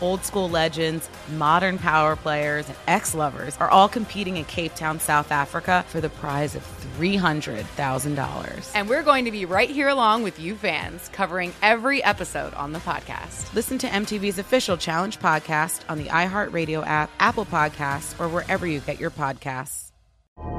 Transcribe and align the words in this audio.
Old 0.00 0.24
school 0.24 0.48
legends, 0.48 1.08
modern 1.36 1.78
power 1.78 2.14
players, 2.14 2.68
and 2.68 2.76
ex 2.86 3.14
lovers 3.14 3.56
are 3.58 3.68
all 3.68 3.88
competing 3.88 4.36
in 4.36 4.44
Cape 4.44 4.74
Town, 4.74 5.00
South 5.00 5.32
Africa 5.32 5.84
for 5.88 6.00
the 6.00 6.08
prize 6.08 6.54
of 6.54 6.62
$300,000. 6.98 8.72
And 8.74 8.88
we're 8.88 9.02
going 9.02 9.24
to 9.24 9.30
be 9.30 9.44
right 9.44 9.70
here 9.70 9.88
along 9.88 10.22
with 10.22 10.38
you 10.38 10.54
fans, 10.54 11.08
covering 11.10 11.52
every 11.62 12.02
episode 12.04 12.54
on 12.54 12.72
the 12.72 12.78
podcast. 12.80 13.52
Listen 13.54 13.78
to 13.78 13.88
MTV's 13.88 14.38
official 14.38 14.76
Challenge 14.76 15.18
podcast 15.18 15.80
on 15.88 15.98
the 15.98 16.06
iHeartRadio 16.06 16.86
app, 16.86 17.10
Apple 17.18 17.46
Podcasts, 17.46 18.18
or 18.20 18.28
wherever 18.28 18.66
you 18.66 18.80
get 18.80 19.00
your 19.00 19.10
podcasts. 19.10 19.92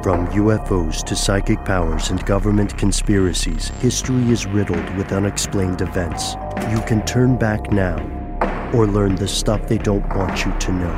From 0.04 0.28
UFOs 0.28 1.06
to 1.06 1.16
psychic 1.16 1.64
powers 1.64 2.10
and 2.10 2.26
government 2.26 2.78
conspiracies, 2.78 3.70
history 3.80 4.30
is 4.30 4.46
riddled 4.46 4.98
with 4.98 5.14
unexplained 5.14 5.82
events. 5.82 6.36
You 6.70 6.82
can 6.82 7.06
turn 7.06 7.38
back 7.38 7.72
now 7.72 8.19
or 8.74 8.88
learn 8.88 9.16
the 9.16 9.28
stuff 9.28 9.68
they 9.68 9.78
don't 9.78 10.08
want 10.16 10.46
you 10.46 10.52
to 10.60 10.72
know. 10.72 10.92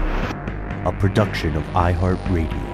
A 0.86 0.92
production 1.00 1.56
of 1.56 1.64
iHeartRadio. 1.68 2.68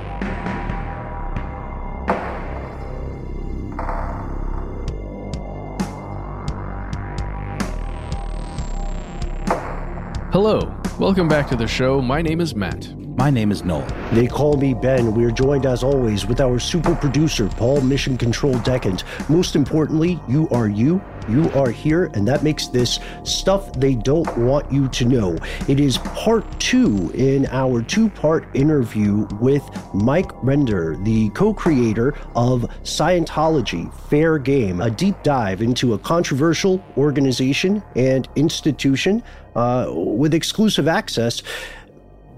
Hello, 10.31 10.71
welcome 10.99 11.27
back 11.27 11.47
to 11.49 11.55
the 11.55 11.67
show. 11.67 12.01
My 12.01 12.21
name 12.21 12.41
is 12.41 12.53
Matt. 12.53 12.95
My 13.17 13.31
name 13.31 13.51
is 13.51 13.63
Noel. 13.63 13.87
They 14.13 14.27
call 14.27 14.57
me 14.57 14.75
Ben. 14.75 15.15
We 15.15 15.25
are 15.25 15.31
joined 15.31 15.65
as 15.65 15.81
always 15.81 16.27
with 16.27 16.39
our 16.39 16.59
super 16.59 16.93
producer, 16.93 17.47
Paul 17.47 17.81
Mission 17.81 18.15
Control 18.15 18.53
Decant. 18.59 19.03
Most 19.27 19.55
importantly, 19.55 20.19
you 20.27 20.47
are 20.49 20.67
you. 20.67 21.01
You 21.27 21.49
are 21.51 21.69
here, 21.69 22.05
and 22.13 22.27
that 22.27 22.43
makes 22.43 22.67
this 22.67 22.99
stuff 23.23 23.73
they 23.73 23.95
don't 23.95 24.37
want 24.37 24.71
you 24.71 24.87
to 24.89 25.05
know. 25.05 25.37
It 25.67 25.79
is 25.79 25.97
part 25.99 26.45
two 26.59 27.11
in 27.13 27.45
our 27.47 27.81
two 27.81 28.09
part 28.09 28.47
interview 28.55 29.27
with 29.39 29.63
Mike 29.93 30.31
Rinder, 30.43 31.03
the 31.03 31.29
co 31.29 31.53
creator 31.53 32.15
of 32.35 32.61
Scientology 32.83 33.93
Fair 34.09 34.37
Game, 34.37 34.81
a 34.81 34.89
deep 34.89 35.21
dive 35.23 35.61
into 35.61 35.93
a 35.93 35.97
controversial 35.99 36.83
organization 36.97 37.83
and 37.95 38.27
institution 38.35 39.23
uh, 39.55 39.91
with 39.91 40.33
exclusive 40.33 40.87
access 40.87 41.41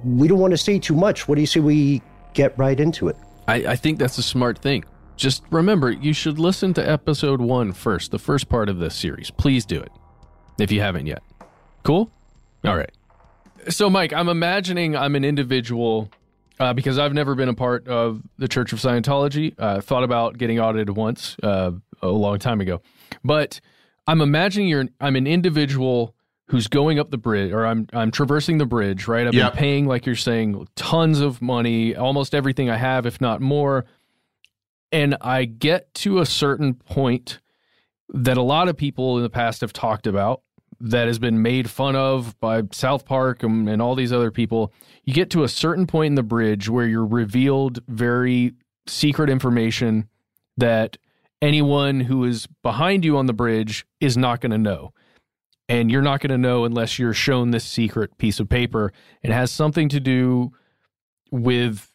we 0.03 0.27
don't 0.27 0.39
want 0.39 0.51
to 0.51 0.57
say 0.57 0.79
too 0.79 0.95
much. 0.95 1.27
What 1.27 1.35
do 1.35 1.41
you 1.41 1.47
say 1.47 1.59
we 1.59 2.01
get 2.33 2.57
right 2.57 2.79
into 2.79 3.07
it? 3.07 3.17
I, 3.47 3.55
I, 3.55 3.75
think 3.75 3.99
that's 3.99 4.17
a 4.17 4.23
smart 4.23 4.59
thing. 4.59 4.85
Just 5.19 5.43
remember, 5.51 5.91
you 5.91 6.13
should 6.13 6.39
listen 6.39 6.73
to 6.75 6.89
episode 6.89 7.41
one 7.41 7.73
first, 7.73 8.11
the 8.11 8.17
first 8.17 8.47
part 8.47 8.69
of 8.69 8.79
this 8.79 8.95
series. 8.95 9.29
Please 9.29 9.65
do 9.65 9.77
it 9.81 9.91
if 10.57 10.71
you 10.71 10.79
haven't 10.79 11.07
yet. 11.07 11.21
Cool? 11.83 12.09
All 12.63 12.77
right. 12.77 12.91
So, 13.67 13.89
Mike, 13.89 14.13
I'm 14.13 14.29
imagining 14.29 14.95
I'm 14.95 15.15
an 15.15 15.25
individual 15.25 16.09
uh, 16.57 16.73
because 16.73 16.97
I've 16.97 17.13
never 17.13 17.35
been 17.35 17.49
a 17.49 17.53
part 17.53 17.85
of 17.89 18.21
the 18.37 18.47
Church 18.47 18.71
of 18.71 18.79
Scientology. 18.79 19.53
Uh, 19.57 19.81
thought 19.81 20.05
about 20.05 20.37
getting 20.37 20.57
audited 20.57 20.91
once 20.95 21.35
uh, 21.43 21.71
a 22.01 22.07
long 22.07 22.39
time 22.39 22.61
ago, 22.61 22.81
but 23.21 23.59
I'm 24.07 24.21
imagining 24.21 24.69
you're 24.69 24.85
I'm 25.01 25.17
an 25.17 25.27
individual 25.27 26.15
who's 26.47 26.67
going 26.67 26.97
up 26.97 27.11
the 27.11 27.17
bridge 27.17 27.51
or 27.51 27.65
I'm 27.65 27.87
I'm 27.91 28.11
traversing 28.11 28.57
the 28.57 28.65
bridge, 28.65 29.05
right? 29.05 29.27
I've 29.27 29.33
yep. 29.33 29.51
been 29.51 29.59
paying 29.59 29.85
like 29.85 30.05
you're 30.05 30.15
saying 30.15 30.65
tons 30.75 31.19
of 31.19 31.41
money, 31.41 31.93
almost 31.93 32.33
everything 32.33 32.69
I 32.69 32.77
have 32.77 33.05
if 33.05 33.19
not 33.19 33.41
more. 33.41 33.85
And 34.91 35.17
I 35.21 35.45
get 35.45 35.93
to 35.95 36.19
a 36.19 36.25
certain 36.25 36.73
point 36.73 37.39
that 38.09 38.37
a 38.37 38.41
lot 38.41 38.67
of 38.67 38.77
people 38.77 39.17
in 39.17 39.23
the 39.23 39.29
past 39.29 39.61
have 39.61 39.73
talked 39.73 40.07
about 40.07 40.41
that 40.79 41.07
has 41.07 41.19
been 41.19 41.41
made 41.41 41.69
fun 41.69 41.95
of 41.95 42.39
by 42.39 42.63
South 42.71 43.05
Park 43.05 43.43
and, 43.43 43.69
and 43.69 43.81
all 43.81 43.95
these 43.95 44.13
other 44.13 44.31
people. 44.31 44.73
You 45.03 45.13
get 45.13 45.29
to 45.31 45.43
a 45.43 45.49
certain 45.49 45.85
point 45.85 46.11
in 46.11 46.15
the 46.15 46.23
bridge 46.23 46.69
where 46.69 46.87
you're 46.87 47.05
revealed 47.05 47.79
very 47.87 48.53
secret 48.87 49.29
information 49.29 50.07
that 50.57 50.97
anyone 51.41 52.01
who 52.01 52.23
is 52.23 52.47
behind 52.63 53.05
you 53.05 53.17
on 53.17 53.27
the 53.27 53.33
bridge 53.33 53.85
is 53.99 54.17
not 54.17 54.41
going 54.41 54.51
to 54.51 54.57
know 54.57 54.93
and 55.69 55.91
you're 55.91 56.01
not 56.01 56.19
going 56.19 56.31
to 56.31 56.37
know 56.37 56.65
unless 56.65 56.97
you're 56.97 57.13
shown 57.13 57.51
this 57.51 57.63
secret 57.63 58.17
piece 58.17 58.39
of 58.39 58.49
paper. 58.49 58.91
It 59.21 59.29
has 59.29 59.51
something 59.51 59.87
to 59.89 59.99
do 59.99 60.51
with 61.31 61.88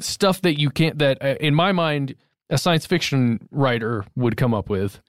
stuff 0.00 0.40
that 0.42 0.60
you 0.60 0.70
can't 0.70 0.98
that 0.98 1.22
uh, 1.22 1.34
in 1.40 1.54
my 1.54 1.72
mind 1.72 2.14
a 2.50 2.58
science 2.58 2.86
fiction 2.86 3.48
writer 3.50 4.04
would 4.16 4.36
come 4.36 4.54
up 4.54 4.68
with. 4.68 5.00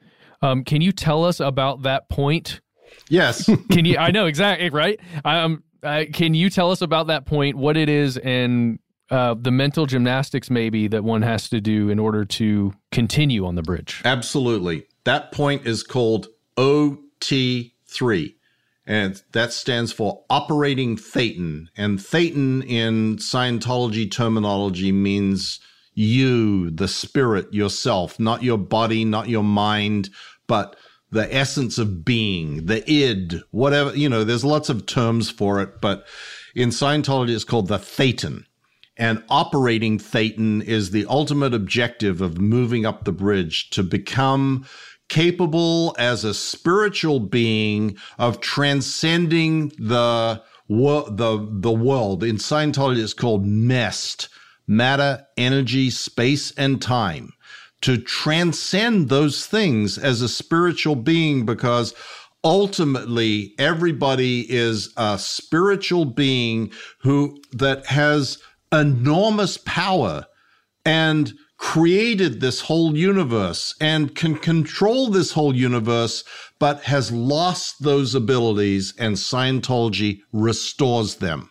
Um, 0.41 0.63
can 0.63 0.81
you 0.81 0.91
tell 0.91 1.23
us 1.23 1.39
about 1.39 1.83
that 1.83 2.09
point? 2.09 2.61
Yes. 3.09 3.45
can 3.71 3.85
you? 3.85 3.97
I 3.97 4.11
know 4.11 4.25
exactly 4.25 4.69
right. 4.69 4.99
Um, 5.23 5.63
uh, 5.83 6.05
can 6.11 6.33
you 6.33 6.49
tell 6.49 6.71
us 6.71 6.81
about 6.81 7.07
that 7.07 7.25
point? 7.25 7.57
What 7.57 7.77
it 7.77 7.89
is 7.89 8.17
and 8.17 8.79
uh, 9.11 9.35
the 9.39 9.51
mental 9.51 9.85
gymnastics 9.85 10.49
maybe 10.49 10.87
that 10.87 11.03
one 11.03 11.21
has 11.21 11.49
to 11.49 11.61
do 11.61 11.89
in 11.89 11.99
order 11.99 12.25
to 12.25 12.73
continue 12.91 13.45
on 13.45 13.55
the 13.55 13.61
bridge? 13.61 14.01
Absolutely. 14.03 14.87
That 15.03 15.31
point 15.31 15.67
is 15.67 15.83
called 15.83 16.27
O 16.57 16.97
T3. 17.19 18.35
And 18.87 19.21
that 19.31 19.51
stands 19.51 19.91
for 19.91 20.23
operating 20.29 20.95
thetan. 20.95 21.67
And 21.75 21.97
thetan 21.97 22.63
in 22.67 23.17
Scientology 23.17 24.09
terminology 24.09 24.91
means 24.91 25.59
you, 25.95 26.69
the 26.69 26.87
spirit, 26.87 27.51
yourself, 27.53 28.19
not 28.19 28.43
your 28.43 28.57
body, 28.57 29.03
not 29.05 29.29
your 29.29 29.43
mind, 29.43 30.09
but 30.47 30.75
the 31.11 31.33
essence 31.33 31.77
of 31.77 32.03
being, 32.03 32.65
the 32.65 32.89
id, 32.91 33.41
whatever, 33.51 33.95
you 33.95 34.09
know, 34.09 34.23
there's 34.23 34.43
lots 34.43 34.69
of 34.69 34.85
terms 34.85 35.29
for 35.29 35.61
it, 35.61 35.81
but 35.81 36.05
in 36.53 36.69
Scientology, 36.69 37.33
it's 37.33 37.43
called 37.43 37.67
the 37.67 37.77
thetan. 37.77 38.43
And 38.97 39.23
operating 39.29 39.97
thetan 39.97 40.61
is 40.63 40.91
the 40.91 41.05
ultimate 41.07 41.53
objective 41.53 42.21
of 42.21 42.39
moving 42.39 42.85
up 42.85 43.03
the 43.03 43.11
bridge 43.11 43.69
to 43.71 43.83
become 43.83 44.65
capable 45.09 45.95
as 45.99 46.23
a 46.23 46.33
spiritual 46.33 47.19
being 47.19 47.97
of 48.17 48.41
transcending 48.41 49.69
the 49.77 50.41
the 50.67 51.47
the 51.51 51.71
world. 51.71 52.23
In 52.23 52.37
Scientology, 52.37 53.03
it's 53.03 53.13
called 53.13 53.45
MEST: 53.45 54.29
matter, 54.67 55.25
energy, 55.37 55.89
space, 55.89 56.51
and 56.51 56.81
time. 56.81 57.33
To 57.81 57.97
transcend 57.97 59.09
those 59.09 59.45
things 59.45 59.97
as 59.97 60.21
a 60.21 60.29
spiritual 60.29 60.95
being, 60.95 61.45
because 61.45 61.93
ultimately 62.43 63.53
everybody 63.59 64.51
is 64.51 64.91
a 64.97 65.19
spiritual 65.19 66.05
being 66.05 66.71
who 66.99 67.37
that 67.51 67.85
has 67.85 68.39
enormous 68.71 69.57
power 69.57 70.25
and 70.85 71.33
created 71.57 72.41
this 72.41 72.61
whole 72.61 72.97
universe 72.97 73.75
and 73.79 74.15
can 74.15 74.35
control 74.35 75.09
this 75.09 75.31
whole 75.31 75.55
universe, 75.55 76.23
but 76.59 76.83
has 76.83 77.11
lost 77.11 77.83
those 77.83 78.13
abilities, 78.13 78.93
and 78.99 79.15
Scientology 79.15 80.19
restores 80.31 81.15
them. 81.15 81.49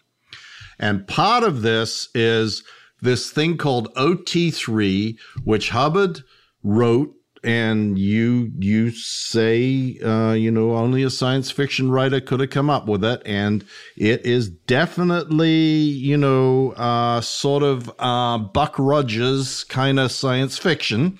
And 0.78 1.06
part 1.06 1.44
of 1.44 1.62
this 1.62 2.08
is 2.14 2.62
this 3.00 3.30
thing 3.30 3.56
called 3.56 3.94
OT3, 3.94 5.16
which 5.44 5.70
Hubbard 5.70 6.22
wrote. 6.62 7.14
And 7.44 7.99
you 7.99 8.50
you 8.58 8.91
say 8.91 9.99
uh, 10.02 10.32
you 10.32 10.50
know 10.50 10.76
only 10.76 11.02
a 11.02 11.11
science 11.11 11.50
fiction 11.50 11.91
writer 11.91 12.20
could 12.20 12.41
have 12.41 12.49
come 12.50 12.70
up 12.70 12.87
with 12.87 13.05
it, 13.05 13.20
and 13.26 13.64
it 13.96 14.25
is 14.25 14.49
definitely 14.49 15.50
you 15.50 16.17
know 16.17 16.73
uh, 16.73 17.20
sort 17.20 17.62
of 17.62 17.93
uh, 17.99 18.38
Buck 18.38 18.75
Rogers 18.79 19.64
kind 19.64 20.00
of 20.00 20.11
science 20.11 20.56
fiction. 20.56 21.19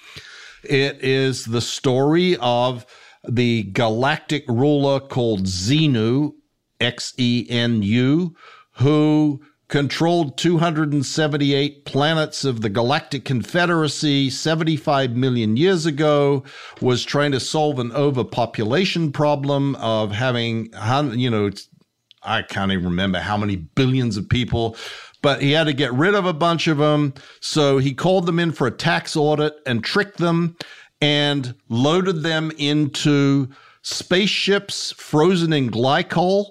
It 0.62 1.05
is 1.05 1.44
the 1.44 1.61
story 1.61 2.38
of 2.38 2.87
the 3.29 3.65
galactic 3.65 4.44
ruler 4.49 5.00
called 5.00 5.44
Xenu, 5.44 6.32
X 6.81 7.12
E 7.19 7.47
N 7.50 7.82
U, 7.82 8.35
who 8.77 9.43
controlled 9.69 10.37
278 10.37 11.84
planets 11.84 12.44
of 12.44 12.61
the 12.61 12.69
Galactic 12.69 13.25
Confederacy 13.25 14.31
75 14.31 15.16
million 15.16 15.56
years 15.56 15.87
ago, 15.87 16.44
was 16.81 17.05
trying 17.05 17.32
to 17.32 17.40
solve 17.40 17.78
an 17.78 17.93
overpopulation 17.93 19.11
problem 19.11 19.75
of 19.76 20.12
having, 20.12 20.70
you 21.19 21.31
know, 21.31 21.50
I 22.22 22.43
can't 22.43 22.72
even 22.72 22.84
remember 22.84 23.20
how 23.20 23.37
many 23.37 23.56
billions 23.56 24.16
of 24.16 24.28
people, 24.28 24.76
but 25.22 25.43
he 25.43 25.52
had 25.52 25.64
to 25.64 25.72
get 25.72 25.93
rid 25.93 26.14
of 26.14 26.26
a 26.26 26.32
bunch 26.32 26.67
of 26.67 26.78
them. 26.78 27.14
So 27.40 27.78
he 27.78 27.94
called 27.94 28.26
them 28.26 28.38
in 28.38 28.52
for 28.52 28.67
a 28.67 28.70
tax 28.70 29.17
audit 29.17 29.55
and 29.67 29.82
tricked 29.82 30.19
them 30.19 30.56
and 31.00 31.55
loaded 31.69 32.22
them 32.22 32.50
into 32.58 33.49
spaceships 33.82 34.93
frozen 34.93 35.52
in 35.52 35.70
glycol 35.70 36.50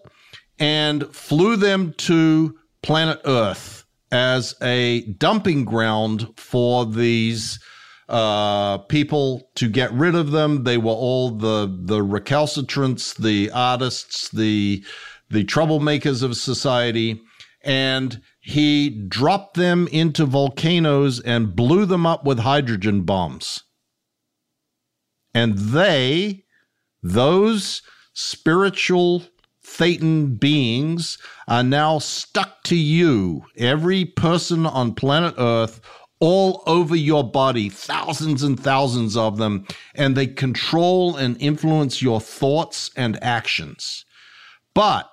and 0.60 1.04
flew 1.16 1.56
them 1.56 1.94
to 1.94 2.58
planet 2.84 3.20
Earth 3.26 3.86
as 4.12 4.54
a 4.62 5.02
dumping 5.14 5.66
ground 5.66 6.28
for 6.38 6.86
these 6.86 7.60
uh, 8.10 8.78
people 8.78 9.50
to 9.56 9.68
get 9.68 9.92
rid 9.92 10.14
of 10.14 10.32
them. 10.32 10.64
They 10.66 10.78
were 10.78 10.92
all 10.92 11.32
the 11.32 11.66
the 11.84 12.02
recalcitrants, 12.02 13.16
the 13.16 13.50
artists, 13.52 14.30
the 14.30 14.84
the 15.30 15.44
troublemakers 15.44 16.22
of 16.22 16.38
society, 16.38 17.20
and 17.64 18.22
he 18.40 18.90
dropped 18.90 19.56
them 19.56 19.88
into 19.88 20.26
volcanoes 20.26 21.20
and 21.22 21.56
blew 21.56 21.86
them 21.86 22.06
up 22.06 22.26
with 22.26 22.40
hydrogen 22.40 23.02
bombs. 23.02 23.64
And 25.34 25.58
they, 25.58 26.44
those 27.02 27.82
spiritual 28.14 29.24
Thetan 29.78 30.40
beings 30.40 31.18
are 31.48 31.64
now 31.64 32.00
stuck 32.00 32.64
to 32.64 32.76
you, 32.76 33.44
every 33.58 34.06
person 34.06 34.66
on 34.66 34.94
planet 34.94 35.34
Earth, 35.38 35.82
all 36.20 36.64
over 36.68 36.96
your 36.96 37.24
body, 37.24 37.70
thousands 37.70 38.44
and 38.44 38.60
thousands 38.60 39.18
of 39.18 39.38
them, 39.38 39.66
and 39.96 40.16
they 40.16 40.28
control 40.28 41.16
and 41.18 41.36
influence 41.42 42.02
your 42.02 42.22
thoughts 42.22 42.92
and 42.96 43.22
actions. 43.24 44.06
But 44.74 45.10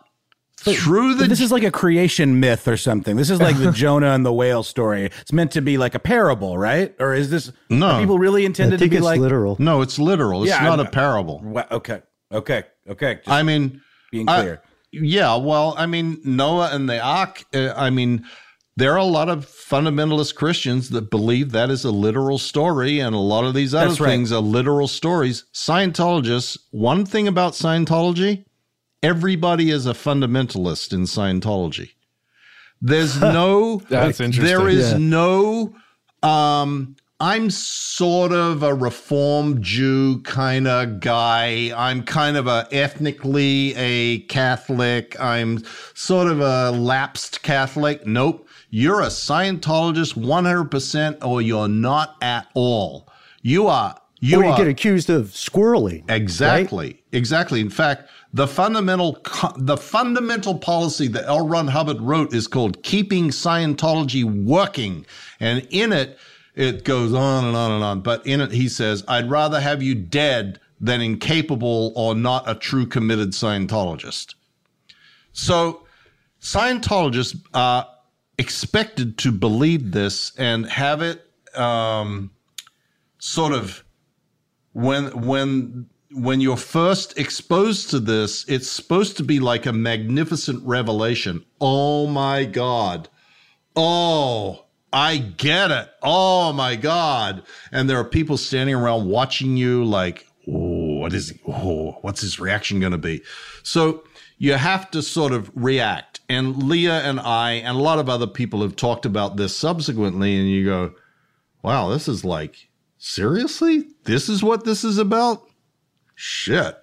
through 0.58 1.14
the 1.14 1.26
this 1.26 1.40
is 1.40 1.50
like 1.50 1.62
a 1.64 1.70
creation 1.70 2.38
myth 2.38 2.68
or 2.68 2.76
something. 2.76 3.16
This 3.16 3.30
is 3.30 3.40
like 3.40 3.56
the 3.58 3.72
Jonah 3.82 4.10
and 4.12 4.26
the 4.26 4.32
whale 4.32 4.62
story. 4.62 5.06
It's 5.06 5.32
meant 5.32 5.52
to 5.52 5.62
be 5.62 5.78
like 5.78 5.94
a 5.94 5.98
parable, 5.98 6.58
right? 6.58 6.94
Or 7.00 7.14
is 7.14 7.30
this 7.30 7.50
no 7.70 7.86
are 7.86 8.00
people 8.00 8.18
really 8.18 8.44
intended 8.44 8.78
to 8.78 8.88
be 8.88 9.00
like 9.00 9.18
literal? 9.20 9.56
No, 9.58 9.80
it's 9.80 9.98
literal. 9.98 10.42
It's 10.42 10.50
Yeah, 10.50 10.62
not 10.64 10.78
I'm- 10.78 10.86
a 10.86 10.90
parable. 10.90 11.40
Wa- 11.42 11.66
Okay, 11.70 12.02
okay, 12.30 12.64
okay. 12.88 13.14
Just 13.16 13.28
I 13.28 13.42
mean, 13.42 13.80
being 14.10 14.28
I- 14.28 14.40
clear. 14.42 14.62
yeah, 14.92 15.36
well, 15.36 15.74
I 15.78 15.86
mean, 15.86 16.20
Noah 16.24 16.70
and 16.72 16.88
the 16.88 17.00
Ark, 17.00 17.44
uh, 17.54 17.72
I 17.76 17.90
mean, 17.90 18.24
there 18.76 18.92
are 18.92 18.98
a 18.98 19.04
lot 19.04 19.28
of 19.28 19.46
fundamentalist 19.46 20.34
Christians 20.36 20.90
that 20.90 21.10
believe 21.10 21.52
that 21.52 21.70
is 21.70 21.84
a 21.84 21.90
literal 21.90 22.38
story, 22.38 22.98
and 23.00 23.14
a 23.14 23.18
lot 23.18 23.44
of 23.44 23.52
these 23.54 23.74
other 23.74 23.88
right. 24.02 24.10
things 24.10 24.32
are 24.32 24.40
literal 24.40 24.88
stories. 24.88 25.44
Scientologists, 25.52 26.56
one 26.70 27.04
thing 27.04 27.28
about 27.28 27.52
Scientology, 27.52 28.44
everybody 29.02 29.70
is 29.70 29.86
a 29.86 29.92
fundamentalist 29.92 30.92
in 30.92 31.02
Scientology. 31.02 31.90
There's 32.80 33.20
no 33.20 33.82
That's 33.90 34.20
interesting. 34.20 34.44
There 34.44 34.68
is 34.68 34.92
Yeah. 34.92 34.98
no 34.98 35.74
um 36.22 36.96
I'm 37.22 37.50
sort 37.50 38.32
of 38.32 38.62
a 38.62 38.72
reformed 38.72 39.62
Jew 39.62 40.22
kind 40.22 40.66
of 40.66 41.00
guy. 41.00 41.70
I'm 41.76 42.02
kind 42.02 42.38
of 42.38 42.46
a 42.46 42.66
ethnically 42.72 43.74
a 43.76 44.20
Catholic. 44.20 45.20
I'm 45.20 45.62
sort 45.92 46.28
of 46.28 46.40
a 46.40 46.70
lapsed 46.70 47.42
Catholic. 47.42 48.06
Nope. 48.06 48.48
You're 48.70 49.02
a 49.02 49.08
Scientologist 49.08 50.14
100% 50.14 51.22
or 51.22 51.42
you're 51.42 51.68
not 51.68 52.16
at 52.22 52.46
all. 52.54 53.06
You 53.42 53.66
are 53.66 54.00
you 54.20 54.40
or 54.40 54.44
you 54.44 54.56
get 54.56 54.68
accused 54.68 55.10
of 55.10 55.26
squirreling. 55.26 56.10
Exactly. 56.10 57.02
Exactly. 57.12 57.60
In 57.60 57.70
fact, 57.70 58.08
the 58.32 58.46
fundamental 58.46 59.18
the 59.56 59.76
fundamental 59.76 60.56
policy 60.58 61.08
that 61.08 61.24
L. 61.26 61.46
Ron 61.46 61.68
Hubbard 61.68 62.00
wrote 62.00 62.32
is 62.32 62.46
called 62.46 62.82
"Keeping 62.82 63.28
Scientology 63.30 64.24
Working," 64.24 65.04
and 65.40 65.66
in 65.70 65.92
it, 65.92 66.18
it 66.54 66.84
goes 66.84 67.12
on 67.12 67.44
and 67.44 67.56
on 67.56 67.72
and 67.72 67.84
on. 67.84 68.00
But 68.00 68.26
in 68.26 68.40
it, 68.40 68.52
he 68.52 68.68
says, 68.68 69.04
"I'd 69.08 69.30
rather 69.30 69.60
have 69.60 69.82
you 69.82 69.94
dead 69.94 70.60
than 70.80 71.00
incapable 71.00 71.92
or 71.94 72.14
not 72.14 72.48
a 72.48 72.54
true 72.54 72.86
committed 72.86 73.30
Scientologist." 73.30 74.34
So, 75.32 75.86
Scientologists 76.40 77.38
are 77.52 77.86
expected 78.38 79.18
to 79.18 79.30
believe 79.30 79.92
this 79.92 80.32
and 80.38 80.66
have 80.66 81.02
it 81.02 81.22
um, 81.54 82.30
sort 83.18 83.52
of 83.52 83.84
when 84.72 85.26
when 85.26 85.86
when 86.12 86.40
you're 86.40 86.56
first 86.56 87.16
exposed 87.18 87.90
to 87.90 88.00
this, 88.00 88.44
it's 88.48 88.68
supposed 88.68 89.16
to 89.18 89.22
be 89.22 89.38
like 89.38 89.66
a 89.66 89.72
magnificent 89.72 90.66
revelation. 90.66 91.44
Oh 91.60 92.06
my 92.06 92.44
God. 92.44 93.08
Oh, 93.76 94.64
I 94.92 95.18
get 95.18 95.70
it. 95.70 95.88
Oh 96.02 96.52
my 96.52 96.76
God. 96.76 97.42
And 97.72 97.88
there 97.88 97.98
are 97.98 98.04
people 98.04 98.36
standing 98.36 98.74
around 98.74 99.08
watching 99.08 99.56
you 99.56 99.84
like, 99.84 100.26
oh, 100.48 100.98
what 100.98 101.12
is 101.12 101.30
he? 101.30 101.40
Oh, 101.46 101.98
what's 102.02 102.20
his 102.20 102.40
reaction 102.40 102.80
going 102.80 102.92
to 102.92 102.98
be? 102.98 103.22
So 103.62 104.04
you 104.38 104.54
have 104.54 104.90
to 104.92 105.02
sort 105.02 105.32
of 105.32 105.50
react. 105.54 106.20
And 106.28 106.64
Leah 106.64 107.00
and 107.02 107.20
I 107.20 107.52
and 107.52 107.76
a 107.76 107.80
lot 107.80 107.98
of 107.98 108.08
other 108.08 108.26
people 108.26 108.62
have 108.62 108.76
talked 108.76 109.06
about 109.06 109.36
this 109.36 109.56
subsequently. 109.56 110.36
And 110.36 110.50
you 110.50 110.64
go, 110.64 110.94
wow, 111.62 111.88
this 111.90 112.08
is 112.08 112.24
like, 112.24 112.68
seriously? 112.98 113.86
This 114.04 114.28
is 114.28 114.42
what 114.42 114.64
this 114.64 114.82
is 114.82 114.98
about? 114.98 115.48
Shit. 116.14 116.76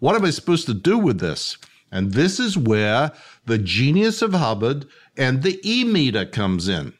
What 0.00 0.16
am 0.16 0.24
I 0.24 0.30
supposed 0.30 0.66
to 0.66 0.74
do 0.74 0.98
with 0.98 1.20
this? 1.20 1.56
And 1.90 2.12
this 2.12 2.40
is 2.40 2.58
where 2.58 3.12
the 3.46 3.58
genius 3.58 4.20
of 4.20 4.34
Hubbard 4.34 4.86
and 5.16 5.42
the 5.42 5.60
e 5.64 5.84
meter 5.84 6.26
comes 6.26 6.68
in. 6.68 6.92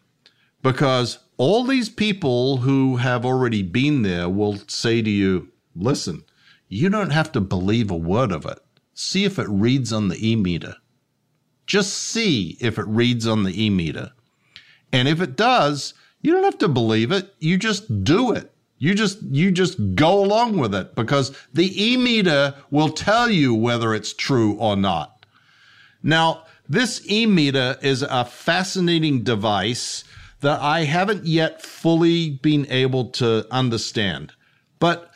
Because 0.64 1.18
all 1.36 1.62
these 1.62 1.90
people 1.90 2.56
who 2.56 2.96
have 2.96 3.26
already 3.26 3.62
been 3.62 4.00
there 4.00 4.30
will 4.30 4.56
say 4.66 5.02
to 5.02 5.10
you, 5.10 5.52
listen, 5.76 6.24
you 6.68 6.88
don't 6.88 7.10
have 7.10 7.30
to 7.32 7.40
believe 7.40 7.90
a 7.90 7.96
word 7.96 8.32
of 8.32 8.46
it. 8.46 8.58
See 8.94 9.24
if 9.24 9.38
it 9.38 9.46
reads 9.48 9.92
on 9.92 10.08
the 10.08 10.26
e 10.26 10.36
meter. 10.36 10.76
Just 11.66 11.92
see 11.92 12.56
if 12.60 12.78
it 12.78 12.86
reads 12.88 13.26
on 13.26 13.42
the 13.42 13.62
e 13.62 13.68
meter. 13.68 14.12
And 14.90 15.06
if 15.06 15.20
it 15.20 15.36
does, 15.36 15.92
you 16.22 16.32
don't 16.32 16.44
have 16.44 16.58
to 16.58 16.68
believe 16.68 17.12
it. 17.12 17.34
You 17.40 17.58
just 17.58 18.02
do 18.02 18.32
it. 18.32 18.50
You 18.78 18.94
just 18.94 19.22
you 19.22 19.50
just 19.50 19.94
go 19.94 20.24
along 20.24 20.56
with 20.56 20.74
it 20.74 20.94
because 20.94 21.36
the 21.52 21.70
e-meter 21.82 22.54
will 22.70 22.88
tell 22.88 23.30
you 23.30 23.54
whether 23.54 23.94
it's 23.94 24.14
true 24.14 24.54
or 24.54 24.76
not. 24.76 25.26
Now, 26.02 26.44
this 26.68 27.02
e-meter 27.10 27.76
is 27.82 28.02
a 28.02 28.24
fascinating 28.24 29.22
device 29.22 30.04
that 30.44 30.60
I 30.60 30.84
haven't 30.84 31.26
yet 31.26 31.62
fully 31.62 32.30
been 32.30 32.66
able 32.70 33.06
to 33.12 33.46
understand. 33.50 34.32
But 34.78 35.10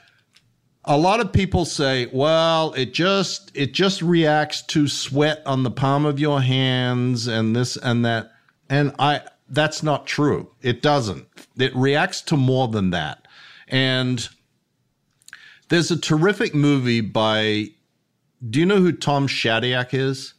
a 0.85 0.97
lot 0.97 1.21
of 1.21 1.35
people 1.35 1.67
say, 1.67 2.09
well, 2.13 2.73
it 2.73 2.95
just 2.95 3.51
it 3.55 3.75
just 3.75 4.01
reacts 4.01 4.63
to 4.63 4.89
sweat 4.89 5.43
on 5.45 5.63
the 5.63 5.71
palm 5.71 6.07
of 6.07 6.19
your 6.19 6.41
hands 6.41 7.27
and 7.27 7.55
this 7.55 7.77
and 7.77 8.05
that. 8.07 8.33
And 8.71 8.95
I 8.99 9.21
that's 9.51 9.83
not 9.83 10.07
true. 10.07 10.51
It 10.63 10.81
doesn't. 10.81 11.27
It 11.59 11.77
reacts 11.77 12.23
to 12.23 12.37
more 12.37 12.69
than 12.69 12.91
that. 12.91 13.29
And 13.69 14.27
there's 15.69 15.91
a 15.91 16.01
terrific 16.01 16.55
movie 16.55 17.03
by 17.03 17.67
do 18.49 18.61
you 18.61 18.67
know 18.67 18.81
who 18.81 18.93
Tom 18.93 19.29
Shadyac 19.29 19.93
is? 19.93 20.33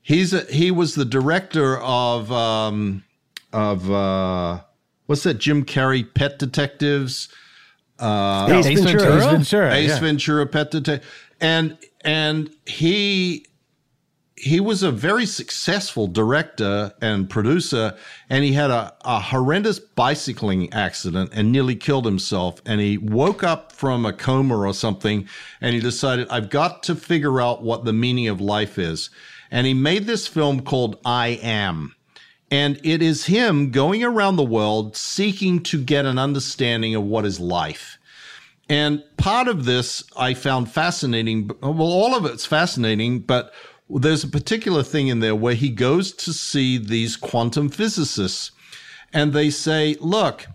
He's 0.00 0.32
a, 0.32 0.40
he 0.42 0.70
was 0.70 0.94
the 0.94 1.04
director 1.04 1.78
of 1.78 2.30
um, 2.32 3.04
of 3.54 3.90
uh, 3.90 4.60
what's 5.06 5.22
that 5.22 5.34
Jim 5.34 5.64
Carrey 5.64 6.12
Pet 6.12 6.38
Detectives? 6.38 7.28
Uh, 7.98 8.48
Ace 8.50 8.66
Ace 8.66 8.80
Ventura. 8.80 9.02
Ventura. 9.02 9.14
Ace 9.14 9.30
Ventura, 9.30 9.74
Ace 9.74 9.88
yeah. 9.88 10.00
Ventura 10.00 10.46
Pet 10.46 10.70
Detective, 10.72 11.08
and 11.40 11.78
and 12.02 12.50
he 12.66 13.46
he 14.36 14.60
was 14.60 14.82
a 14.82 14.90
very 14.90 15.24
successful 15.24 16.06
director 16.08 16.92
and 17.00 17.30
producer, 17.30 17.96
and 18.28 18.44
he 18.44 18.52
had 18.52 18.70
a, 18.70 18.92
a 19.04 19.20
horrendous 19.20 19.78
bicycling 19.78 20.72
accident 20.72 21.30
and 21.32 21.52
nearly 21.52 21.76
killed 21.76 22.04
himself. 22.04 22.60
And 22.66 22.80
he 22.80 22.98
woke 22.98 23.44
up 23.44 23.72
from 23.72 24.04
a 24.04 24.12
coma 24.12 24.58
or 24.58 24.74
something, 24.74 25.28
and 25.60 25.74
he 25.74 25.80
decided, 25.80 26.28
I've 26.28 26.50
got 26.50 26.82
to 26.84 26.94
figure 26.96 27.40
out 27.40 27.62
what 27.62 27.84
the 27.84 27.92
meaning 27.92 28.28
of 28.28 28.40
life 28.40 28.78
is. 28.78 29.08
And 29.50 29.66
he 29.66 29.74
made 29.74 30.06
this 30.06 30.26
film 30.26 30.60
called 30.60 30.98
I 31.04 31.38
Am. 31.42 31.94
And 32.54 32.78
it 32.84 33.02
is 33.02 33.26
him 33.26 33.72
going 33.72 34.04
around 34.04 34.36
the 34.36 34.44
world 34.44 34.96
seeking 34.96 35.60
to 35.64 35.82
get 35.82 36.06
an 36.06 36.20
understanding 36.20 36.94
of 36.94 37.02
what 37.02 37.24
is 37.24 37.40
life. 37.40 37.98
And 38.68 39.02
part 39.16 39.48
of 39.48 39.64
this 39.64 40.04
I 40.16 40.34
found 40.34 40.70
fascinating. 40.70 41.50
Well, 41.60 41.80
all 41.80 42.14
of 42.14 42.24
it's 42.24 42.46
fascinating, 42.46 43.22
but 43.22 43.52
there's 43.90 44.22
a 44.22 44.28
particular 44.28 44.84
thing 44.84 45.08
in 45.08 45.18
there 45.18 45.34
where 45.34 45.56
he 45.56 45.68
goes 45.68 46.12
to 46.12 46.32
see 46.32 46.78
these 46.78 47.16
quantum 47.16 47.70
physicists 47.70 48.52
and 49.12 49.32
they 49.32 49.50
say, 49.50 49.96
look, 49.98 50.46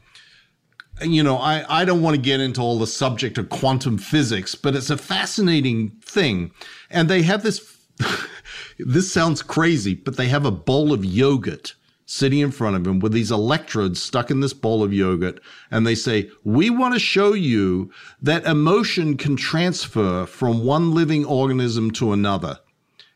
you 1.02 1.22
know, 1.22 1.36
I, 1.36 1.82
I 1.82 1.84
don't 1.84 2.02
want 2.02 2.16
to 2.16 2.22
get 2.22 2.40
into 2.40 2.62
all 2.62 2.80
the 2.80 2.88
subject 2.88 3.38
of 3.38 3.50
quantum 3.50 3.98
physics, 3.98 4.56
but 4.56 4.74
it's 4.74 4.90
a 4.90 4.98
fascinating 4.98 5.90
thing. 6.02 6.52
And 6.90 7.10
they 7.10 7.24
have 7.24 7.44
this, 7.44 7.78
this 8.80 9.12
sounds 9.12 9.42
crazy, 9.42 9.96
but 9.96 10.16
they 10.16 10.30
have 10.30 10.46
a 10.46 10.52
bowl 10.52 10.94
of 10.94 11.04
yogurt 11.04 11.74
sitting 12.10 12.40
in 12.40 12.50
front 12.50 12.76
of 12.76 12.88
him 12.88 12.98
with 12.98 13.12
these 13.12 13.30
electrodes 13.30 14.02
stuck 14.02 14.32
in 14.32 14.40
this 14.40 14.52
bowl 14.52 14.82
of 14.82 14.92
yogurt. 14.92 15.40
And 15.70 15.86
they 15.86 15.94
say, 15.94 16.32
we 16.44 16.72
want 16.72 16.96
to 16.96 17.00
show 17.00 17.34
you 17.34 17.92
that 18.20 18.48
emotion 18.48 19.16
can 19.16 19.36
transfer 19.36 20.26
from 20.26 20.66
one 20.66 20.96
living 20.96 21.24
organism 21.24 21.92
to 21.92 22.12
another 22.12 22.58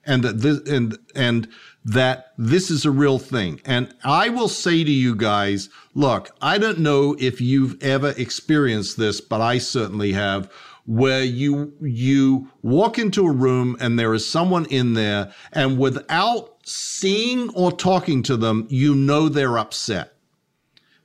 and 0.05 0.23
that 0.23 0.41
this 0.41 0.59
and 0.69 0.99
and 1.15 1.47
that 1.83 2.33
this 2.37 2.69
is 2.69 2.85
a 2.85 2.91
real 2.91 3.17
thing. 3.17 3.59
And 3.65 3.93
I 4.03 4.29
will 4.29 4.47
say 4.47 4.83
to 4.83 4.91
you 4.91 5.15
guys, 5.15 5.69
look, 5.95 6.29
I 6.39 6.59
don't 6.59 6.79
know 6.79 7.15
if 7.19 7.41
you've 7.41 7.81
ever 7.81 8.13
experienced 8.15 8.97
this, 8.97 9.19
but 9.21 9.41
I 9.41 9.57
certainly 9.57 10.11
have 10.11 10.51
where 10.85 11.23
you 11.23 11.73
you 11.81 12.51
walk 12.61 12.99
into 12.99 13.25
a 13.25 13.31
room 13.31 13.75
and 13.79 13.97
there 13.97 14.13
is 14.13 14.27
someone 14.27 14.65
in 14.65 14.93
there 14.93 15.33
and 15.51 15.79
without 15.79 16.52
seeing 16.63 17.49
or 17.51 17.71
talking 17.71 18.23
to 18.23 18.37
them, 18.37 18.67
you 18.69 18.95
know 18.95 19.29
they're 19.29 19.57
upset 19.57 20.13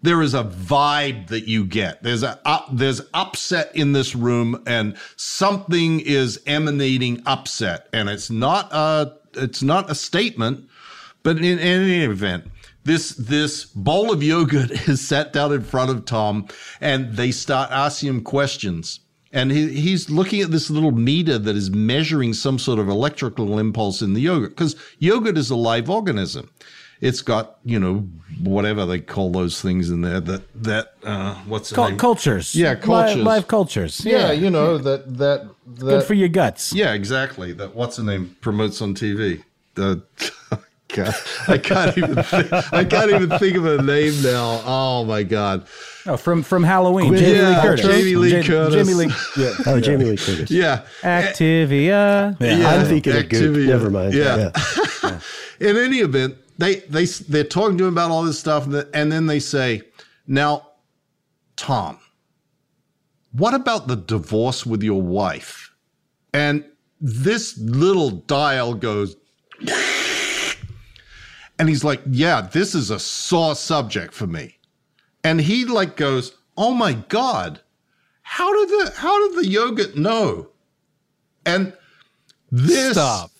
there 0.02 0.22
is 0.22 0.34
a 0.34 0.44
vibe 0.44 1.28
that 1.28 1.48
you 1.48 1.64
get. 1.64 2.02
There's 2.02 2.22
a 2.22 2.38
up, 2.44 2.68
there's 2.72 3.00
upset 3.14 3.74
in 3.74 3.92
this 3.92 4.14
room, 4.14 4.62
and 4.66 4.96
something 5.16 6.00
is 6.00 6.40
emanating 6.46 7.22
upset, 7.26 7.88
and 7.92 8.08
it's 8.08 8.30
not 8.30 8.72
a 8.72 9.12
it's 9.34 9.62
not 9.62 9.90
a 9.90 9.94
statement, 9.94 10.68
but 11.22 11.38
in, 11.38 11.44
in 11.44 11.58
any 11.58 12.04
event. 12.04 12.44
This 12.84 13.10
this 13.10 13.64
bowl 13.64 14.12
of 14.12 14.22
yogurt 14.22 14.70
is 14.88 15.06
set 15.06 15.32
down 15.32 15.52
in 15.52 15.62
front 15.62 15.90
of 15.90 16.04
Tom, 16.04 16.46
and 16.80 17.16
they 17.16 17.32
start 17.32 17.70
asking 17.70 18.08
him 18.08 18.22
questions. 18.22 19.00
And 19.32 19.50
he, 19.50 19.68
he's 19.68 20.08
looking 20.08 20.40
at 20.40 20.50
this 20.50 20.70
little 20.70 20.92
meter 20.92 21.38
that 21.38 21.54
is 21.54 21.70
measuring 21.70 22.32
some 22.32 22.58
sort 22.58 22.78
of 22.78 22.88
electrical 22.88 23.58
impulse 23.58 24.00
in 24.00 24.14
the 24.14 24.20
yogurt 24.23 24.50
because 24.50 24.75
yogurt 24.99 25.37
is 25.37 25.50
a 25.50 25.56
live 25.56 25.90
organism 25.90 26.49
it's 27.00 27.20
got 27.20 27.58
you 27.64 27.78
know 27.78 28.00
whatever 28.42 28.85
they 28.85 29.00
call 29.00 29.30
those 29.30 29.61
things 29.61 29.90
in 29.90 30.00
there 30.00 30.20
that 30.20 30.42
that 30.62 30.94
uh, 31.04 31.35
what's 31.47 31.70
the 31.70 31.76
Cul- 31.76 31.97
cultures. 31.97 32.54
Yeah, 32.54 32.75
cultures. 32.75 33.16
Live, 33.16 33.25
live 33.25 33.49
cultures. 33.49 34.04
Yeah, 34.04 34.32
you 34.32 34.50
know 34.50 34.78
that 34.78 35.18
that 35.18 35.49
that 35.66 35.85
Good 35.85 36.04
for 36.04 36.14
your 36.14 36.28
guts. 36.28 36.73
Yeah, 36.73 36.94
exactly. 36.94 37.52
That 37.52 37.75
what's 37.75 37.97
the 37.97 38.02
name 38.02 38.37
promotes 38.40 38.82
on 38.82 38.94
TV. 38.94 39.42
God, 39.75 40.02
I 41.47 41.58
can't 41.58 41.99
even 41.99 42.23
think, 42.23 42.52
I 42.73 42.85
can't 42.85 43.11
even 43.11 43.38
think 43.38 43.56
of 43.56 43.66
a 43.66 43.82
name 43.82 44.20
now. 44.23 44.62
Oh 44.64 45.04
my 45.04 45.23
god. 45.23 45.66
Oh, 46.08 46.16
from 46.16 46.42
from 46.42 46.62
Halloween. 46.64 47.12
Yeah, 47.12 47.18
Jamie 47.20 47.36
Lee 47.40 47.54
uh, 47.54 47.62
Curtis. 47.62 47.84
Jamie 47.86 48.14
Lee 48.14 48.36
Ja- 48.36 48.42
Curtis. 48.42 48.74
Jamie 48.74 48.94
Lee. 48.94 49.12
Yeah. 49.36 49.54
Oh, 49.66 49.80
Jamie 49.80 50.04
Lee 50.06 50.16
Curtis. 50.16 50.50
Yeah. 50.50 50.86
Activia. 51.02 52.36
Yeah, 52.40 52.68
I'm 52.68 52.86
thinking 52.86 53.14
of 53.14 53.28
Goop. 53.28 53.54
Activia. 53.56 53.66
Never 53.66 53.90
mind. 53.90 54.14
Yeah. 54.14 54.50
In 55.60 55.76
any 55.76 55.98
event, 55.98 56.36
they 56.56 56.76
they 56.76 57.04
they're 57.04 57.44
talking 57.44 57.76
to 57.78 57.84
him 57.86 57.92
about 57.92 58.10
all 58.10 58.22
this 58.22 58.38
stuff, 58.38 58.64
and 58.64 58.72
the- 58.74 58.88
and 58.94 59.12
then 59.12 59.26
they 59.26 59.38
say, 59.40 59.82
"Now, 60.26 60.68
Tom, 61.56 61.98
what 63.32 63.52
about 63.54 63.86
the 63.88 63.96
divorce 63.96 64.64
with 64.64 64.82
your 64.82 65.02
wife?" 65.02 65.74
And 66.32 66.64
this 67.00 67.58
little 67.58 68.10
dial 68.10 68.74
goes, 68.74 69.16
and 71.58 71.68
he's 71.68 71.84
like, 71.84 72.00
"Yeah, 72.08 72.40
this 72.40 72.74
is 72.74 72.90
a 72.90 72.98
sore 72.98 73.54
subject 73.54 74.14
for 74.14 74.26
me." 74.26 74.57
And 75.25 75.40
he 75.40 75.64
like 75.64 75.96
goes, 75.96 76.37
"Oh 76.56 76.72
my 76.72 76.92
god, 76.94 77.60
how 78.22 78.52
did 78.54 78.68
the 78.68 78.92
how 78.96 79.28
did 79.28 79.38
the 79.38 79.48
yogurt 79.48 79.96
know?" 79.96 80.50
And 81.44 81.72
this 82.50 82.92
Stop. 82.92 83.30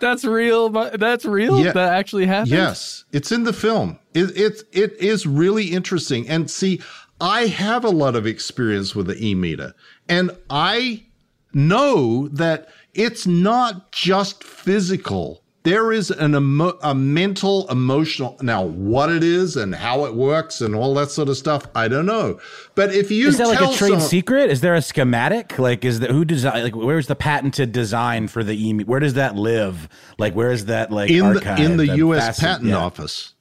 that's 0.00 0.24
real. 0.24 0.70
That's 0.70 1.24
real. 1.24 1.64
Yeah. 1.64 1.72
That 1.72 1.94
actually 1.94 2.26
happened. 2.26 2.52
Yes, 2.52 3.04
it's 3.12 3.32
in 3.32 3.44
the 3.44 3.52
film. 3.52 3.98
It, 4.14 4.36
it 4.36 4.62
it 4.72 4.92
is 4.94 5.26
really 5.26 5.66
interesting. 5.68 6.28
And 6.28 6.50
see, 6.50 6.80
I 7.20 7.46
have 7.46 7.84
a 7.84 7.90
lot 7.90 8.16
of 8.16 8.26
experience 8.26 8.94
with 8.94 9.06
the 9.06 9.24
e 9.24 9.34
meter, 9.34 9.74
and 10.08 10.30
I 10.50 11.04
know 11.52 12.28
that 12.28 12.68
it's 12.94 13.26
not 13.26 13.92
just 13.92 14.42
physical. 14.44 15.42
There 15.64 15.92
is 15.92 16.10
an 16.10 16.34
emo- 16.34 16.78
a 16.82 16.94
mental, 16.94 17.68
emotional. 17.68 18.38
Now, 18.40 18.62
what 18.62 19.10
it 19.10 19.22
is 19.24 19.56
and 19.56 19.74
how 19.74 20.06
it 20.06 20.14
works 20.14 20.60
and 20.60 20.74
all 20.74 20.94
that 20.94 21.10
sort 21.10 21.28
of 21.28 21.36
stuff, 21.36 21.66
I 21.74 21.88
don't 21.88 22.06
know. 22.06 22.38
But 22.74 22.94
if 22.94 23.10
you 23.10 23.28
is 23.28 23.38
that 23.38 23.48
like 23.48 23.60
a 23.60 23.64
trade 23.74 23.76
someone- 23.90 24.00
secret? 24.00 24.50
Is 24.50 24.60
there 24.60 24.74
a 24.74 24.80
schematic? 24.80 25.58
Like, 25.58 25.84
is 25.84 26.00
that 26.00 26.10
who 26.10 26.24
design? 26.24 26.62
Like, 26.62 26.76
where's 26.76 27.08
the 27.08 27.16
patented 27.16 27.72
design 27.72 28.28
for 28.28 28.42
the 28.44 28.54
e? 28.54 28.72
Where 28.84 29.00
does 29.00 29.14
that 29.14 29.34
live? 29.34 29.88
Like, 30.16 30.34
where 30.34 30.52
is 30.52 30.66
that 30.66 30.90
like 30.92 31.10
in 31.10 31.34
the, 31.34 31.56
in 31.62 31.76
the 31.76 31.96
U.S. 31.96 32.38
Patent 32.40 32.68
yeah. 32.70 32.76
Office, 32.76 33.34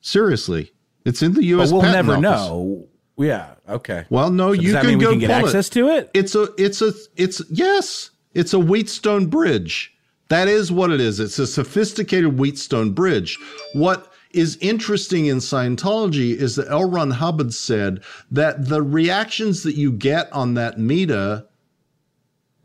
seriously, 0.00 0.72
it's 1.04 1.22
in 1.22 1.34
the 1.34 1.44
U.S. 1.44 1.70
Patent 1.70 1.72
Office. 1.72 1.72
But 1.72 1.76
we'll 1.76 1.82
Patent 1.82 2.06
never 2.22 2.26
Office. 2.28 2.48
know. 2.50 2.88
Yeah. 3.16 3.54
Okay. 3.68 4.04
Well, 4.10 4.30
no, 4.30 4.54
So 4.54 4.60
you 4.60 4.72
can 4.72 4.98
go 4.98 5.10
can 5.10 5.18
get 5.20 5.30
access 5.30 5.68
to 5.70 5.88
it. 5.88 6.10
It's 6.14 6.34
a, 6.34 6.48
it's 6.58 6.82
a, 6.82 6.92
it's 7.16 7.40
yes, 7.50 8.10
it's 8.32 8.52
a 8.54 8.58
Wheatstone 8.58 9.26
bridge. 9.30 9.93
That 10.34 10.48
is 10.48 10.72
what 10.72 10.90
it 10.90 11.00
is. 11.00 11.20
It's 11.20 11.38
a 11.38 11.46
sophisticated 11.46 12.36
Wheatstone 12.36 12.90
bridge. 12.90 13.38
What 13.72 14.12
is 14.32 14.58
interesting 14.60 15.26
in 15.26 15.36
Scientology 15.36 16.34
is 16.34 16.56
that 16.56 16.66
L. 16.66 16.90
Ron 16.90 17.12
Hubbard 17.12 17.54
said 17.54 18.02
that 18.32 18.66
the 18.66 18.82
reactions 18.82 19.62
that 19.62 19.76
you 19.76 19.92
get 19.92 20.32
on 20.32 20.54
that 20.54 20.76
meter 20.76 21.46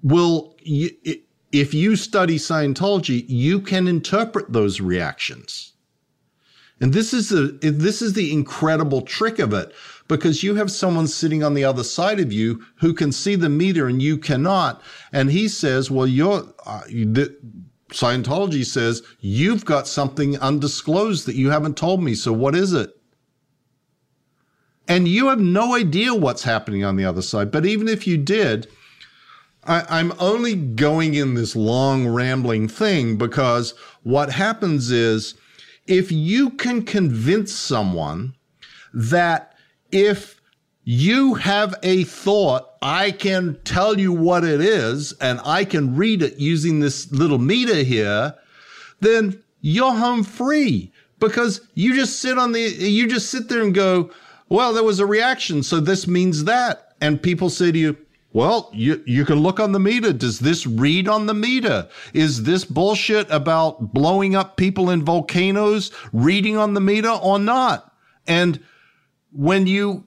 will, 0.02 0.56
if 0.64 1.76
you 1.76 1.96
study 1.96 2.40
Scientology, 2.40 3.24
you 3.28 3.62
can 3.62 3.88
interpret 3.88 4.52
those 4.52 4.82
reactions. 4.82 5.74
And 6.82 6.92
this 6.92 7.14
is 7.14 7.30
the 7.30 7.60
this 7.62 8.02
is 8.02 8.14
the 8.14 8.34
incredible 8.34 9.04
trick 9.04 9.38
of 9.38 9.54
it 9.54 9.76
because 10.10 10.44
you 10.44 10.56
have 10.56 10.70
someone 10.70 11.08
sitting 11.08 11.44
on 11.44 11.54
the 11.54 11.64
other 11.64 11.84
side 11.84 12.20
of 12.20 12.34
you 12.34 12.62
who 12.76 12.94
can 12.94 13.14
see 13.14 13.36
the 13.36 13.48
meter 13.48 13.88
and 13.88 14.02
you 14.02 14.18
cannot. 14.18 14.82
And 15.14 15.32
he 15.32 15.48
says, 15.48 15.90
"Well, 15.90 16.08
you're 16.08 16.54
uh, 16.66 16.82
the, 16.90 17.34
Scientology 17.92 18.66
says 18.66 19.02
you've 19.22 19.66
got 19.66 19.88
something 19.88 20.38
undisclosed 20.40 21.26
that 21.26 21.36
you 21.36 21.50
haven't 21.50 21.78
told 21.78 22.04
me. 22.04 22.16
So 22.16 22.34
what 22.34 22.56
is 22.56 22.74
it?" 22.74 22.92
And 24.90 25.08
you 25.08 25.30
have 25.30 25.40
no 25.40 25.76
idea 25.76 26.14
what's 26.14 26.44
happening 26.44 26.84
on 26.84 26.98
the 26.98 27.06
other 27.06 27.22
side. 27.22 27.52
But 27.52 27.66
even 27.66 27.88
if 27.88 28.08
you 28.08 28.18
did, 28.18 28.68
I, 29.64 29.86
I'm 29.88 30.14
only 30.20 30.56
going 30.56 31.14
in 31.14 31.36
this 31.36 31.56
long 31.56 32.08
rambling 32.08 32.68
thing 32.68 33.16
because 33.16 33.76
what 34.02 34.32
happens 34.32 34.90
is 34.90 35.36
if 35.86 36.12
you 36.12 36.50
can 36.50 36.84
convince 36.84 37.54
someone 37.54 38.34
that 38.94 39.54
if 39.92 40.42
you 40.84 41.36
have 41.36 41.76
a 41.84 42.04
thought 42.04 42.70
I 42.82 43.12
can 43.12 43.60
tell 43.64 44.00
you 44.00 44.12
what 44.12 44.44
it 44.44 44.62
is 44.62 45.14
and 45.14 45.40
I 45.46 45.66
can 45.66 45.96
read 45.96 46.24
it 46.24 46.38
using 46.38 46.80
this 46.80 47.12
little 47.12 47.38
meter 47.38 47.76
here, 47.76 48.36
then 49.00 49.44
you're 49.62 49.94
home 49.94 50.24
free 50.24 50.92
because 51.20 51.62
you 51.74 51.96
just 51.96 52.20
sit 52.20 52.38
on 52.38 52.54
the, 52.54 52.62
you 52.62 53.08
just 53.08 53.30
sit 53.30 53.50
there 53.50 53.62
and 53.62 53.74
go, 53.74 54.12
well, 54.48 54.74
there 54.74 54.84
was 54.84 55.00
a 55.00 55.06
reaction. 55.06 55.62
So 55.64 55.80
this 55.80 56.08
means 56.08 56.46
that. 56.46 56.94
And 57.02 57.22
people 57.22 57.50
say 57.50 57.72
to 57.72 57.78
you, 57.78 57.98
well, 58.32 58.70
you, 58.74 59.04
you 59.06 59.26
can 59.26 59.40
look 59.40 59.60
on 59.60 59.72
the 59.72 59.80
meter. 59.80 60.14
Does 60.14 60.40
this 60.40 60.66
read 60.66 61.08
on 61.08 61.26
the 61.26 61.34
meter? 61.34 61.90
Is 62.14 62.44
this 62.44 62.64
bullshit 62.64 63.30
about 63.30 63.94
blowing 63.94 64.36
up 64.36 64.56
people 64.56 64.90
in 64.90 65.04
volcanoes 65.04 65.92
reading 66.14 66.56
on 66.56 66.74
the 66.74 66.82
meter 66.82 67.10
or 67.10 67.40
not? 67.40 67.94
And 68.28 68.60
when 69.32 69.68
you 69.68 70.06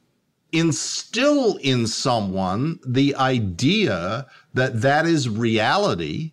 instill 0.52 1.56
in 1.56 1.86
someone 1.86 2.78
the 2.86 3.14
idea 3.16 4.26
that 4.54 4.82
that 4.82 5.06
is 5.06 5.28
reality, 5.28 6.32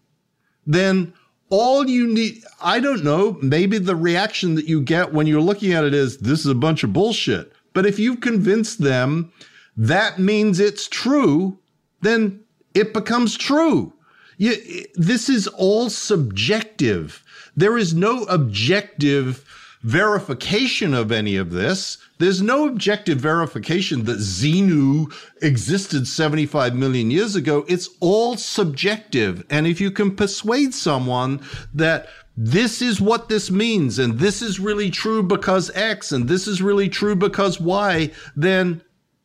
then 0.68 1.14
all 1.50 1.88
you 1.88 2.06
need, 2.06 2.44
I 2.62 2.80
don't 2.80 3.04
know, 3.04 3.38
maybe 3.42 3.78
the 3.78 3.96
reaction 3.96 4.56
that 4.56 4.66
you 4.66 4.82
get 4.82 5.14
when 5.14 5.26
you're 5.26 5.42
looking 5.42 5.74
at 5.74 5.84
it 5.84 5.94
is 5.94 6.18
this 6.18 6.42
is 6.42 6.48
a 6.48 6.56
bunch 6.56 6.84
of 6.84 6.94
bullshit. 6.94 7.54
But 7.74 7.86
if 7.86 7.98
you've 7.98 8.22
convinced 8.22 8.80
them 8.80 9.32
that 9.78 10.20
means 10.20 10.60
it's 10.60 10.90
true, 10.90 11.58
then 12.02 12.42
it 12.74 12.94
becomes 12.94 13.38
true. 13.38 13.94
You, 14.38 14.56
this 14.96 15.30
is 15.30 15.48
all 15.48 15.90
subjective. 15.90 17.24
There 17.56 17.78
is 17.78 17.94
no 17.94 18.24
objective 18.24 19.46
verification 19.82 20.94
of 20.94 21.12
any 21.12 21.36
of 21.38 21.52
this. 21.52 21.98
There's 22.18 22.42
no 22.42 22.68
objective 22.68 23.18
verification 23.20 24.04
that 24.06 24.20
Xenu 24.20 25.14
existed 25.42 26.08
75 26.08 26.76
million 26.76 27.10
years 27.12 27.36
ago. 27.36 27.66
It's 27.68 27.90
all 28.02 28.36
subjective. 28.36 29.46
And 29.50 29.66
if 29.66 29.80
you 29.80 29.90
can 29.90 30.16
persuade 30.16 30.74
someone 30.74 31.42
that 31.74 32.08
this 32.36 32.82
is 32.82 33.00
what 33.00 33.30
this 33.30 33.50
means, 33.50 34.00
and 34.00 34.20
this 34.20 34.42
is 34.42 34.60
really 34.60 34.90
true 34.90 35.24
because 35.24 35.72
X, 35.76 36.12
and 36.12 36.28
this 36.28 36.48
is 36.48 36.62
really 36.62 36.90
true 36.90 37.16
because 37.16 37.60
Y, 37.60 38.12
then 38.36 38.82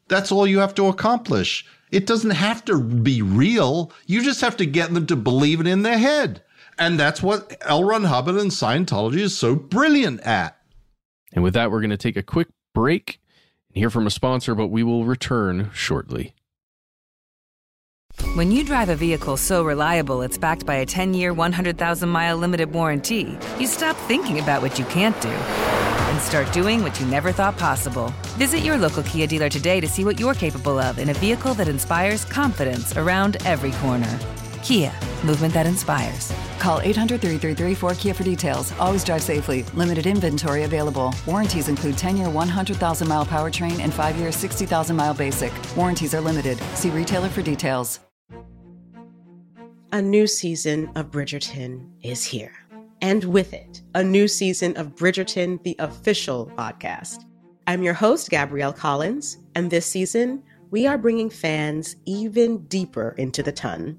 that's 0.08 0.30
all 0.30 0.46
you 0.46 0.60
have 0.60 0.74
to 0.74 0.86
accomplish. 0.86 1.66
It 1.90 2.06
doesn't 2.06 2.30
have 2.30 2.64
to 2.66 2.80
be 2.80 3.22
real. 3.22 3.92
You 4.06 4.22
just 4.22 4.40
have 4.40 4.56
to 4.58 4.66
get 4.66 4.92
them 4.94 5.06
to 5.06 5.16
believe 5.16 5.60
it 5.60 5.66
in 5.66 5.82
their 5.82 5.98
head. 5.98 6.42
And 6.78 6.98
that's 6.98 7.22
what 7.22 7.56
L. 7.62 7.84
Ron 7.84 8.04
Hubbard 8.04 8.36
and 8.36 8.50
Scientology 8.50 9.20
is 9.20 9.36
so 9.36 9.54
brilliant 9.54 10.20
at. 10.22 10.58
And 11.32 11.42
with 11.42 11.54
that, 11.54 11.70
we're 11.70 11.80
going 11.80 11.90
to 11.90 11.96
take 11.96 12.16
a 12.16 12.22
quick 12.22 12.48
break 12.74 13.20
and 13.68 13.76
hear 13.76 13.90
from 13.90 14.06
a 14.06 14.10
sponsor, 14.10 14.54
but 14.54 14.68
we 14.68 14.82
will 14.82 15.04
return 15.04 15.70
shortly. 15.72 16.34
When 18.34 18.52
you 18.52 18.64
drive 18.64 18.88
a 18.88 18.96
vehicle 18.96 19.36
so 19.36 19.64
reliable 19.64 20.22
it's 20.22 20.38
backed 20.38 20.64
by 20.64 20.76
a 20.76 20.86
10 20.86 21.14
year, 21.14 21.32
100,000 21.32 22.08
mile 22.08 22.36
limited 22.36 22.72
warranty, 22.72 23.36
you 23.58 23.66
stop 23.66 23.96
thinking 24.08 24.38
about 24.38 24.62
what 24.62 24.78
you 24.78 24.84
can't 24.86 25.20
do 25.20 25.28
and 25.28 26.20
start 26.20 26.52
doing 26.52 26.82
what 26.82 26.98
you 27.00 27.06
never 27.06 27.32
thought 27.32 27.58
possible. 27.58 28.12
Visit 28.36 28.60
your 28.60 28.76
local 28.76 29.02
Kia 29.02 29.26
dealer 29.26 29.48
today 29.48 29.80
to 29.80 29.88
see 29.88 30.04
what 30.04 30.20
you're 30.20 30.34
capable 30.34 30.78
of 30.78 30.98
in 30.98 31.10
a 31.10 31.14
vehicle 31.14 31.54
that 31.54 31.68
inspires 31.68 32.24
confidence 32.24 32.96
around 32.96 33.36
every 33.44 33.72
corner. 33.72 34.18
Kia, 34.64 34.90
movement 35.22 35.52
that 35.52 35.66
inspires. 35.66 36.32
Call 36.58 36.80
800 36.80 37.20
333 37.20 37.74
4KIA 37.74 38.16
for 38.16 38.22
details. 38.22 38.72
Always 38.78 39.04
drive 39.04 39.22
safely. 39.22 39.62
Limited 39.74 40.06
inventory 40.06 40.62
available. 40.62 41.14
Warranties 41.26 41.68
include 41.68 41.98
10 41.98 42.16
year 42.16 42.30
100,000 42.30 43.06
mile 43.06 43.26
powertrain 43.26 43.78
and 43.80 43.92
5 43.92 44.16
year 44.16 44.32
60,000 44.32 44.96
mile 44.96 45.12
basic. 45.12 45.52
Warranties 45.76 46.14
are 46.14 46.20
limited. 46.22 46.58
See 46.74 46.88
retailer 46.88 47.28
for 47.28 47.42
details. 47.42 48.00
A 49.92 50.00
new 50.00 50.26
season 50.26 50.90
of 50.96 51.10
Bridgerton 51.10 51.86
is 52.02 52.24
here. 52.24 52.54
And 53.02 53.22
with 53.22 53.52
it, 53.52 53.82
a 53.94 54.02
new 54.02 54.26
season 54.26 54.78
of 54.78 54.94
Bridgerton, 54.96 55.62
the 55.62 55.76
official 55.78 56.50
podcast. 56.56 57.26
I'm 57.66 57.82
your 57.82 57.92
host, 57.92 58.30
Gabrielle 58.30 58.72
Collins, 58.72 59.36
and 59.54 59.70
this 59.70 59.84
season, 59.84 60.42
we 60.70 60.86
are 60.86 60.96
bringing 60.96 61.28
fans 61.28 61.96
even 62.06 62.64
deeper 62.64 63.14
into 63.18 63.42
the 63.42 63.52
ton. 63.52 63.98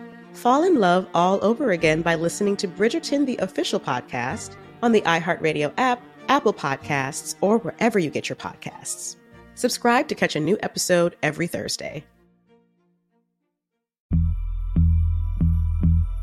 fall 0.33 0.63
in 0.63 0.79
love 0.79 1.07
all 1.13 1.43
over 1.43 1.71
again 1.71 2.01
by 2.01 2.15
listening 2.15 2.57
to 2.57 2.67
Bridgerton, 2.67 3.25
the 3.25 3.37
official 3.37 3.79
podcast, 3.79 4.55
on 4.81 4.91
the 4.91 5.01
iHeartRadio 5.01 5.73
app, 5.77 6.01
Apple 6.27 6.53
Podcasts, 6.53 7.35
or 7.41 7.57
wherever 7.59 7.99
you 7.99 8.09
get 8.09 8.29
your 8.29 8.35
podcasts. 8.35 9.15
Subscribe 9.55 10.07
to 10.07 10.15
catch 10.15 10.35
a 10.35 10.39
new 10.39 10.57
episode 10.61 11.15
every 11.21 11.47
Thursday. 11.47 12.03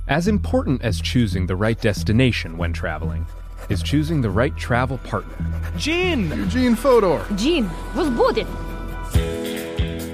As 0.09 0.27
important 0.27 0.83
as 0.83 1.01
choosing 1.01 1.47
the 1.47 1.57
right 1.57 1.79
destination 1.79 2.57
when 2.57 2.73
traveling 2.73 3.27
is 3.69 3.83
choosing 3.83 4.23
the 4.23 4.31
right 4.31 4.57
travel 4.57 4.97
partner. 4.99 5.37
Gene! 5.77 6.31
Eugene 6.31 6.75
Fodor. 6.75 7.25
Gene, 7.37 7.69
was 7.95 8.09
booted. 8.09 8.47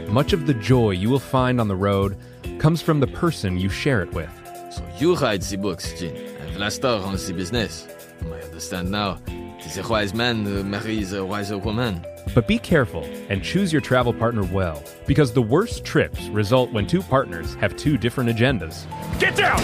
Much 0.08 0.32
of 0.32 0.46
the 0.46 0.54
joy 0.54 0.90
you 0.90 1.08
will 1.08 1.20
find 1.20 1.60
on 1.60 1.68
the 1.68 1.76
road 1.76 2.16
comes 2.58 2.82
from 2.82 3.00
the 3.00 3.06
person 3.06 3.58
you 3.58 3.68
share 3.68 4.02
it 4.02 4.12
with. 4.12 4.30
So 4.70 4.82
you 4.98 5.14
write 5.16 5.42
the 5.42 5.56
books, 5.56 5.98
Gene, 5.98 6.16
and 6.16 6.56
Vlasta 6.56 7.02
runs 7.02 7.26
the 7.26 7.34
business. 7.34 7.86
I 8.24 8.40
understand 8.40 8.90
now. 8.90 9.18
It 9.28 9.66
is 9.66 9.78
a 9.78 9.88
wise 9.88 10.14
man 10.14 10.44
who 10.44 10.64
marries 10.64 11.12
a 11.12 11.24
wiser 11.24 11.58
woman. 11.58 12.04
But 12.34 12.48
be 12.48 12.58
careful 12.58 13.04
and 13.28 13.42
choose 13.42 13.72
your 13.72 13.82
travel 13.82 14.12
partner 14.12 14.44
well, 14.44 14.82
because 15.06 15.32
the 15.32 15.42
worst 15.42 15.84
trips 15.84 16.28
result 16.28 16.70
when 16.72 16.86
two 16.86 17.02
partners 17.02 17.54
have 17.56 17.76
two 17.76 17.96
different 17.96 18.30
agendas. 18.30 18.86
Get 19.18 19.36
down! 19.36 19.60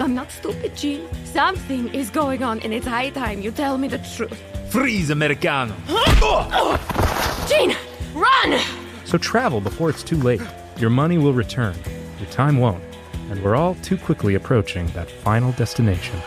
I'm 0.00 0.14
not 0.14 0.30
stupid, 0.30 0.74
Gene. 0.74 1.06
Something 1.24 1.92
is 1.94 2.08
going 2.10 2.42
on, 2.42 2.60
and 2.60 2.72
it's 2.72 2.86
high 2.86 3.10
time 3.10 3.42
you 3.42 3.50
tell 3.50 3.76
me 3.76 3.88
the 3.88 3.98
truth. 3.98 4.40
Freeze, 4.70 5.10
Americano. 5.10 5.74
Gene, 7.48 7.76
run! 8.14 8.60
So 9.04 9.18
travel 9.18 9.60
before 9.60 9.90
it's 9.90 10.02
too 10.02 10.16
late. 10.16 10.40
Your 10.80 10.88
money 10.88 11.18
will 11.18 11.34
return, 11.34 11.76
your 12.18 12.30
time 12.30 12.56
won't, 12.56 12.82
and 13.28 13.42
we're 13.44 13.54
all 13.54 13.74
too 13.82 13.98
quickly 13.98 14.34
approaching 14.34 14.86
that 14.88 15.10
final 15.10 15.52
destination. 15.52 16.18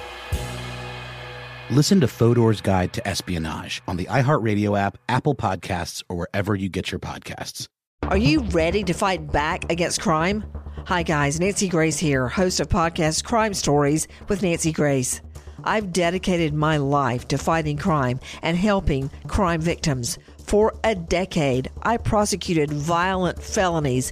Listen 1.71 1.99
to 2.01 2.07
Fodor's 2.07 2.61
Guide 2.61 2.93
to 2.93 3.07
Espionage 3.07 3.81
on 3.87 3.97
the 3.97 4.05
iHeartRadio 4.05 4.79
app, 4.79 4.99
Apple 5.09 5.33
Podcasts, 5.33 6.03
or 6.07 6.17
wherever 6.17 6.53
you 6.53 6.69
get 6.69 6.91
your 6.91 6.99
podcasts. 6.99 7.67
Are 8.03 8.17
you 8.17 8.41
ready 8.41 8.83
to 8.83 8.93
fight 8.93 9.31
back 9.31 9.71
against 9.71 10.01
crime? 10.01 10.43
Hi, 10.85 11.01
guys. 11.01 11.39
Nancy 11.39 11.67
Grace 11.67 11.97
here, 11.97 12.27
host 12.27 12.59
of 12.59 12.69
podcast 12.69 13.23
Crime 13.23 13.55
Stories 13.55 14.07
with 14.27 14.43
Nancy 14.43 14.71
Grace. 14.71 15.19
I've 15.63 15.93
dedicated 15.93 16.53
my 16.53 16.77
life 16.77 17.27
to 17.29 17.37
fighting 17.37 17.77
crime 17.77 18.19
and 18.41 18.57
helping 18.57 19.09
crime 19.27 19.61
victims. 19.61 20.19
For 20.45 20.73
a 20.83 20.93
decade, 20.93 21.71
I 21.83 21.97
prosecuted 21.97 22.71
violent 22.71 23.41
felonies, 23.41 24.11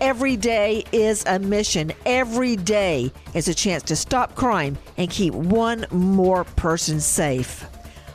Every 0.00 0.36
day 0.36 0.84
is 0.92 1.24
a 1.26 1.38
mission. 1.38 1.92
Every 2.04 2.56
day 2.56 3.12
is 3.34 3.48
a 3.48 3.54
chance 3.54 3.82
to 3.84 3.96
stop 3.96 4.34
crime 4.34 4.76
and 4.96 5.10
keep 5.10 5.34
one 5.34 5.86
more 5.90 6.44
person 6.44 7.00
safe. 7.00 7.64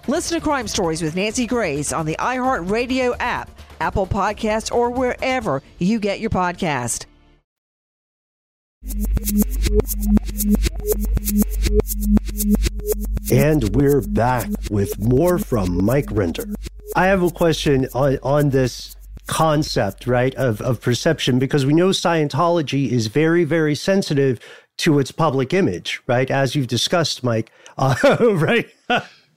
Listen 0.08 0.40
to 0.40 0.44
Crime 0.44 0.68
Stories 0.68 1.02
with 1.02 1.16
Nancy 1.16 1.46
Grace 1.46 1.94
on 1.94 2.06
the 2.06 2.16
iHeartRadio 2.20 3.16
app, 3.20 3.50
Apple 3.80 4.08
Podcasts, 4.08 4.74
or 4.74 4.90
wherever 4.90 5.62
you 5.78 6.00
get 6.00 6.20
your 6.20 6.32
podcast. 6.32 7.06
And 13.32 13.76
we're 13.76 14.02
back 14.02 14.50
with 14.72 14.98
more 15.00 15.38
from 15.38 15.86
Mike 15.86 16.08
Rinder. 16.08 16.56
I 16.96 17.06
have 17.06 17.22
a 17.22 17.30
question 17.30 17.88
on, 17.94 18.18
on 18.24 18.50
this 18.50 18.96
concept, 19.30 20.08
right, 20.08 20.34
of, 20.36 20.60
of 20.62 20.82
perception, 20.82 21.38
because 21.38 21.64
we 21.66 21.74
know 21.74 21.90
Scientology 21.90 22.90
is 22.90 23.08
very, 23.08 23.44
very 23.44 23.76
sensitive 23.76 24.40
to 24.80 24.98
its 24.98 25.12
public 25.12 25.54
image, 25.54 26.02
right? 26.08 26.32
As 26.32 26.56
you've 26.56 26.68
discussed, 26.68 27.24
Mike, 27.24 27.52
uh, 27.78 27.96
right? 28.20 28.68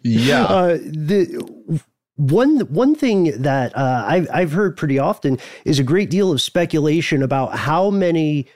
Yeah. 0.03 0.45
Uh, 0.45 0.79
the 0.79 1.81
one 2.17 2.61
one 2.61 2.95
thing 2.95 3.43
that 3.43 3.77
uh, 3.77 4.05
I've 4.07 4.29
I've 4.33 4.53
heard 4.53 4.77
pretty 4.77 4.99
often 4.99 5.39
is 5.65 5.79
a 5.79 5.85
great 5.85 6.11
deal 6.11 6.33
of 6.33 6.41
speculation 6.41 7.23
about 7.23 7.57
how 7.57 7.91
many 7.91 8.49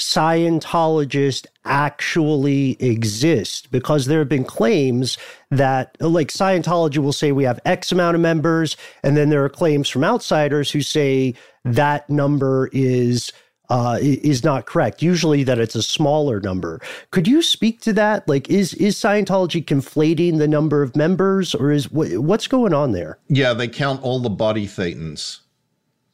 Scientologists 0.00 1.46
actually 1.66 2.76
exist 2.82 3.70
because 3.70 4.06
there 4.06 4.18
have 4.18 4.30
been 4.30 4.44
claims 4.44 5.18
that, 5.50 5.96
like, 6.00 6.28
Scientology 6.28 6.98
will 6.98 7.12
say 7.12 7.32
we 7.32 7.44
have 7.44 7.60
X 7.66 7.92
amount 7.92 8.14
of 8.14 8.20
members, 8.22 8.78
and 9.02 9.14
then 9.16 9.28
there 9.28 9.44
are 9.44 9.50
claims 9.50 9.88
from 9.88 10.02
outsiders 10.02 10.70
who 10.70 10.80
say 10.80 11.34
that 11.64 12.08
number 12.08 12.70
is. 12.72 13.32
Uh, 13.72 13.98
is 14.00 14.42
not 14.42 14.66
correct. 14.66 15.00
Usually, 15.00 15.44
that 15.44 15.60
it's 15.60 15.76
a 15.76 15.82
smaller 15.82 16.40
number. 16.40 16.80
Could 17.12 17.28
you 17.28 17.40
speak 17.40 17.80
to 17.82 17.92
that? 17.92 18.26
Like, 18.26 18.50
is 18.50 18.74
is 18.74 18.96
Scientology 18.96 19.64
conflating 19.64 20.38
the 20.38 20.48
number 20.48 20.82
of 20.82 20.96
members, 20.96 21.54
or 21.54 21.70
is 21.70 21.88
what, 21.88 22.18
what's 22.18 22.48
going 22.48 22.74
on 22.74 22.90
there? 22.90 23.18
Yeah, 23.28 23.54
they 23.54 23.68
count 23.68 24.02
all 24.02 24.18
the 24.18 24.28
body 24.28 24.66
thetans. 24.66 25.38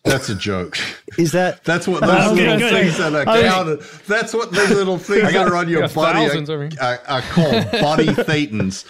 That's 0.06 0.28
a 0.28 0.34
joke. 0.34 0.78
Is 1.18 1.32
that 1.32 1.64
that's 1.64 1.86
what 1.88 2.00
those 2.00 2.32
Okay, 2.32 2.42
little 2.44 2.58
good. 2.58 2.72
things 2.72 2.98
that 2.98 3.14
are 3.14 3.28
I 3.28 3.42
was- 3.42 3.52
counted? 3.52 3.80
That's 4.06 4.32
what 4.34 4.52
those 4.52 4.70
little 4.70 4.98
things 4.98 5.24
I 5.24 5.32
got- 5.32 5.44
that 5.44 5.52
are 5.52 5.56
on 5.56 5.68
your 5.68 5.88
body 5.88 6.26
thousands 6.26 6.48
over 6.50 6.64
are, 6.64 6.68
here. 6.68 6.78
are, 6.80 7.00
are 7.08 7.22
called 7.22 7.70
body 7.72 8.06
thetans. 8.06 8.84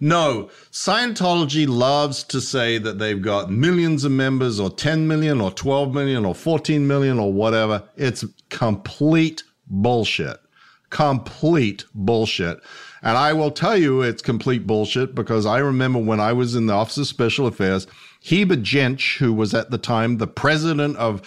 No, 0.00 0.50
Scientology 0.72 1.68
loves 1.68 2.24
to 2.24 2.40
say 2.40 2.76
that 2.78 2.98
they've 2.98 3.22
got 3.22 3.52
millions 3.52 4.02
of 4.04 4.10
members, 4.10 4.58
or 4.58 4.68
10 4.68 5.06
million, 5.06 5.40
or 5.40 5.52
12 5.52 5.94
million, 5.94 6.24
or 6.24 6.34
14 6.34 6.86
million, 6.88 7.20
or 7.20 7.32
whatever. 7.32 7.84
It's 7.96 8.24
complete 8.50 9.44
bullshit. 9.68 10.38
Complete 10.90 11.84
bullshit. 11.94 12.60
And 13.02 13.16
I 13.16 13.32
will 13.32 13.50
tell 13.50 13.76
you 13.76 14.02
it's 14.02 14.22
complete 14.22 14.66
bullshit 14.66 15.14
because 15.14 15.46
I 15.46 15.58
remember 15.58 15.98
when 15.98 16.20
I 16.20 16.32
was 16.32 16.54
in 16.54 16.66
the 16.66 16.74
Office 16.74 16.98
of 16.98 17.06
Special 17.06 17.46
Affairs, 17.46 17.86
Heber 18.22 18.56
Jentzsch, 18.56 19.18
who 19.18 19.32
was 19.32 19.52
at 19.52 19.70
the 19.70 19.78
time 19.78 20.18
the 20.18 20.26
president 20.26 20.96
of 20.96 21.20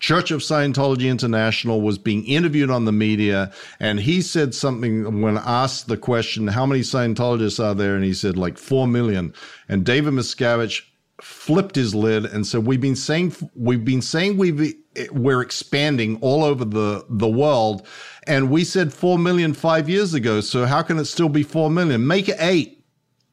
Church 0.00 0.30
of 0.30 0.40
Scientology 0.40 1.10
International, 1.10 1.80
was 1.80 1.98
being 1.98 2.24
interviewed 2.24 2.70
on 2.70 2.84
the 2.84 2.92
media. 2.92 3.52
And 3.78 4.00
he 4.00 4.22
said 4.22 4.54
something 4.54 5.20
when 5.20 5.36
asked 5.36 5.88
the 5.88 5.96
question, 5.96 6.48
How 6.48 6.64
many 6.64 6.80
Scientologists 6.80 7.62
are 7.62 7.74
there? 7.74 7.94
And 7.94 8.04
he 8.04 8.14
said, 8.14 8.36
like 8.36 8.56
4 8.56 8.88
million. 8.88 9.34
And 9.68 9.84
David 9.84 10.14
Miscavige 10.14 10.82
flipped 11.20 11.74
his 11.74 11.94
lid 11.94 12.24
and 12.24 12.46
said, 12.46 12.64
"We've 12.64 12.80
been 12.80 12.96
saying 12.96 13.34
we've 13.54 13.84
been 13.84 14.02
saying 14.02 14.36
we've 14.36 14.74
we're 15.10 15.40
expanding 15.40 16.18
all 16.20 16.44
over 16.44 16.64
the 16.64 17.04
the 17.08 17.28
world, 17.28 17.86
and 18.26 18.50
we 18.50 18.64
said 18.64 18.92
four 18.92 19.18
million 19.18 19.52
five 19.54 19.88
years 19.88 20.14
ago. 20.14 20.40
So 20.40 20.64
how 20.64 20.82
can 20.82 20.98
it 20.98 21.06
still 21.06 21.28
be 21.28 21.42
four 21.42 21.70
million? 21.70 22.06
Make 22.06 22.28
it 22.28 22.36
eight. 22.38 22.84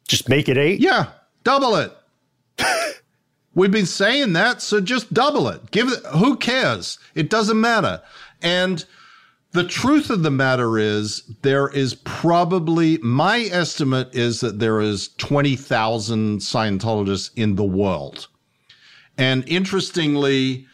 Just 0.08 0.30
make 0.30 0.50
it 0.50 0.58
eight. 0.58 0.80
Yeah, 0.80 1.08
double 1.44 1.76
it. 1.76 1.96
We've 3.56 3.72
been 3.72 3.86
saying 3.86 4.34
that, 4.34 4.62
so 4.62 4.82
just 4.82 5.14
double 5.14 5.48
it. 5.48 5.72
Give 5.72 5.88
it. 5.88 6.06
Who 6.08 6.36
cares? 6.36 7.00
It 7.16 7.30
doesn't 7.30 7.60
matter. 7.60 8.02
And 8.42 8.86
the 9.54 9.64
truth 9.64 10.10
of 10.10 10.24
the 10.24 10.32
matter 10.32 10.78
is, 10.78 11.24
there 11.42 11.70
is 11.70 11.96
probably 11.96 12.98
my 12.98 13.44
estimate 13.44 14.14
is 14.14 14.42
that 14.42 14.60
there 14.60 14.82
is 14.82 15.08
twenty 15.18 15.56
thousand 15.56 16.40
Scientologists 16.40 17.32
in 17.38 17.56
the 17.56 17.64
world. 17.64 18.28
And 19.18 19.48
interestingly, 19.48 20.68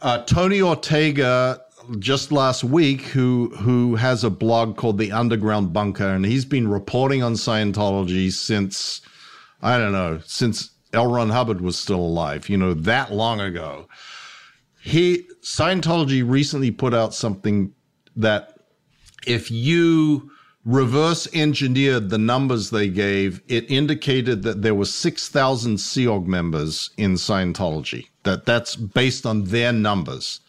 uh, 0.00 0.22
Tony 0.22 0.62
Ortega 0.62 1.60
just 1.98 2.30
last 2.30 2.62
week, 2.62 3.02
who 3.02 3.52
who 3.56 3.96
has 3.96 4.22
a 4.22 4.30
blog 4.30 4.76
called 4.76 4.98
The 4.98 5.10
Underground 5.10 5.72
Bunker, 5.72 6.06
and 6.06 6.24
he's 6.24 6.44
been 6.44 6.68
reporting 6.68 7.24
on 7.24 7.34
Scientology 7.34 8.30
since 8.30 9.00
I 9.60 9.78
don't 9.78 9.90
know 9.90 10.20
since 10.24 10.70
L. 10.92 11.06
Ron 11.06 11.30
Hubbard 11.30 11.60
was 11.60 11.78
still 11.78 12.00
alive. 12.00 12.48
You 12.48 12.56
know 12.56 12.74
that 12.74 13.12
long 13.12 13.40
ago. 13.40 13.88
He 14.80 15.26
Scientology 15.42 16.28
recently 16.28 16.70
put 16.70 16.94
out 16.94 17.14
something 17.14 17.72
that 18.16 18.58
if 19.26 19.50
you 19.50 20.30
reverse 20.64 21.28
engineered 21.34 22.10
the 22.10 22.18
numbers 22.18 22.70
they 22.70 22.88
gave, 22.88 23.40
it 23.48 23.70
indicated 23.70 24.42
that 24.42 24.62
there 24.62 24.74
were 24.74 24.84
6,000 24.84 25.78
Sea 25.78 26.06
Org 26.06 26.26
members 26.26 26.90
in 26.96 27.14
Scientology. 27.14 28.08
That 28.24 28.44
that's 28.44 28.76
based 28.76 29.24
on 29.24 29.44
their 29.44 29.72
numbers. 29.72 30.40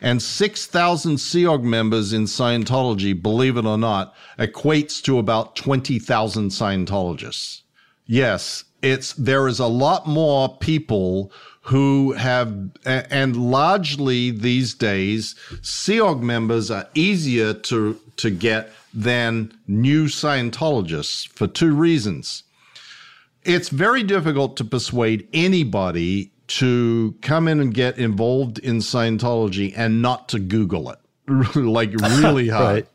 And 0.00 0.22
6,000 0.22 1.18
Sea 1.18 1.46
Org 1.46 1.64
members 1.64 2.12
in 2.12 2.24
Scientology, 2.24 3.20
believe 3.20 3.56
it 3.56 3.66
or 3.66 3.78
not, 3.78 4.14
equates 4.38 5.02
to 5.02 5.18
about 5.18 5.56
20,000 5.56 6.50
Scientologists. 6.50 7.62
Yes, 8.06 8.64
it's 8.82 9.12
there 9.14 9.48
is 9.48 9.58
a 9.58 9.66
lot 9.66 10.06
more 10.06 10.56
people 10.58 11.32
who 11.62 12.12
have 12.12 12.70
and 12.84 13.36
largely 13.36 14.30
these 14.30 14.74
days 14.74 15.34
Sea 15.62 16.00
Org 16.00 16.22
members 16.22 16.70
are 16.70 16.88
easier 16.94 17.52
to 17.52 18.00
to 18.16 18.30
get 18.30 18.72
than 18.94 19.52
new 19.66 20.06
Scientologists 20.06 21.28
for 21.28 21.46
two 21.46 21.74
reasons. 21.74 22.42
It's 23.44 23.68
very 23.68 24.02
difficult 24.02 24.56
to 24.58 24.64
persuade 24.64 25.28
anybody 25.32 26.32
to 26.48 27.14
come 27.20 27.46
in 27.46 27.60
and 27.60 27.72
get 27.72 27.98
involved 27.98 28.58
in 28.58 28.78
Scientology 28.78 29.72
and 29.76 30.02
not 30.02 30.28
to 30.30 30.38
Google 30.38 30.90
it. 30.90 30.98
like 31.54 31.92
really 31.92 32.48
hard. 32.48 32.74
Right. 32.74 32.88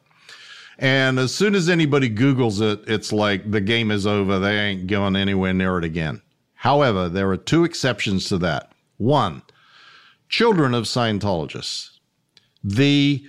And 0.80 1.20
as 1.20 1.34
soon 1.34 1.56
as 1.56 1.70
anybody 1.70 2.10
Googles 2.10 2.62
it, 2.62 2.82
it's 2.88 3.12
like 3.14 3.52
the 3.52 3.62
game 3.62 3.92
is 3.92 4.08
over. 4.08 4.40
They 4.40 4.58
ain't 4.58 4.88
going 4.88 5.16
anywhere 5.16 5.54
near 5.54 5.78
it 5.78 5.84
again. 5.84 6.22
However, 6.56 7.10
there 7.10 7.30
are 7.30 7.38
two 7.38 7.64
exceptions 7.64 8.30
to 8.30 8.38
that. 8.40 8.72
One, 8.98 9.44
children 10.30 10.74
of 10.74 10.86
Scientologists. 10.86 11.90
The 12.64 13.26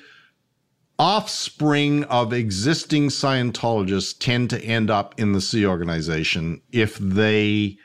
offspring 0.98 2.04
of 2.04 2.33
existing 2.33 3.09
Scientologists 3.09 4.16
tend 4.18 4.50
to 4.50 4.64
end 4.64 4.90
up 4.90 5.18
in 5.18 5.33
the 5.33 5.40
Sea 5.40 5.66
organization 5.66 6.62
if 6.70 6.96
they 6.98 7.76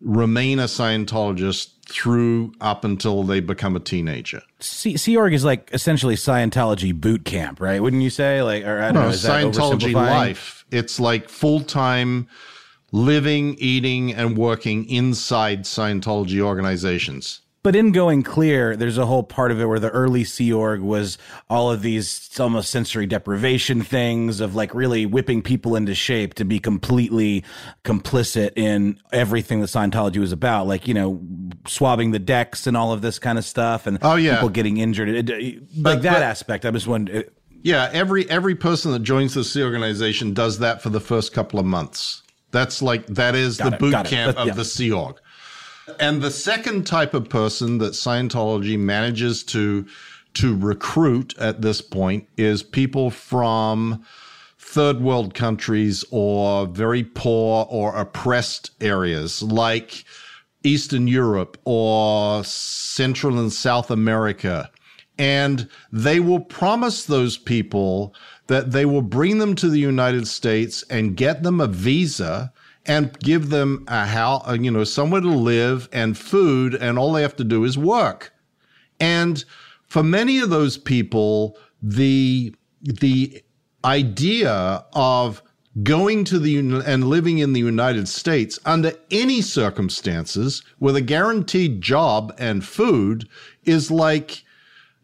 remain 0.00 0.58
a 0.58 0.64
Scientologist 0.64 1.77
through 1.88 2.52
up 2.60 2.84
until 2.84 3.22
they 3.22 3.40
become 3.40 3.74
a 3.74 3.80
teenager. 3.80 4.42
Sea, 4.60 5.16
Org 5.16 5.32
is 5.32 5.44
like 5.44 5.70
essentially 5.72 6.16
Scientology 6.16 6.94
boot 6.94 7.24
camp, 7.24 7.60
right? 7.60 7.82
Wouldn't 7.82 8.02
you 8.02 8.10
say? 8.10 8.42
Like, 8.42 8.64
or 8.64 8.78
I 8.78 8.92
don't 8.92 8.94
No, 8.94 9.02
know, 9.08 9.14
Scientology 9.14 9.94
life. 9.94 10.66
It's 10.70 11.00
like 11.00 11.28
full 11.30 11.60
time 11.60 12.28
living, 12.92 13.54
eating, 13.58 14.12
and 14.12 14.36
working 14.36 14.88
inside 14.88 15.62
Scientology 15.62 16.40
organizations. 16.40 17.40
But 17.68 17.76
in 17.76 17.92
Going 17.92 18.22
Clear, 18.22 18.76
there's 18.76 18.96
a 18.96 19.04
whole 19.04 19.22
part 19.22 19.50
of 19.50 19.60
it 19.60 19.66
where 19.66 19.78
the 19.78 19.90
early 19.90 20.24
Sea 20.24 20.54
Org 20.54 20.80
was 20.80 21.18
all 21.50 21.70
of 21.70 21.82
these 21.82 22.30
almost 22.40 22.70
sensory 22.70 23.04
deprivation 23.04 23.82
things 23.82 24.40
of 24.40 24.54
like 24.54 24.74
really 24.74 25.04
whipping 25.04 25.42
people 25.42 25.76
into 25.76 25.94
shape 25.94 26.32
to 26.36 26.46
be 26.46 26.58
completely 26.60 27.44
complicit 27.84 28.52
in 28.56 28.98
everything 29.12 29.60
that 29.60 29.66
Scientology 29.66 30.16
was 30.16 30.32
about, 30.32 30.66
like 30.66 30.88
you 30.88 30.94
know, 30.94 31.20
swabbing 31.66 32.10
the 32.12 32.18
decks 32.18 32.66
and 32.66 32.74
all 32.74 32.90
of 32.94 33.02
this 33.02 33.18
kind 33.18 33.36
of 33.36 33.44
stuff, 33.44 33.86
and 33.86 33.98
Oh, 34.00 34.16
yeah. 34.16 34.36
people 34.36 34.48
getting 34.48 34.78
injured, 34.78 35.10
It- 35.10 35.28
it- 35.28 35.54
like 35.76 35.96
But- 35.98 36.02
that 36.04 36.12
but- 36.14 36.22
aspect. 36.22 36.64
I 36.64 36.70
just 36.70 36.86
wondering. 36.86 37.24
Yeah, 37.62 37.90
every 37.92 38.30
every 38.30 38.54
person 38.54 38.92
that 38.92 39.02
joins 39.02 39.34
the 39.34 39.44
Sea 39.44 39.62
organization 39.62 40.32
does 40.32 40.60
that 40.60 40.80
for 40.82 40.88
the 40.88 41.00
first 41.00 41.34
couple 41.34 41.60
of 41.60 41.66
months. 41.66 42.22
That's 42.50 42.80
like 42.80 43.06
that 43.08 43.34
is 43.34 43.58
Got 43.58 43.68
the 43.72 43.76
it, 43.76 43.78
boot 43.80 44.06
camp 44.06 44.38
of 44.38 44.46
yeah. 44.46 44.54
the 44.54 44.64
Sea 44.64 44.90
Org. 44.90 45.16
And 46.00 46.22
the 46.22 46.30
second 46.30 46.86
type 46.86 47.14
of 47.14 47.28
person 47.28 47.78
that 47.78 47.92
Scientology 47.92 48.78
manages 48.78 49.42
to 49.44 49.86
to 50.34 50.56
recruit 50.56 51.36
at 51.38 51.62
this 51.62 51.80
point 51.80 52.28
is 52.36 52.62
people 52.62 53.10
from 53.10 54.04
third 54.58 55.00
world 55.00 55.34
countries 55.34 56.04
or 56.10 56.66
very 56.66 57.02
poor 57.02 57.66
or 57.70 57.96
oppressed 57.96 58.70
areas 58.80 59.42
like 59.42 60.04
Eastern 60.62 61.08
Europe 61.08 61.58
or 61.64 62.44
Central 62.44 63.38
and 63.38 63.52
South 63.52 63.90
America. 63.90 64.70
And 65.18 65.68
they 65.90 66.20
will 66.20 66.40
promise 66.40 67.04
those 67.04 67.38
people 67.38 68.14
that 68.46 68.72
they 68.72 68.84
will 68.84 69.02
bring 69.02 69.38
them 69.38 69.54
to 69.56 69.68
the 69.68 69.80
United 69.80 70.28
States 70.28 70.84
and 70.90 71.16
get 71.16 71.42
them 71.42 71.60
a 71.60 71.66
visa 71.66 72.52
and 72.88 73.16
give 73.20 73.50
them 73.50 73.84
a 73.86 74.06
how 74.06 74.42
you 74.54 74.70
know 74.70 74.82
somewhere 74.82 75.20
to 75.20 75.28
live 75.28 75.88
and 75.92 76.18
food 76.18 76.74
and 76.74 76.98
all 76.98 77.12
they 77.12 77.22
have 77.22 77.36
to 77.36 77.44
do 77.44 77.64
is 77.64 77.78
work. 77.78 78.32
And 78.98 79.44
for 79.86 80.02
many 80.02 80.38
of 80.38 80.50
those 80.50 80.78
people, 80.78 81.56
the 81.82 82.54
the 82.82 83.42
idea 83.84 84.84
of 84.94 85.42
going 85.82 86.24
to 86.24 86.38
the 86.38 86.58
and 86.58 87.04
living 87.04 87.38
in 87.38 87.52
the 87.52 87.60
United 87.60 88.08
States 88.08 88.58
under 88.64 88.92
any 89.10 89.40
circumstances 89.40 90.62
with 90.80 90.96
a 90.96 91.00
guaranteed 91.00 91.80
job 91.80 92.34
and 92.38 92.64
food 92.64 93.28
is 93.64 93.90
like 93.90 94.44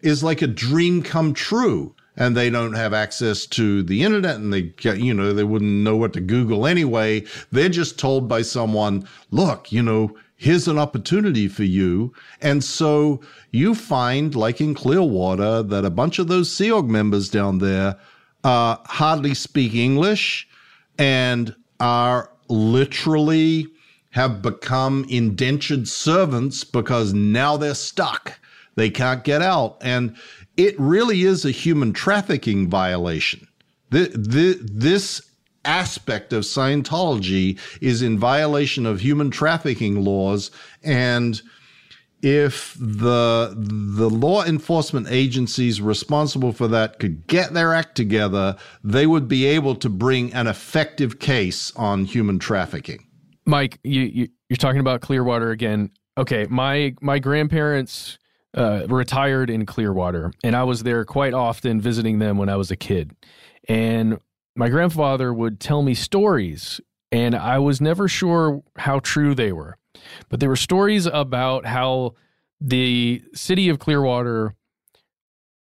is 0.01 0.25
like 0.25 0.43
a 0.43 0.47
dream 0.47 1.03
come 1.03 1.33
true 1.33 1.94
and 2.17 2.37
they 2.37 2.51
don't 2.51 2.75
have 2.75 2.93
access 2.93 3.47
to 3.47 3.83
the 3.83 4.03
internet 4.03 4.37
and 4.37 4.53
they 4.53 4.73
you 4.95 5.13
know 5.13 5.33
they 5.33 5.45
wouldn't 5.45 5.83
know 5.83 5.97
what 5.97 6.13
to 6.13 6.21
google 6.21 6.67
anyway. 6.67 7.25
They're 7.51 7.69
just 7.69 7.99
told 7.99 8.29
by 8.29 8.43
someone 8.43 9.09
look 9.31 9.73
you 9.73 9.83
know 9.83 10.17
here's 10.37 10.69
an 10.69 10.79
opportunity 10.79 11.49
for 11.49 11.65
you. 11.65 12.13
And 12.43 12.63
so 12.63 13.21
you 13.51 13.75
find 13.75 14.35
like 14.35 14.61
in 14.61 14.75
clearwater 14.75 15.63
that 15.63 15.85
a 15.85 15.91
bunch 15.91 16.19
of 16.19 16.29
those 16.29 16.55
sea 16.55 16.71
org 16.71 16.87
members 16.87 17.29
down 17.29 17.59
there 17.59 17.97
uh, 18.45 18.77
hardly 18.85 19.33
speak 19.33 19.75
english 19.75 20.47
and 20.99 21.55
are 21.81 22.31
literally 22.49 23.67
have 24.11 24.43
become 24.43 25.05
indentured 25.09 25.89
servants 25.89 26.63
because 26.63 27.13
now 27.15 27.57
they're 27.57 27.75
stuck 27.75 28.39
they 28.77 28.91
can't 28.91 29.25
get 29.25 29.43
out. 29.43 29.79
And 29.81 30.17
it 30.57 30.79
really 30.79 31.23
is 31.23 31.45
a 31.45 31.51
human 31.51 31.93
trafficking 31.93 32.69
violation. 32.69 33.49
The, 33.91 34.09
the, 34.15 34.59
this 34.61 35.23
aspect 35.65 36.33
of 36.33 36.45
Scientology 36.45 37.59
is 37.81 38.03
in 38.03 38.19
violation 38.19 38.87
of 38.87 39.01
human 39.01 39.31
trafficking 39.31 40.05
laws. 40.05 40.51
And 40.83 41.41
if 42.25 42.75
the 42.81 43.55
the 43.55 44.09
law 44.09 44.45
enforcement 44.45 45.09
agencies 45.11 45.81
responsible 45.81 46.53
for 46.53 46.67
that 46.69 46.99
could 46.99 47.27
get 47.27 47.53
their 47.53 47.75
act 47.75 47.97
together, 47.97 48.57
they 48.83 49.07
would 49.07 49.29
be 49.29 49.45
able 49.45 49.75
to 49.77 49.91
bring 49.91 50.33
an 50.33 50.47
effective 50.47 51.19
case 51.19 51.71
on 51.77 52.07
human 52.07 52.39
trafficking. 52.39 53.07
Mike, 53.45 53.79
you, 53.85 54.03
you 54.03 54.29
you're 54.49 54.57
talking 54.57 54.81
about 54.81 55.03
Clearwater 55.03 55.51
again. 55.51 55.91
Okay, 56.17 56.47
my 56.49 56.95
my 57.03 57.19
grandparents 57.19 58.19
uh, 58.55 58.87
retired 58.89 59.51
in 59.51 59.67
Clearwater, 59.67 60.33
and 60.43 60.55
I 60.55 60.65
was 60.65 60.83
there 60.83 61.05
quite 61.05 61.35
often 61.35 61.81
visiting 61.81 62.19
them 62.19 62.39
when 62.39 62.49
I 62.49 62.57
was 62.57 62.71
a 62.71 62.77
kid. 62.77 63.15
And 63.69 64.19
my 64.57 64.69
grandfather 64.69 65.33
would 65.33 65.61
tell 65.61 65.83
me 65.83 65.95
stories, 65.95 66.81
and 67.11 67.35
I 67.35 67.59
was 67.59 67.81
never 67.81 68.09
sure 68.09 68.63
how 68.77 69.01
true 69.01 69.35
they 69.35 69.53
were. 69.53 69.77
But 70.29 70.41
there 70.41 70.49
were 70.49 70.57
stories 70.57 71.07
about 71.07 71.67
how 71.67 72.15
the 72.61 73.23
city 73.35 73.69
of 73.69 73.79
Clearwater 73.79 74.55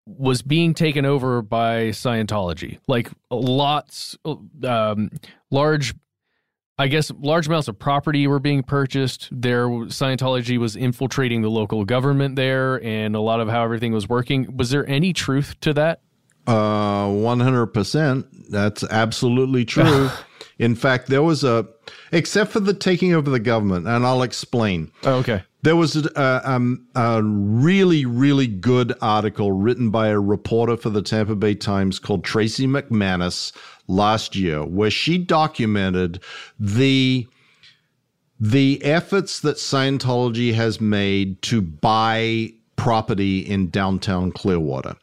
was 0.06 0.42
being 0.42 0.74
taken 0.74 1.06
over 1.06 1.42
by 1.42 1.90
Scientology. 1.90 2.80
Like 2.88 3.10
lots, 3.32 4.18
um, 4.64 5.10
large 5.50 5.94
I 6.78 6.88
guess 6.88 7.12
large 7.20 7.48
amounts 7.48 7.68
of 7.68 7.78
property 7.78 8.26
were 8.26 8.40
being 8.40 8.64
purchased. 8.64 9.30
There, 9.32 9.68
Scientology 9.68 10.58
was 10.58 10.76
infiltrating 10.76 11.44
the 11.44 11.50
local 11.50 11.86
government 11.86 12.36
there, 12.36 12.84
and 12.84 13.16
a 13.16 13.20
lot 13.20 13.40
of 13.40 13.48
how 13.48 13.64
everything 13.64 13.94
was 13.94 14.10
working. 14.10 14.58
Was 14.58 14.72
there 14.72 14.88
any 14.90 15.14
truth 15.14 15.60
to 15.62 15.74
that? 15.74 16.02
Uh, 16.48 17.10
one 17.10 17.40
hundred 17.40 17.68
percent. 17.68 18.26
That's 18.52 18.84
absolutely 18.86 19.66
true. 19.66 20.10
In 20.60 20.76
fact, 20.76 21.08
there 21.08 21.24
was 21.24 21.44
a, 21.44 21.68
except 22.12 22.52
for 22.52 22.60
the 22.60 22.74
taking 22.74 23.14
over 23.14 23.30
the 23.30 23.40
government, 23.40 23.88
and 23.88 24.06
I'll 24.06 24.24
explain. 24.24 24.92
Oh, 25.04 25.16
okay. 25.16 25.44
There 25.62 25.76
was 25.76 25.96
a, 25.96 26.42
um, 26.52 26.86
a 26.94 27.24
really, 27.24 28.06
really 28.06 28.48
good 28.48 28.94
article 29.02 29.54
written 29.54 29.92
by 29.92 30.10
a 30.10 30.20
reporter 30.20 30.76
for 30.76 30.90
the 30.90 31.02
Tampa 31.02 31.36
Bay 31.36 31.56
Times 31.56 32.00
called 32.00 32.26
Tracy 32.26 32.68
McManus 32.68 33.54
last 33.88 34.36
year, 34.36 34.64
where 34.64 34.92
she 34.92 35.18
documented 35.18 36.20
the 36.60 37.28
the 38.40 38.84
efforts 38.84 39.40
that 39.40 39.56
Scientology 39.56 40.54
has 40.54 40.82
made 40.82 41.42
to 41.44 41.62
buy 41.62 42.52
property 42.76 43.40
in 43.40 43.70
downtown 43.70 44.32
Clearwater. 44.32 44.96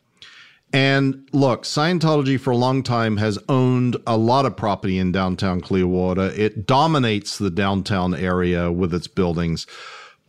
And 0.72 1.26
look, 1.32 1.62
Scientology 1.62 2.38
for 2.38 2.50
a 2.50 2.56
long 2.56 2.82
time 2.82 3.16
has 3.16 3.38
owned 3.48 3.96
a 4.06 4.16
lot 4.16 4.44
of 4.44 4.56
property 4.56 4.98
in 4.98 5.10
downtown 5.10 5.60
Clearwater. 5.60 6.26
It 6.36 6.66
dominates 6.66 7.38
the 7.38 7.50
downtown 7.50 8.14
area 8.14 8.70
with 8.70 8.92
its 8.94 9.06
buildings, 9.06 9.66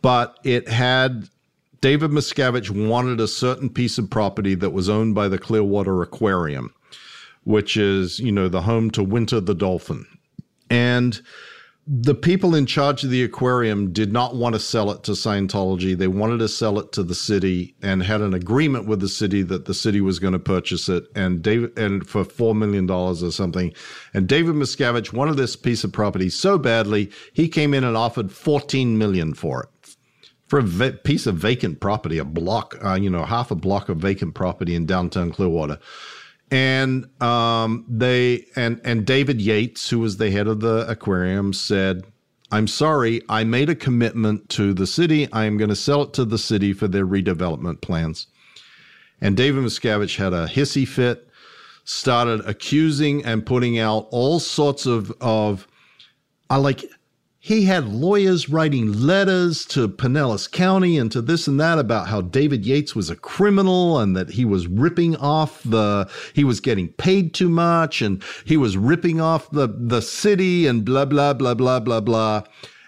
but 0.00 0.38
it 0.42 0.68
had 0.68 1.28
David 1.80 2.10
Miscavige 2.10 2.70
wanted 2.70 3.20
a 3.20 3.28
certain 3.28 3.68
piece 3.68 3.98
of 3.98 4.08
property 4.08 4.54
that 4.54 4.70
was 4.70 4.88
owned 4.88 5.14
by 5.14 5.28
the 5.28 5.38
Clearwater 5.38 6.02
Aquarium 6.02 6.72
which 7.44 7.76
is, 7.76 8.18
you 8.18 8.32
know, 8.32 8.48
the 8.48 8.62
home 8.62 8.90
to 8.92 9.02
Winter 9.02 9.40
the 9.40 9.54
dolphin. 9.54 10.06
And 10.70 11.20
the 11.86 12.14
people 12.14 12.54
in 12.54 12.64
charge 12.64 13.02
of 13.02 13.10
the 13.10 13.24
aquarium 13.24 13.92
did 13.92 14.12
not 14.12 14.36
want 14.36 14.54
to 14.54 14.60
sell 14.60 14.92
it 14.92 15.02
to 15.02 15.12
Scientology. 15.12 15.98
They 15.98 16.06
wanted 16.06 16.38
to 16.38 16.48
sell 16.48 16.78
it 16.78 16.92
to 16.92 17.02
the 17.02 17.14
city 17.14 17.74
and 17.82 18.04
had 18.04 18.20
an 18.20 18.34
agreement 18.34 18.86
with 18.86 19.00
the 19.00 19.08
city 19.08 19.42
that 19.42 19.64
the 19.64 19.74
city 19.74 20.00
was 20.00 20.20
going 20.20 20.32
to 20.32 20.38
purchase 20.38 20.88
it 20.88 21.04
and 21.16 21.42
David 21.42 21.76
and 21.76 22.08
for 22.08 22.24
4 22.24 22.54
million 22.54 22.86
dollars 22.86 23.22
or 23.22 23.32
something. 23.32 23.72
And 24.14 24.28
David 24.28 24.54
Miscavige 24.54 25.12
wanted 25.12 25.36
this 25.36 25.56
piece 25.56 25.82
of 25.82 25.92
property 25.92 26.30
so 26.30 26.56
badly, 26.56 27.10
he 27.32 27.48
came 27.48 27.74
in 27.74 27.82
and 27.82 27.96
offered 27.96 28.30
14 28.30 28.96
million 28.96 29.34
for 29.34 29.64
it. 29.64 29.68
For 30.46 30.60
a 30.60 30.62
va- 30.62 30.92
piece 30.92 31.26
of 31.26 31.36
vacant 31.36 31.80
property, 31.80 32.18
a 32.18 32.24
block, 32.24 32.76
uh, 32.84 32.94
you 32.94 33.10
know, 33.10 33.24
half 33.24 33.50
a 33.50 33.56
block 33.56 33.88
of 33.88 33.96
vacant 33.96 34.34
property 34.34 34.74
in 34.76 34.86
downtown 34.86 35.32
Clearwater 35.32 35.78
and 36.52 37.06
um, 37.22 37.86
they 37.88 38.44
and 38.54 38.78
and 38.84 39.06
David 39.06 39.40
Yates, 39.40 39.88
who 39.88 39.98
was 39.98 40.18
the 40.18 40.30
head 40.30 40.46
of 40.46 40.60
the 40.60 40.86
aquarium, 40.86 41.54
said, 41.54 42.04
"I'm 42.52 42.68
sorry, 42.68 43.22
I 43.28 43.42
made 43.42 43.70
a 43.70 43.74
commitment 43.74 44.50
to 44.50 44.74
the 44.74 44.86
city. 44.86 45.32
I 45.32 45.46
am 45.46 45.56
going 45.56 45.70
to 45.70 45.76
sell 45.76 46.02
it 46.02 46.12
to 46.12 46.26
the 46.26 46.38
city 46.38 46.74
for 46.74 46.86
their 46.86 47.06
redevelopment 47.06 47.80
plans." 47.80 48.26
And 49.18 49.34
David 49.34 49.64
Miscavige 49.64 50.16
had 50.16 50.34
a 50.34 50.46
hissy 50.46 50.86
fit, 50.86 51.26
started 51.84 52.40
accusing 52.46 53.24
and 53.24 53.46
putting 53.46 53.78
out 53.78 54.08
all 54.10 54.38
sorts 54.38 54.84
of 54.84 55.10
of, 55.22 55.66
I 56.50 56.56
like 56.58 56.84
he 57.44 57.64
had 57.64 57.92
lawyers 57.92 58.48
writing 58.48 58.92
letters 58.92 59.64
to 59.64 59.88
Pinellas 59.88 60.48
County 60.48 60.96
and 60.96 61.10
to 61.10 61.20
this 61.20 61.48
and 61.48 61.58
that 61.58 61.76
about 61.76 62.06
how 62.06 62.20
David 62.20 62.64
Yates 62.64 62.94
was 62.94 63.10
a 63.10 63.16
criminal 63.16 63.98
and 63.98 64.16
that 64.16 64.30
he 64.30 64.44
was 64.44 64.68
ripping 64.68 65.16
off 65.16 65.60
the 65.64 66.08
he 66.34 66.44
was 66.44 66.60
getting 66.60 66.86
paid 66.92 67.34
too 67.34 67.48
much 67.48 68.00
and 68.00 68.22
he 68.44 68.56
was 68.56 68.76
ripping 68.76 69.20
off 69.20 69.50
the 69.50 69.66
the 69.66 70.00
city 70.00 70.68
and 70.68 70.84
blah 70.84 71.04
blah 71.04 71.32
blah 71.32 71.52
blah 71.52 71.80
blah 71.80 72.00
blah 72.00 72.44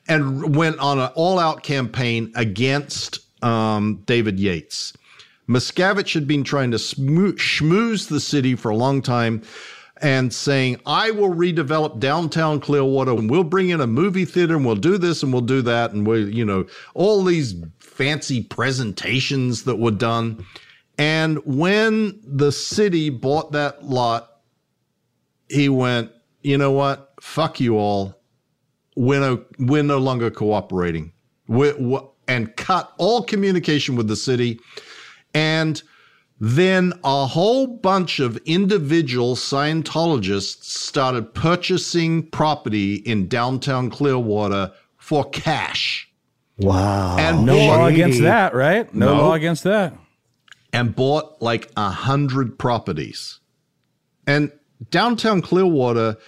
and 0.07 0.55
went 0.55 0.79
on 0.79 1.01
an 1.01 1.11
all-out 1.17 1.65
campaign 1.65 2.31
against 2.37 3.19
um, 3.43 4.05
David 4.07 4.39
Yates. 4.39 4.93
Miscavige 5.49 6.15
had 6.15 6.29
been 6.29 6.45
trying 6.45 6.71
to 6.71 6.77
schmooze 6.77 8.09
the 8.09 8.21
city 8.21 8.55
for 8.55 8.71
a 8.71 8.77
long 8.77 9.03
time 9.03 9.43
and 10.05 10.35
saying, 10.35 10.79
I 10.85 11.13
will 11.13 11.31
redevelop 11.31 11.99
downtown 11.99 12.61
Clearwater 12.61 13.13
and 13.13 13.31
we'll 13.31 13.43
bring 13.43 13.71
in 13.71 13.81
a 13.81 13.87
movie 13.87 14.27
theater 14.27 14.55
and 14.55 14.65
we'll 14.65 14.77
do 14.77 14.99
this 14.99 15.23
and 15.23 15.33
we'll 15.33 15.41
do 15.41 15.63
that. 15.63 15.93
And 15.93 16.07
we, 16.07 16.25
you 16.25 16.45
know, 16.45 16.67
all 16.93 17.25
these 17.25 17.55
fancy 17.79 18.43
presentations 18.43 19.65
that 19.65 19.77
were 19.77 19.91
done. 19.91 20.45
And 20.99 21.39
when 21.47 22.21
the 22.23 22.53
city 22.53 23.09
bought 23.09 23.53
that 23.53 23.83
lot, 23.83 24.31
he 25.49 25.71
went, 25.71 26.11
you 26.43 26.59
know 26.59 26.71
what? 26.71 27.15
Fuck 27.23 27.59
you 27.59 27.79
all. 27.79 28.21
We're 28.97 29.21
no, 29.21 29.43
we're 29.59 29.83
no 29.83 29.97
longer 29.97 30.31
cooperating. 30.31 31.15
We're, 31.49 31.81
we're, 31.81 32.03
and 32.29 32.55
cut 32.57 32.93
all 32.99 33.23
communication 33.23 33.97
with 33.97 34.09
the 34.09 34.17
city. 34.17 34.61
And 35.33 35.83
then 36.47 36.93
a 37.05 37.27
whole 37.27 37.67
bunch 37.67 38.21
of 38.21 38.37
individual 38.45 39.35
Scientologists 39.35 40.63
started 40.65 41.33
purchasing 41.33 42.23
property 42.23 42.97
in 42.97 43.29
downtown 43.29 43.89
Clearwater 43.89 44.71
for 44.99 45.25
cash. 45.31 46.07
Wow. 46.59 47.17
And 47.19 47.47
no 47.47 47.57
law 47.57 47.87
against 47.87 48.21
that, 48.21 48.55
right? 48.55 48.93
No, 48.95 49.15
no 49.15 49.23
law 49.23 49.33
against 49.33 49.65
that. 49.65 49.97
And 50.71 50.95
bought 50.95 51.41
like 51.41 51.71
a 51.79 51.89
hundred 51.89 52.59
properties. 52.59 53.41
And 54.27 54.53
downtown 54.91 55.41
Clearwater 55.41 56.19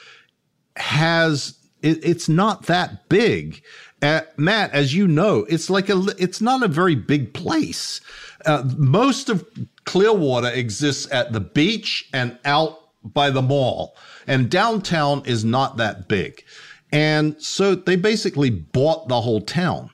has 0.77 1.59
it, 1.83 2.03
it's 2.03 2.27
not 2.27 2.63
that 2.69 3.11
big. 3.11 3.63
Uh, 4.01 4.23
Matt, 4.39 4.73
as 4.73 4.95
you 4.95 5.07
know, 5.07 5.45
it's 5.51 5.69
like 5.69 5.91
a 5.91 6.03
it's 6.17 6.41
not 6.41 6.63
a 6.63 6.69
very 6.69 6.95
big 6.95 7.35
place. 7.35 8.01
Uh, 8.47 8.63
most 8.79 9.29
of 9.29 9.47
Clearwater 9.87 10.51
exists 10.51 11.11
at 11.11 11.33
the 11.33 11.41
beach 11.41 12.09
and 12.13 12.39
out 12.45 12.79
by 13.03 13.31
the 13.31 13.43
mall, 13.43 13.97
and 14.27 14.51
downtown 14.51 15.23
is 15.25 15.45
not 15.45 15.77
that 15.79 16.09
big. 16.09 16.45
And 16.93 17.41
so 17.41 17.75
they 17.75 17.97
basically 17.97 18.51
bought 18.51 19.09
the 19.09 19.21
whole 19.21 19.41
town. 19.41 19.91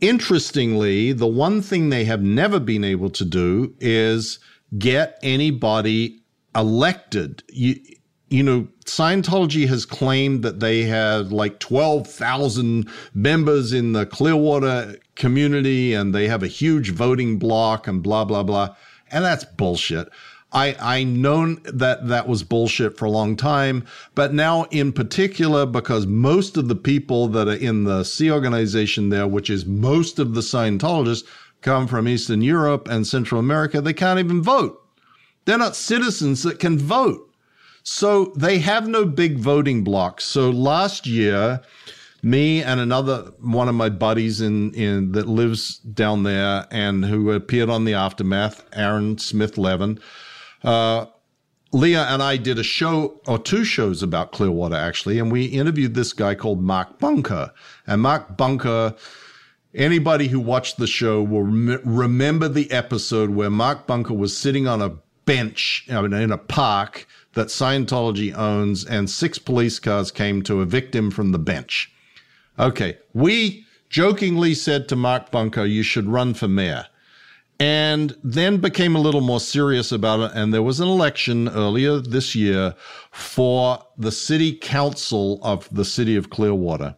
Interestingly, 0.00 1.12
the 1.12 1.26
one 1.26 1.60
thing 1.60 1.90
they 1.90 2.04
have 2.04 2.22
never 2.22 2.60
been 2.60 2.84
able 2.84 3.10
to 3.10 3.24
do 3.24 3.74
is 3.80 4.38
get 4.78 5.18
anybody 5.22 6.22
elected. 6.54 7.42
You, 7.48 7.76
you 8.30 8.42
know, 8.42 8.68
Scientology 8.84 9.66
has 9.68 9.86
claimed 9.86 10.42
that 10.42 10.60
they 10.60 10.82
had 10.82 11.32
like 11.32 11.58
12,000 11.60 12.88
members 13.14 13.72
in 13.72 13.92
the 13.92 14.06
Clearwater 14.06 14.96
community 15.14 15.94
and 15.94 16.14
they 16.14 16.28
have 16.28 16.42
a 16.42 16.48
huge 16.48 16.90
voting 16.90 17.38
block 17.38 17.86
and 17.86 18.02
blah, 18.02 18.24
blah, 18.24 18.42
blah. 18.42 18.74
And 19.10 19.24
that's 19.24 19.44
bullshit. 19.44 20.08
I, 20.50 20.76
I 20.80 21.04
known 21.04 21.60
that 21.64 22.08
that 22.08 22.26
was 22.26 22.42
bullshit 22.42 22.96
for 22.96 23.04
a 23.04 23.10
long 23.10 23.36
time, 23.36 23.84
but 24.14 24.32
now 24.32 24.64
in 24.64 24.92
particular, 24.92 25.66
because 25.66 26.06
most 26.06 26.56
of 26.56 26.68
the 26.68 26.76
people 26.76 27.28
that 27.28 27.48
are 27.48 27.54
in 27.54 27.84
the 27.84 28.02
Sea 28.04 28.30
organization 28.30 29.10
there, 29.10 29.28
which 29.28 29.50
is 29.50 29.66
most 29.66 30.18
of 30.18 30.34
the 30.34 30.40
Scientologists, 30.40 31.26
come 31.60 31.86
from 31.86 32.08
Eastern 32.08 32.40
Europe 32.40 32.88
and 32.88 33.06
Central 33.06 33.38
America, 33.38 33.80
they 33.80 33.92
can't 33.92 34.20
even 34.20 34.42
vote. 34.42 34.82
They're 35.44 35.58
not 35.58 35.76
citizens 35.76 36.42
that 36.44 36.60
can 36.60 36.78
vote. 36.78 37.27
So 37.82 38.32
they 38.36 38.58
have 38.58 38.86
no 38.86 39.04
big 39.04 39.38
voting 39.38 39.84
blocks. 39.84 40.24
So 40.24 40.50
last 40.50 41.06
year, 41.06 41.60
me 42.22 42.62
and 42.62 42.80
another 42.80 43.32
one 43.40 43.68
of 43.68 43.74
my 43.74 43.88
buddies 43.88 44.40
in, 44.40 44.74
in 44.74 45.12
that 45.12 45.28
lives 45.28 45.78
down 45.78 46.24
there 46.24 46.66
and 46.70 47.04
who 47.04 47.30
appeared 47.30 47.70
on 47.70 47.84
the 47.84 47.94
aftermath, 47.94 48.64
Aaron 48.72 49.18
Smith 49.18 49.56
Levin, 49.56 50.00
uh, 50.64 51.06
Leah 51.72 52.04
and 52.04 52.22
I 52.22 52.38
did 52.38 52.58
a 52.58 52.62
show 52.62 53.20
or 53.26 53.38
two 53.38 53.62
shows 53.62 54.02
about 54.02 54.32
Clearwater 54.32 54.74
actually, 54.74 55.18
and 55.18 55.30
we 55.30 55.44
interviewed 55.44 55.94
this 55.94 56.12
guy 56.12 56.34
called 56.34 56.62
Mark 56.62 56.98
Bunker. 56.98 57.52
And 57.86 58.00
Mark 58.00 58.36
Bunker, 58.36 58.94
anybody 59.74 60.28
who 60.28 60.40
watched 60.40 60.78
the 60.78 60.86
show 60.86 61.22
will 61.22 61.42
rem- 61.42 61.80
remember 61.84 62.48
the 62.48 62.70
episode 62.70 63.30
where 63.30 63.50
Mark 63.50 63.86
Bunker 63.86 64.14
was 64.14 64.36
sitting 64.36 64.66
on 64.66 64.80
a 64.80 64.96
bench 65.26 65.84
in 65.88 66.32
a 66.32 66.38
park 66.38 67.06
that 67.38 67.48
Scientology 67.48 68.36
owns, 68.36 68.84
and 68.84 69.08
six 69.08 69.38
police 69.38 69.78
cars 69.78 70.10
came 70.10 70.42
to 70.42 70.60
evict 70.60 70.92
him 70.92 71.08
from 71.08 71.30
the 71.30 71.38
bench. 71.38 71.88
Okay, 72.58 72.98
we 73.14 73.64
jokingly 73.88 74.54
said 74.54 74.88
to 74.88 74.96
Mark 74.96 75.30
Bunker, 75.30 75.64
you 75.64 75.84
should 75.84 76.08
run 76.08 76.34
for 76.34 76.48
mayor 76.48 76.86
and 77.60 78.16
then 78.24 78.56
became 78.56 78.96
a 78.96 79.00
little 79.00 79.20
more 79.20 79.38
serious 79.38 79.92
about 79.92 80.18
it. 80.18 80.32
And 80.34 80.52
there 80.52 80.62
was 80.64 80.80
an 80.80 80.88
election 80.88 81.48
earlier 81.48 82.00
this 82.00 82.34
year 82.34 82.74
for 83.12 83.84
the 83.96 84.12
city 84.12 84.52
council 84.52 85.38
of 85.44 85.68
the 85.72 85.84
city 85.84 86.16
of 86.16 86.30
Clearwater. 86.30 86.96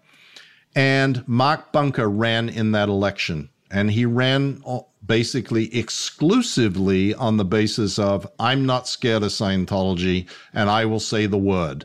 And 0.75 1.27
Mark 1.29 1.71
Bunker 1.71 2.09
ran 2.09 2.49
in 2.49 2.73
that 2.73 2.89
election. 2.89 3.51
And 3.71 3.91
he 3.91 4.07
ran 4.07 4.63
basically 5.11 5.77
exclusively 5.77 7.13
on 7.17 7.37
the 7.37 7.45
basis 7.45 7.99
of, 7.99 8.31
I'm 8.39 8.65
not 8.65 8.87
scared 8.87 9.25
of 9.25 9.31
Scientology 9.31 10.29
and 10.55 10.71
I 10.71 10.85
will 10.85 11.01
say 11.01 11.27
the 11.27 11.37
word. 11.37 11.85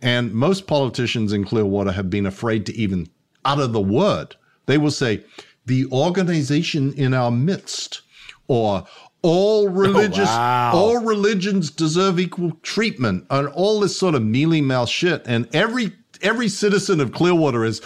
And 0.00 0.32
most 0.32 0.68
politicians 0.68 1.32
in 1.32 1.42
Clearwater 1.42 1.90
have 1.90 2.10
been 2.10 2.26
afraid 2.26 2.64
to 2.66 2.76
even 2.76 3.08
utter 3.44 3.66
the 3.66 3.80
word. 3.80 4.36
They 4.66 4.78
will 4.78 4.92
say, 4.92 5.24
the 5.66 5.86
organization 5.86 6.92
in 6.92 7.12
our 7.12 7.32
midst, 7.32 8.02
or 8.46 8.86
all 9.22 9.64
oh, 9.66 9.70
religious, 9.72 10.30
oh, 10.30 10.38
wow. 10.38 10.72
all 10.76 10.98
religions 10.98 11.72
deserve 11.72 12.20
equal 12.20 12.52
treatment, 12.62 13.26
and 13.30 13.48
all 13.48 13.80
this 13.80 13.98
sort 13.98 14.14
of 14.14 14.22
mealy 14.22 14.60
mouth 14.60 14.88
shit. 14.88 15.24
And 15.26 15.52
every 15.52 15.92
every 16.22 16.48
citizen 16.48 17.00
of 17.00 17.10
Clearwater 17.10 17.64
is 17.64 17.82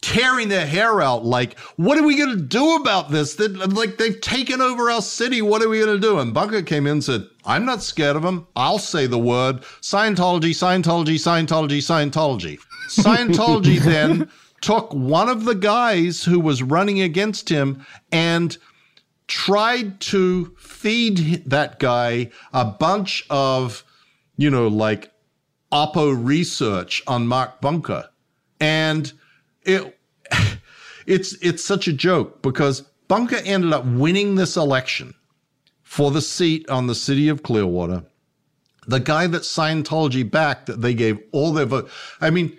tearing 0.00 0.48
their 0.48 0.66
hair 0.66 1.02
out 1.02 1.24
like 1.24 1.58
what 1.76 1.98
are 1.98 2.04
we 2.04 2.16
going 2.16 2.36
to 2.36 2.42
do 2.42 2.76
about 2.76 3.10
this? 3.10 3.34
That 3.34 3.74
like 3.74 3.98
they've 3.98 4.20
taken 4.20 4.60
over 4.60 4.90
our 4.90 5.02
city. 5.02 5.42
What 5.42 5.62
are 5.62 5.68
we 5.68 5.80
going 5.80 6.00
to 6.00 6.00
do? 6.00 6.18
And 6.18 6.32
bunker 6.32 6.62
came 6.62 6.86
in 6.86 6.92
and 6.92 7.04
said 7.04 7.26
i'm 7.44 7.64
not 7.64 7.82
scared 7.82 8.16
of 8.16 8.22
them 8.22 8.46
i'll 8.56 8.78
say 8.78 9.06
the 9.06 9.18
word. 9.18 9.62
Scientology 9.80 10.50
scientology 10.50 11.16
scientology 11.16 11.78
scientology. 11.78 12.58
Scientology 12.88 13.78
then 13.82 14.30
took 14.60 14.92
one 14.92 15.28
of 15.28 15.44
the 15.44 15.54
guys 15.54 16.24
who 16.24 16.40
was 16.40 16.62
running 16.62 17.00
against 17.00 17.48
him 17.48 17.84
and 18.10 18.56
tried 19.26 20.00
to 20.00 20.56
feed 20.58 21.44
that 21.46 21.78
guy 21.78 22.30
a 22.52 22.64
bunch 22.64 23.24
of, 23.30 23.84
you 24.36 24.50
know, 24.50 24.68
like 24.68 25.12
Oppo 25.70 26.16
research 26.18 27.02
on 27.06 27.26
Mark 27.26 27.60
Bunker. 27.60 28.08
And 28.58 29.12
it, 29.62 29.98
it's, 31.06 31.34
it's 31.42 31.64
such 31.64 31.88
a 31.88 31.92
joke 31.92 32.42
because 32.42 32.82
Bunker 33.08 33.40
ended 33.44 33.72
up 33.72 33.84
winning 33.84 34.34
this 34.34 34.56
election 34.56 35.14
for 35.82 36.10
the 36.10 36.20
seat 36.20 36.68
on 36.68 36.86
the 36.86 36.94
city 36.94 37.28
of 37.28 37.42
Clearwater. 37.42 38.04
The 38.86 39.00
guy 39.00 39.26
that 39.26 39.42
Scientology 39.42 40.28
backed 40.30 40.66
that 40.66 40.80
they 40.80 40.94
gave 40.94 41.18
all 41.32 41.52
their 41.52 41.66
vote. 41.66 41.90
I 42.20 42.30
mean, 42.30 42.58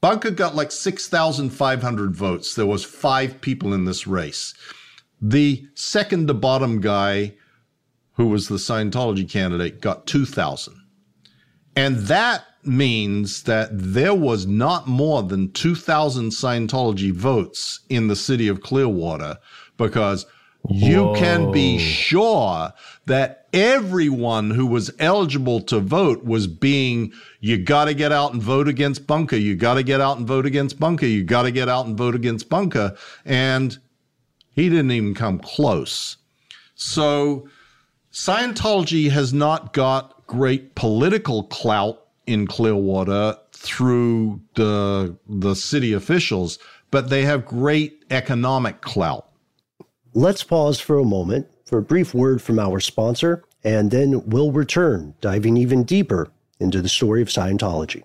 Bunker 0.00 0.30
got 0.30 0.54
like 0.54 0.70
6,500 0.70 2.14
votes. 2.14 2.54
There 2.54 2.66
was 2.66 2.84
five 2.84 3.40
people 3.40 3.74
in 3.74 3.84
this 3.84 4.06
race. 4.06 4.54
The 5.20 5.66
second 5.74 6.28
to 6.28 6.34
bottom 6.34 6.80
guy, 6.80 7.34
who 8.12 8.28
was 8.28 8.48
the 8.48 8.56
Scientology 8.56 9.28
candidate, 9.28 9.80
got 9.80 10.06
2,000. 10.06 10.74
And 11.74 11.96
that 12.06 12.44
means 12.68 13.42
that 13.44 13.70
there 13.72 14.14
was 14.14 14.46
not 14.46 14.86
more 14.86 15.22
than 15.22 15.50
2,000 15.52 16.30
Scientology 16.30 17.12
votes 17.12 17.80
in 17.88 18.08
the 18.08 18.16
city 18.16 18.48
of 18.48 18.60
Clearwater 18.60 19.38
because 19.76 20.26
you 20.68 21.12
can 21.16 21.50
be 21.50 21.78
sure 21.78 22.72
that 23.06 23.46
everyone 23.52 24.50
who 24.50 24.66
was 24.66 24.90
eligible 24.98 25.60
to 25.62 25.80
vote 25.80 26.24
was 26.24 26.46
being, 26.46 27.12
you 27.40 27.56
got 27.56 27.86
to 27.86 27.94
get 27.94 28.12
out 28.12 28.32
and 28.32 28.42
vote 28.42 28.68
against 28.68 29.06
Bunker. 29.06 29.36
You 29.36 29.56
got 29.56 29.74
to 29.74 29.82
get 29.82 30.00
out 30.00 30.18
and 30.18 30.26
vote 30.26 30.44
against 30.44 30.78
Bunker. 30.78 31.06
You 31.06 31.24
got 31.24 31.44
to 31.44 31.50
get 31.50 31.68
out 31.68 31.86
and 31.86 31.96
vote 31.96 32.14
against 32.14 32.48
Bunker. 32.48 32.96
And 33.24 33.78
he 34.50 34.68
didn't 34.68 34.90
even 34.90 35.14
come 35.14 35.38
close. 35.38 36.16
So 36.74 37.48
Scientology 38.12 39.10
has 39.10 39.32
not 39.32 39.72
got 39.72 40.26
great 40.26 40.74
political 40.74 41.44
clout 41.44 42.07
in 42.28 42.46
Clearwater 42.46 43.36
through 43.52 44.40
the, 44.54 45.16
the 45.28 45.54
city 45.54 45.94
officials, 45.94 46.58
but 46.90 47.08
they 47.08 47.22
have 47.22 47.46
great 47.46 48.04
economic 48.10 48.82
clout. 48.82 49.28
Let's 50.14 50.44
pause 50.44 50.78
for 50.78 50.98
a 50.98 51.04
moment 51.04 51.48
for 51.64 51.78
a 51.78 51.82
brief 51.82 52.14
word 52.14 52.40
from 52.40 52.58
our 52.58 52.80
sponsor, 52.80 53.44
and 53.64 53.90
then 53.90 54.22
we'll 54.26 54.52
return, 54.52 55.14
diving 55.20 55.56
even 55.56 55.84
deeper 55.84 56.30
into 56.60 56.80
the 56.82 56.88
story 56.88 57.22
of 57.22 57.28
Scientology. 57.28 58.04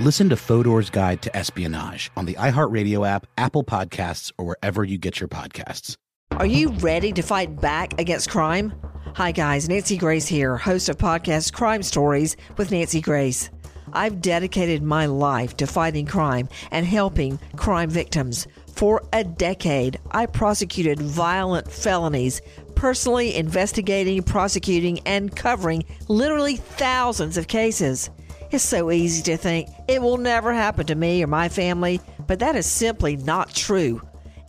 Listen 0.00 0.28
to 0.30 0.34
Fodor's 0.34 0.90
Guide 0.90 1.22
to 1.22 1.36
Espionage 1.36 2.10
on 2.16 2.26
the 2.26 2.34
iHeartRadio 2.34 3.06
app, 3.06 3.28
Apple 3.38 3.62
Podcasts, 3.62 4.32
or 4.36 4.44
wherever 4.44 4.82
you 4.82 4.98
get 4.98 5.20
your 5.20 5.28
podcasts. 5.28 5.96
Are 6.32 6.46
you 6.46 6.70
ready 6.70 7.12
to 7.12 7.22
fight 7.22 7.60
back 7.60 8.00
against 8.00 8.28
crime? 8.28 8.74
Hi, 9.14 9.30
guys. 9.30 9.68
Nancy 9.68 9.96
Grace 9.96 10.26
here, 10.26 10.56
host 10.56 10.88
of 10.88 10.98
podcast 10.98 11.52
Crime 11.52 11.84
Stories 11.84 12.36
with 12.56 12.72
Nancy 12.72 13.00
Grace. 13.00 13.50
I've 13.92 14.20
dedicated 14.20 14.82
my 14.82 15.06
life 15.06 15.56
to 15.58 15.66
fighting 15.68 16.06
crime 16.06 16.48
and 16.72 16.84
helping 16.84 17.38
crime 17.54 17.88
victims. 17.88 18.48
For 18.74 19.00
a 19.12 19.22
decade, 19.22 20.00
I 20.10 20.26
prosecuted 20.26 21.00
violent 21.00 21.70
felonies, 21.70 22.42
personally 22.74 23.36
investigating, 23.36 24.24
prosecuting, 24.24 24.98
and 25.06 25.36
covering 25.36 25.84
literally 26.08 26.56
thousands 26.56 27.36
of 27.36 27.46
cases. 27.46 28.10
It's 28.54 28.62
so 28.62 28.92
easy 28.92 29.20
to 29.24 29.36
think 29.36 29.68
it 29.88 30.00
will 30.00 30.16
never 30.16 30.52
happen 30.52 30.86
to 30.86 30.94
me 30.94 31.24
or 31.24 31.26
my 31.26 31.48
family, 31.48 32.00
but 32.28 32.38
that 32.38 32.54
is 32.54 32.66
simply 32.66 33.16
not 33.16 33.52
true. 33.52 34.00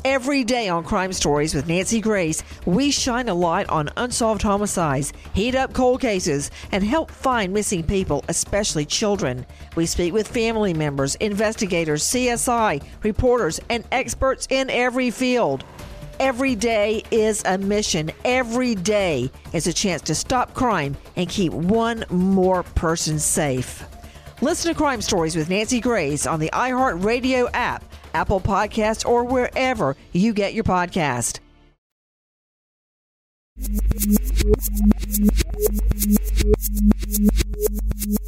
Every 0.06 0.44
day 0.44 0.70
on 0.70 0.84
Crime 0.84 1.12
Stories 1.12 1.56
with 1.56 1.68
Nancy 1.68 2.02
Grace, 2.02 2.44
we 2.68 2.92
shine 2.92 3.30
a 3.30 3.34
light 3.34 3.68
on 3.68 3.90
unsolved 3.98 4.44
homicides, 4.44 5.12
heat 5.34 5.56
up 5.56 5.74
cold 5.74 6.02
cases, 6.02 6.52
and 6.72 6.84
help 6.84 7.10
find 7.10 7.52
missing 7.52 7.82
people, 7.82 8.24
especially 8.28 8.86
children. 8.86 9.44
We 9.76 9.88
speak 9.88 10.14
with 10.14 10.28
family 10.28 10.76
members, 10.76 11.16
investigators, 11.16 12.04
CSI, 12.04 12.84
reporters, 13.02 13.60
and 13.72 13.86
experts 13.92 14.48
in 14.52 14.70
every 14.70 15.10
field. 15.10 15.66
Every 16.20 16.54
day 16.54 17.02
is 17.10 17.42
a 17.44 17.58
mission. 17.58 18.12
Every 18.24 18.76
day 18.76 19.32
is 19.52 19.66
a 19.66 19.74
chance 19.74 20.04
to 20.04 20.14
stop 20.14 20.54
crime 20.54 20.96
and 21.16 21.28
keep 21.28 21.52
one 21.52 22.06
more 22.12 22.62
person 22.62 23.18
safe. 23.18 23.84
Listen 24.46 24.72
to 24.72 24.78
Crime 24.78 25.02
Stories 25.02 25.36
with 25.36 25.50
Nancy 25.50 25.80
Grace 25.80 26.28
on 26.28 26.40
the 26.40 26.52
iHeartRadio 26.54 27.50
app, 27.56 27.84
Apple 28.14 28.40
Podcasts, 28.40 29.04
or 29.04 29.24
wherever 29.24 29.96
you 30.14 30.36
get 30.36 30.54
your 30.54 30.64
podcast. 30.64 31.40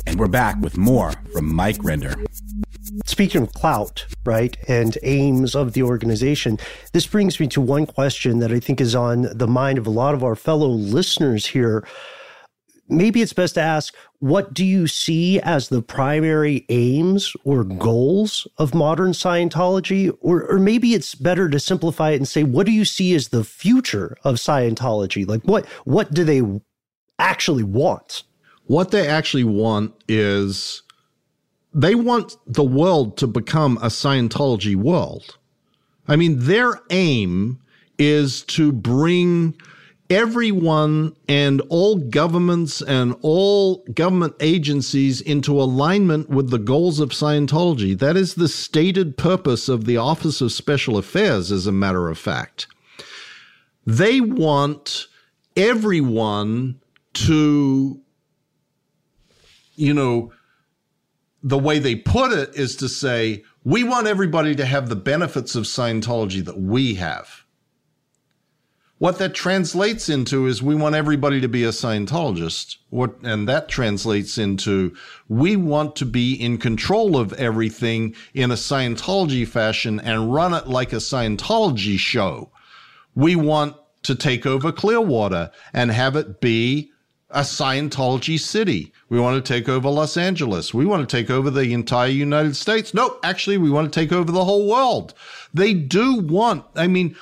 And 0.07 0.17
we're 0.17 0.27
back 0.27 0.59
with 0.59 0.75
more 0.75 1.13
from 1.33 1.53
Mike 1.53 1.77
Rinder. 1.77 2.25
Speaking 3.05 3.43
of 3.43 3.53
clout, 3.53 4.07
right, 4.25 4.57
and 4.67 4.97
aims 5.03 5.53
of 5.53 5.73
the 5.73 5.83
organization, 5.83 6.57
this 6.93 7.05
brings 7.05 7.39
me 7.39 7.45
to 7.49 7.61
one 7.61 7.85
question 7.85 8.39
that 8.39 8.51
I 8.51 8.59
think 8.59 8.81
is 8.81 8.95
on 8.95 9.29
the 9.37 9.47
mind 9.47 9.77
of 9.77 9.85
a 9.85 9.91
lot 9.91 10.15
of 10.15 10.23
our 10.23 10.35
fellow 10.35 10.67
listeners 10.67 11.45
here. 11.45 11.87
Maybe 12.89 13.21
it's 13.21 13.33
best 13.33 13.55
to 13.55 13.61
ask 13.61 13.93
what 14.19 14.53
do 14.53 14.65
you 14.65 14.87
see 14.87 15.39
as 15.41 15.69
the 15.69 15.81
primary 15.81 16.65
aims 16.69 17.33
or 17.43 17.63
goals 17.63 18.47
of 18.57 18.73
modern 18.73 19.11
Scientology? 19.11 20.15
Or, 20.21 20.43
or 20.43 20.59
maybe 20.59 20.93
it's 20.93 21.13
better 21.13 21.49
to 21.49 21.59
simplify 21.59 22.11
it 22.11 22.15
and 22.15 22.27
say, 22.27 22.43
what 22.43 22.65
do 22.65 22.71
you 22.71 22.85
see 22.85 23.13
as 23.13 23.29
the 23.29 23.43
future 23.43 24.17
of 24.23 24.35
Scientology? 24.35 25.27
Like, 25.27 25.43
what, 25.43 25.65
what 25.83 26.13
do 26.13 26.23
they 26.23 26.41
actually 27.19 27.63
want? 27.63 28.23
What 28.65 28.91
they 28.91 29.07
actually 29.07 29.43
want 29.43 29.93
is 30.07 30.81
they 31.73 31.95
want 31.95 32.35
the 32.47 32.63
world 32.63 33.17
to 33.17 33.27
become 33.27 33.77
a 33.77 33.87
Scientology 33.87 34.75
world. 34.75 35.37
I 36.07 36.15
mean, 36.15 36.39
their 36.39 36.81
aim 36.89 37.59
is 37.99 38.43
to 38.43 38.71
bring 38.71 39.59
everyone 40.09 41.15
and 41.27 41.61
all 41.69 41.97
governments 41.97 42.81
and 42.81 43.15
all 43.21 43.83
government 43.93 44.35
agencies 44.39 45.21
into 45.21 45.61
alignment 45.61 46.29
with 46.29 46.49
the 46.49 46.59
goals 46.59 46.99
of 46.99 47.09
Scientology. 47.09 47.97
That 47.97 48.15
is 48.15 48.35
the 48.35 48.47
stated 48.47 49.17
purpose 49.17 49.67
of 49.67 49.85
the 49.85 49.97
Office 49.97 50.41
of 50.41 50.51
Special 50.51 50.97
Affairs, 50.97 51.51
as 51.51 51.67
a 51.67 51.71
matter 51.71 52.09
of 52.09 52.17
fact. 52.17 52.67
They 53.85 54.21
want 54.21 55.07
everyone 55.55 56.79
to, 57.13 57.99
you 59.75 59.93
know, 59.93 60.31
the 61.43 61.57
way 61.57 61.79
they 61.79 61.95
put 61.95 62.31
it 62.31 62.55
is 62.55 62.75
to 62.77 62.89
say, 62.89 63.43
we 63.63 63.83
want 63.83 64.07
everybody 64.07 64.55
to 64.55 64.65
have 64.65 64.89
the 64.89 64.95
benefits 64.95 65.55
of 65.55 65.65
Scientology 65.65 66.43
that 66.43 66.59
we 66.59 66.95
have. 66.95 67.43
What 68.99 69.19
that 69.19 69.35
translates 69.35 70.09
into 70.09 70.47
is 70.47 70.63
we 70.63 70.73
want 70.73 70.95
everybody 70.95 71.39
to 71.41 71.47
be 71.47 71.63
a 71.63 71.69
Scientologist. 71.69 72.77
What, 72.89 73.15
and 73.21 73.47
that 73.47 73.69
translates 73.69 74.39
into 74.39 74.95
we 75.27 75.55
want 75.55 75.95
to 75.97 76.05
be 76.05 76.33
in 76.33 76.57
control 76.57 77.15
of 77.15 77.31
everything 77.33 78.15
in 78.33 78.49
a 78.49 78.55
Scientology 78.55 79.47
fashion 79.47 79.99
and 79.99 80.33
run 80.33 80.53
it 80.55 80.67
like 80.67 80.93
a 80.93 80.97
Scientology 80.97 81.99
show. 81.99 82.49
We 83.13 83.35
want 83.35 83.75
to 84.03 84.15
take 84.15 84.47
over 84.47 84.71
Clearwater 84.71 85.51
and 85.73 85.91
have 85.91 86.15
it 86.15 86.41
be 86.41 86.91
a 87.29 87.41
Scientology 87.41 88.39
city. 88.39 88.93
We 89.09 89.19
want 89.19 89.43
to 89.43 89.53
take 89.53 89.69
over 89.69 89.89
Los 89.89 90.17
Angeles. 90.17 90.73
We 90.73 90.85
want 90.85 91.07
to 91.07 91.17
take 91.17 91.29
over 91.29 91.51
the 91.51 91.73
entire 91.73 92.09
United 92.09 92.55
States. 92.55 92.95
No, 92.95 93.19
actually, 93.21 93.57
we 93.57 93.69
want 93.69 93.93
to 93.93 93.99
take 93.99 94.11
over 94.11 94.31
the 94.31 94.45
whole 94.45 94.67
world. 94.67 95.13
They 95.53 95.75
do 95.75 96.19
want, 96.21 96.65
I 96.75 96.87
mean, 96.87 97.15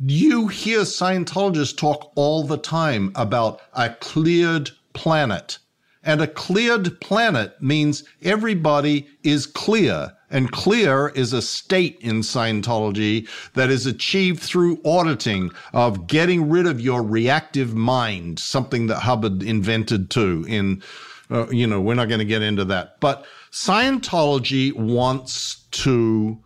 you 0.00 0.46
hear 0.48 0.80
Scientologists 0.80 1.76
talk 1.76 2.12
all 2.14 2.44
the 2.44 2.58
time 2.58 3.10
about 3.14 3.60
a 3.72 3.90
cleared 3.90 4.70
planet. 4.92 5.58
And 6.04 6.22
a 6.22 6.26
cleared 6.26 7.00
planet 7.00 7.60
means 7.60 8.04
everybody 8.22 9.08
is 9.24 9.46
clear. 9.46 10.12
And 10.30 10.52
clear 10.52 11.08
is 11.08 11.32
a 11.32 11.42
state 11.42 11.98
in 12.00 12.20
Scientology 12.20 13.28
that 13.54 13.70
is 13.70 13.86
achieved 13.86 14.40
through 14.40 14.80
auditing 14.84 15.50
of 15.72 16.06
getting 16.06 16.48
rid 16.48 16.66
of 16.66 16.80
your 16.80 17.02
reactive 17.02 17.74
mind, 17.74 18.38
something 18.38 18.86
that 18.86 19.00
Hubbard 19.00 19.42
invented 19.42 20.10
too 20.10 20.44
in, 20.48 20.82
uh, 21.30 21.48
you 21.50 21.66
know, 21.66 21.80
we're 21.80 21.94
not 21.94 22.08
going 22.08 22.20
to 22.20 22.24
get 22.24 22.42
into 22.42 22.64
that. 22.66 23.00
But 23.00 23.26
Scientology 23.50 24.72
wants 24.74 25.64
to, 25.72 26.38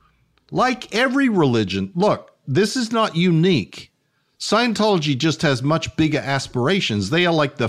like 0.51 0.95
every 0.95 1.29
religion, 1.29 1.91
look, 1.95 2.32
this 2.47 2.77
is 2.77 2.93
not 2.93 3.17
unique. 3.17 3.93
Scientology 4.39 5.17
just 5.17 5.43
has 5.43 5.63
much 5.63 5.95
bigger 5.97 6.19
aspirations. 6.19 7.11
They 7.11 7.27
are 7.27 7.33
like 7.33 7.59
the, 7.59 7.69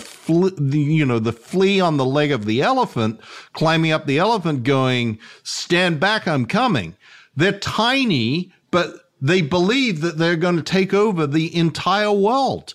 the, 0.57 0.79
you 0.79 1.05
know, 1.05 1.19
the 1.19 1.31
flea 1.31 1.79
on 1.79 1.97
the 1.97 2.05
leg 2.05 2.31
of 2.31 2.45
the 2.45 2.63
elephant, 2.63 3.21
climbing 3.53 3.91
up 3.91 4.07
the 4.07 4.17
elephant 4.17 4.63
going, 4.63 5.19
stand 5.43 5.99
back, 5.99 6.27
I'm 6.27 6.47
coming. 6.47 6.95
They're 7.35 7.59
tiny, 7.59 8.51
but 8.71 8.95
they 9.21 9.41
believe 9.41 10.01
that 10.01 10.17
they're 10.17 10.35
going 10.35 10.55
to 10.57 10.63
take 10.63 10.93
over 10.93 11.27
the 11.27 11.55
entire 11.55 12.11
world. 12.11 12.73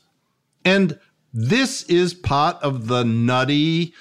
And 0.64 0.98
this 1.34 1.82
is 1.84 2.14
part 2.14 2.56
of 2.62 2.86
the 2.86 3.04
nutty 3.04 3.92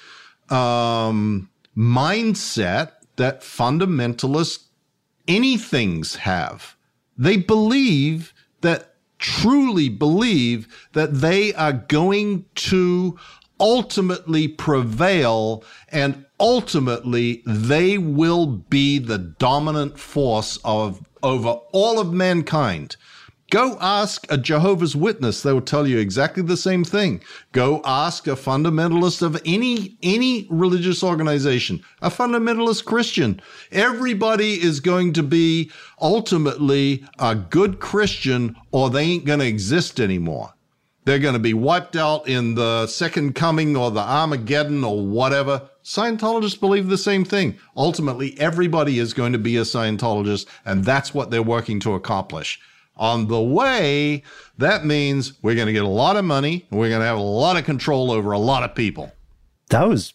um, 0.48 1.50
mindset 1.76 2.92
that 3.16 3.42
fundamentalist 3.42 4.64
anythings 5.26 6.16
have. 6.16 6.76
They 7.18 7.36
believe 7.36 8.32
that 8.60 8.94
truly 9.18 9.88
believe 9.88 10.68
that 10.92 11.14
they 11.20 11.52
are 11.54 11.72
going 11.72 12.44
to 12.54 13.18
ultimately 13.60 14.46
prevail 14.46 15.64
and 15.88 16.24
ultimately 16.38 17.42
they 17.44 17.98
will 17.98 18.46
be 18.46 18.98
the 18.98 19.18
dominant 19.18 19.98
force 19.98 20.58
of 20.64 21.04
over 21.22 21.48
all 21.72 21.98
of 21.98 22.12
mankind. 22.12 22.96
Go 23.50 23.78
ask 23.80 24.26
a 24.30 24.36
Jehovah's 24.36 24.94
Witness. 24.94 25.42
They 25.42 25.54
will 25.54 25.62
tell 25.62 25.86
you 25.86 25.96
exactly 25.96 26.42
the 26.42 26.56
same 26.56 26.84
thing. 26.84 27.22
Go 27.52 27.80
ask 27.82 28.26
a 28.26 28.32
fundamentalist 28.32 29.22
of 29.22 29.40
any, 29.46 29.96
any 30.02 30.46
religious 30.50 31.02
organization, 31.02 31.82
a 32.02 32.10
fundamentalist 32.10 32.84
Christian. 32.84 33.40
Everybody 33.72 34.62
is 34.62 34.80
going 34.80 35.14
to 35.14 35.22
be 35.22 35.70
ultimately 35.98 37.06
a 37.18 37.34
good 37.34 37.80
Christian 37.80 38.54
or 38.70 38.90
they 38.90 39.04
ain't 39.04 39.24
going 39.24 39.40
to 39.40 39.46
exist 39.46 39.98
anymore. 39.98 40.52
They're 41.06 41.18
going 41.18 41.32
to 41.32 41.38
be 41.38 41.54
wiped 41.54 41.96
out 41.96 42.28
in 42.28 42.54
the 42.54 42.86
second 42.86 43.34
coming 43.34 43.78
or 43.78 43.90
the 43.90 44.00
Armageddon 44.00 44.84
or 44.84 45.06
whatever. 45.06 45.70
Scientologists 45.82 46.60
believe 46.60 46.88
the 46.88 46.98
same 46.98 47.24
thing. 47.24 47.58
Ultimately, 47.74 48.38
everybody 48.38 48.98
is 48.98 49.14
going 49.14 49.32
to 49.32 49.38
be 49.38 49.56
a 49.56 49.62
Scientologist, 49.62 50.44
and 50.66 50.84
that's 50.84 51.14
what 51.14 51.30
they're 51.30 51.42
working 51.42 51.80
to 51.80 51.94
accomplish. 51.94 52.60
On 52.98 53.28
the 53.28 53.40
way, 53.40 54.24
that 54.58 54.84
means 54.84 55.34
we're 55.42 55.54
going 55.54 55.66
to 55.68 55.72
get 55.72 55.84
a 55.84 55.88
lot 55.88 56.16
of 56.16 56.24
money, 56.24 56.66
and 56.70 56.80
we're 56.80 56.88
going 56.88 57.00
to 57.00 57.06
have 57.06 57.18
a 57.18 57.20
lot 57.20 57.56
of 57.56 57.64
control 57.64 58.10
over 58.10 58.32
a 58.32 58.38
lot 58.38 58.64
of 58.64 58.74
people. 58.74 59.12
That 59.68 59.88
was 59.88 60.14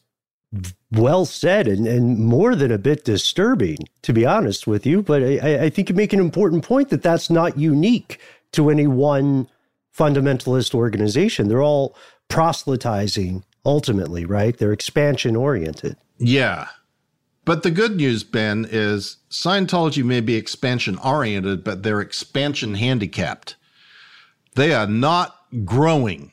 well 0.91 1.25
said 1.25 1.67
and, 1.67 1.87
and 1.87 2.19
more 2.19 2.55
than 2.55 2.71
a 2.71 2.77
bit 2.77 3.05
disturbing, 3.05 3.77
to 4.03 4.13
be 4.13 4.25
honest 4.25 4.67
with 4.67 4.85
you. 4.85 5.01
But 5.01 5.23
I, 5.23 5.63
I 5.63 5.69
think 5.69 5.89
you 5.89 5.95
make 5.95 6.13
an 6.13 6.19
important 6.19 6.63
point 6.63 6.89
that 6.89 7.01
that's 7.01 7.29
not 7.29 7.57
unique 7.57 8.19
to 8.51 8.69
any 8.69 8.87
one 8.87 9.49
fundamentalist 9.97 10.75
organization. 10.75 11.47
They're 11.47 11.63
all 11.63 11.95
proselytizing 12.27 13.43
ultimately, 13.65 14.25
right? 14.25 14.57
They're 14.57 14.73
expansion 14.73 15.35
oriented. 15.35 15.97
Yeah. 16.17 16.67
But 17.45 17.63
the 17.63 17.71
good 17.71 17.97
news, 17.97 18.23
Ben, 18.23 18.65
is 18.69 19.17
Scientology 19.29 20.03
may 20.03 20.21
be 20.21 20.35
expansion 20.35 20.97
oriented, 20.99 21.63
but 21.63 21.83
they're 21.83 21.99
expansion 21.99 22.75
handicapped. 22.75 23.55
They 24.55 24.73
are 24.73 24.87
not 24.87 25.35
growing. 25.65 26.31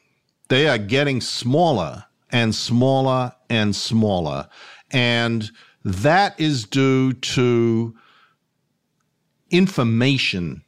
They 0.48 0.68
are 0.68 0.78
getting 0.78 1.20
smaller 1.20 2.04
and 2.30 2.54
smaller 2.54 3.32
and 3.48 3.74
smaller. 3.74 4.48
And 4.90 5.50
that 5.84 6.38
is 6.38 6.64
due 6.64 7.12
to 7.12 7.96
information. 9.50 10.62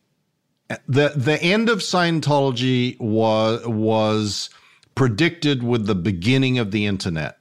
The, 0.88 1.12
the 1.14 1.40
end 1.40 1.68
of 1.68 1.78
Scientology 1.78 2.98
was, 2.98 3.64
was 3.66 4.50
predicted 4.94 5.62
with 5.62 5.86
the 5.86 5.94
beginning 5.94 6.58
of 6.58 6.72
the 6.72 6.86
internet. 6.86 7.38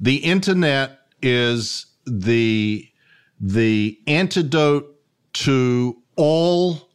The 0.00 0.16
internet 0.16 1.01
is 1.22 1.86
the 2.06 2.88
the 3.40 3.98
antidote 4.06 4.94
to 5.32 6.00
all 6.16 6.88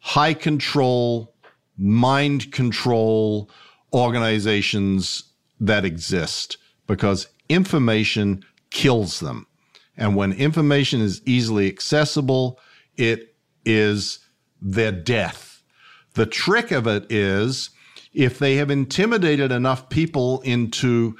high 0.00 0.34
control 0.34 1.34
mind 1.78 2.52
control 2.52 3.50
organizations 3.92 5.24
that 5.60 5.84
exist 5.84 6.56
because 6.86 7.28
information 7.48 8.44
kills 8.70 9.20
them. 9.20 9.46
And 9.96 10.16
when 10.16 10.32
information 10.32 11.00
is 11.00 11.22
easily 11.24 11.68
accessible 11.68 12.58
it 12.96 13.34
is 13.64 14.18
their 14.60 14.92
death. 14.92 15.62
The 16.14 16.26
trick 16.26 16.70
of 16.70 16.86
it 16.86 17.10
is 17.10 17.70
if 18.12 18.38
they 18.38 18.56
have 18.56 18.70
intimidated 18.70 19.50
enough 19.50 19.88
people 19.88 20.40
into 20.42 21.16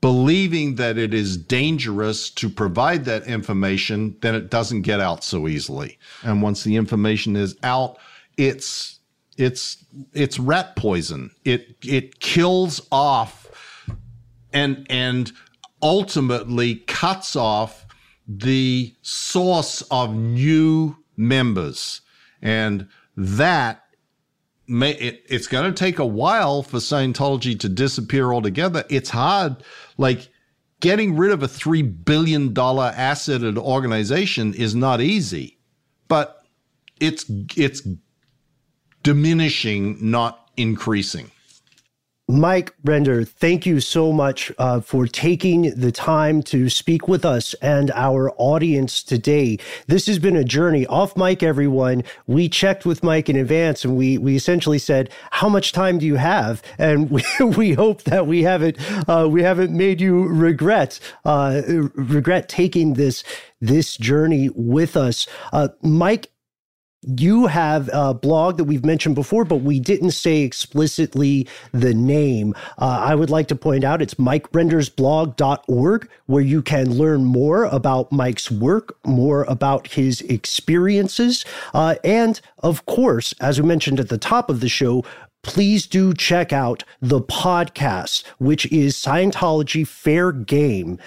believing 0.00 0.76
that 0.76 0.96
it 0.96 1.12
is 1.12 1.36
dangerous 1.36 2.30
to 2.30 2.48
provide 2.48 3.04
that 3.04 3.24
information, 3.26 4.16
then 4.20 4.34
it 4.34 4.50
doesn't 4.50 4.82
get 4.82 5.00
out 5.00 5.22
so 5.22 5.46
easily. 5.46 5.98
And 6.22 6.42
once 6.42 6.64
the 6.64 6.76
information 6.76 7.36
is 7.36 7.56
out, 7.62 7.98
it's 8.36 8.98
it's 9.36 9.84
it's 10.12 10.38
rat 10.38 10.76
poison. 10.76 11.30
It 11.44 11.76
it 11.84 12.20
kills 12.20 12.86
off 12.90 13.48
and 14.52 14.86
and 14.90 15.32
ultimately 15.82 16.76
cuts 16.76 17.36
off 17.36 17.86
the 18.26 18.94
source 19.02 19.82
of 19.90 20.14
new 20.14 20.96
members. 21.16 22.00
And 22.42 22.88
that 23.16 23.79
may 24.70 24.92
it, 24.92 25.24
it's 25.28 25.46
going 25.46 25.70
to 25.70 25.76
take 25.76 25.98
a 25.98 26.06
while 26.06 26.62
for 26.62 26.78
Scientology 26.78 27.58
to 27.60 27.68
disappear 27.68 28.32
altogether. 28.32 28.84
It's 28.88 29.10
hard, 29.10 29.62
like 29.98 30.28
getting 30.80 31.16
rid 31.16 31.32
of 31.32 31.42
a 31.42 31.48
three 31.48 31.82
billion 31.82 32.54
dollar 32.54 32.92
asseted 32.96 33.58
organization 33.58 34.54
is 34.54 34.74
not 34.74 35.00
easy, 35.00 35.58
but 36.08 36.44
it's 37.00 37.24
it's 37.56 37.82
diminishing, 39.02 39.98
not 40.00 40.50
increasing. 40.56 41.30
Mike 42.30 42.72
Rinder, 42.84 43.26
thank 43.26 43.66
you 43.66 43.80
so 43.80 44.12
much 44.12 44.52
uh, 44.58 44.80
for 44.80 45.06
taking 45.06 45.74
the 45.74 45.90
time 45.90 46.42
to 46.44 46.68
speak 46.68 47.08
with 47.08 47.24
us 47.24 47.54
and 47.54 47.90
our 47.90 48.32
audience 48.36 49.02
today. 49.02 49.58
This 49.88 50.06
has 50.06 50.20
been 50.20 50.36
a 50.36 50.44
journey 50.44 50.86
off 50.86 51.16
mic, 51.16 51.42
everyone. 51.42 52.04
We 52.28 52.48
checked 52.48 52.86
with 52.86 53.02
Mike 53.02 53.28
in 53.28 53.34
advance 53.36 53.84
and 53.84 53.96
we, 53.96 54.16
we 54.16 54.36
essentially 54.36 54.78
said, 54.78 55.10
how 55.32 55.48
much 55.48 55.72
time 55.72 55.98
do 55.98 56.06
you 56.06 56.16
have? 56.16 56.62
And 56.78 57.10
we, 57.10 57.24
we 57.56 57.72
hope 57.72 58.04
that 58.04 58.28
we 58.28 58.44
haven't, 58.44 58.78
uh, 59.08 59.26
we 59.28 59.42
haven't 59.42 59.72
made 59.76 60.00
you 60.00 60.28
regret, 60.28 61.00
uh, 61.24 61.62
regret 61.66 62.48
taking 62.48 62.94
this, 62.94 63.24
this 63.60 63.96
journey 63.96 64.50
with 64.54 64.96
us. 64.96 65.26
Uh, 65.52 65.68
Mike, 65.82 66.30
you 67.02 67.46
have 67.46 67.88
a 67.92 68.12
blog 68.12 68.58
that 68.58 68.64
we've 68.64 68.84
mentioned 68.84 69.14
before, 69.14 69.44
but 69.44 69.56
we 69.56 69.80
didn't 69.80 70.10
say 70.10 70.42
explicitly 70.42 71.48
the 71.72 71.94
name. 71.94 72.54
Uh, 72.78 73.00
I 73.02 73.14
would 73.14 73.30
like 73.30 73.48
to 73.48 73.56
point 73.56 73.84
out 73.84 74.02
it's 74.02 74.14
mikerindersblog.org, 74.14 76.08
where 76.26 76.42
you 76.42 76.62
can 76.62 76.94
learn 76.94 77.24
more 77.24 77.64
about 77.64 78.12
Mike's 78.12 78.50
work, 78.50 78.96
more 79.06 79.44
about 79.44 79.88
his 79.88 80.20
experiences. 80.22 81.44
Uh, 81.72 81.94
and 82.04 82.40
of 82.58 82.84
course, 82.86 83.34
as 83.40 83.60
we 83.60 83.66
mentioned 83.66 83.98
at 83.98 84.08
the 84.08 84.18
top 84.18 84.50
of 84.50 84.60
the 84.60 84.68
show, 84.68 85.04
please 85.42 85.86
do 85.86 86.12
check 86.12 86.52
out 86.52 86.84
the 87.00 87.20
podcast, 87.20 88.26
which 88.38 88.70
is 88.70 88.94
Scientology 88.94 89.86
Fair 89.86 90.32
Game. 90.32 90.98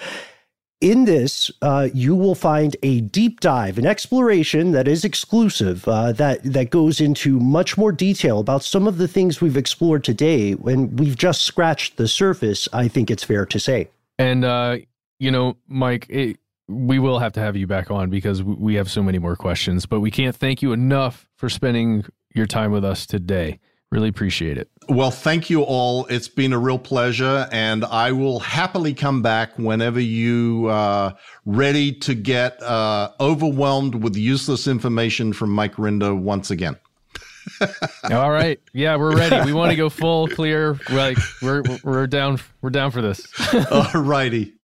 In 0.80 1.04
this, 1.06 1.50
uh, 1.62 1.88
you 1.94 2.14
will 2.14 2.34
find 2.34 2.76
a 2.82 3.00
deep 3.00 3.40
dive, 3.40 3.78
an 3.78 3.86
exploration 3.86 4.72
that 4.72 4.86
is 4.86 5.04
exclusive, 5.04 5.86
uh, 5.88 6.12
that 6.12 6.42
that 6.44 6.70
goes 6.70 7.00
into 7.00 7.40
much 7.40 7.78
more 7.78 7.92
detail 7.92 8.40
about 8.40 8.62
some 8.62 8.86
of 8.86 8.98
the 8.98 9.08
things 9.08 9.40
we've 9.40 9.56
explored 9.56 10.04
today, 10.04 10.52
and 10.52 10.98
we've 10.98 11.16
just 11.16 11.42
scratched 11.42 11.96
the 11.96 12.08
surface. 12.08 12.68
I 12.72 12.88
think 12.88 13.10
it's 13.10 13.24
fair 13.24 13.46
to 13.46 13.58
say. 13.58 13.88
And 14.18 14.44
uh, 14.44 14.78
you 15.18 15.30
know, 15.30 15.56
Mike, 15.68 16.06
it, 16.10 16.38
we 16.68 16.98
will 16.98 17.18
have 17.18 17.32
to 17.34 17.40
have 17.40 17.56
you 17.56 17.66
back 17.66 17.90
on 17.90 18.10
because 18.10 18.42
we 18.42 18.74
have 18.74 18.90
so 18.90 19.02
many 19.02 19.18
more 19.18 19.36
questions. 19.36 19.86
But 19.86 20.00
we 20.00 20.10
can't 20.10 20.36
thank 20.36 20.60
you 20.60 20.72
enough 20.72 21.28
for 21.36 21.48
spending 21.48 22.04
your 22.34 22.46
time 22.46 22.72
with 22.72 22.84
us 22.84 23.06
today. 23.06 23.58
Really 23.90 24.08
appreciate 24.08 24.58
it. 24.58 24.68
Well, 24.88 25.12
thank 25.12 25.48
you 25.48 25.62
all. 25.62 26.06
It's 26.06 26.28
been 26.28 26.52
a 26.52 26.58
real 26.58 26.78
pleasure, 26.78 27.48
and 27.52 27.84
I 27.84 28.12
will 28.12 28.40
happily 28.40 28.92
come 28.92 29.22
back 29.22 29.56
whenever 29.56 30.00
you 30.00 30.66
are 30.68 31.10
uh, 31.10 31.14
ready 31.46 31.92
to 32.00 32.14
get 32.14 32.60
uh, 32.62 33.12
overwhelmed 33.20 33.94
with 33.94 34.16
useless 34.16 34.66
information 34.66 35.32
from 35.32 35.50
Mike 35.50 35.76
Rinder 35.76 36.18
once 36.18 36.50
again. 36.50 36.76
all 38.10 38.30
right, 38.30 38.60
yeah, 38.72 38.96
we're 38.96 39.16
ready. 39.16 39.44
We 39.46 39.52
want 39.52 39.70
to 39.70 39.76
go 39.76 39.88
full 39.88 40.28
clear. 40.28 40.78
Like 40.90 41.18
we're 41.42 41.62
we're 41.82 42.06
down 42.06 42.40
we're 42.62 42.70
down 42.70 42.90
for 42.90 43.02
this. 43.02 43.26
all 43.70 44.02
righty. 44.02 44.54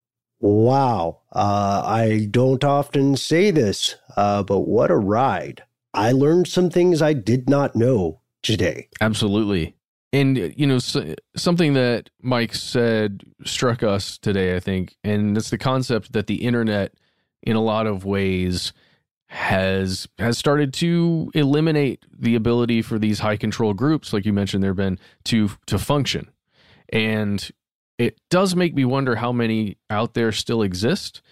Wow, 0.40 1.20
uh, 1.32 1.82
I 1.84 2.26
don't 2.30 2.64
often 2.64 3.16
say 3.16 3.50
this, 3.50 3.96
uh, 4.16 4.42
but 4.42 4.60
what 4.60 4.90
a 4.90 4.96
ride! 4.96 5.62
I 5.92 6.12
learned 6.12 6.48
some 6.48 6.70
things 6.70 7.02
I 7.02 7.12
did 7.12 7.48
not 7.48 7.76
know 7.76 8.19
today. 8.42 8.88
Absolutely. 9.00 9.74
And, 10.12 10.52
you 10.56 10.66
know, 10.66 10.78
so, 10.78 11.14
something 11.36 11.74
that 11.74 12.10
Mike 12.20 12.54
said 12.54 13.22
struck 13.44 13.82
us 13.82 14.18
today, 14.18 14.56
I 14.56 14.60
think, 14.60 14.96
and 15.04 15.36
it's 15.36 15.50
the 15.50 15.58
concept 15.58 16.12
that 16.12 16.26
the 16.26 16.44
internet, 16.44 16.94
in 17.42 17.54
a 17.54 17.62
lot 17.62 17.86
of 17.86 18.04
ways, 18.04 18.72
has 19.28 20.08
has 20.18 20.36
started 20.36 20.74
to 20.74 21.30
eliminate 21.34 22.04
the 22.12 22.34
ability 22.34 22.82
for 22.82 22.98
these 22.98 23.20
high 23.20 23.36
control 23.36 23.72
groups, 23.72 24.12
like 24.12 24.24
you 24.24 24.32
mentioned, 24.32 24.64
there 24.64 24.74
been 24.74 24.98
to 25.22 25.50
to 25.66 25.78
function, 25.78 26.28
and 26.92 27.52
it 27.96 28.18
does 28.28 28.56
make 28.56 28.74
me 28.74 28.84
wonder 28.84 29.14
how 29.14 29.30
many 29.30 29.76
out 29.88 30.14
there 30.14 30.32
still 30.32 30.62
exist. 30.62 31.22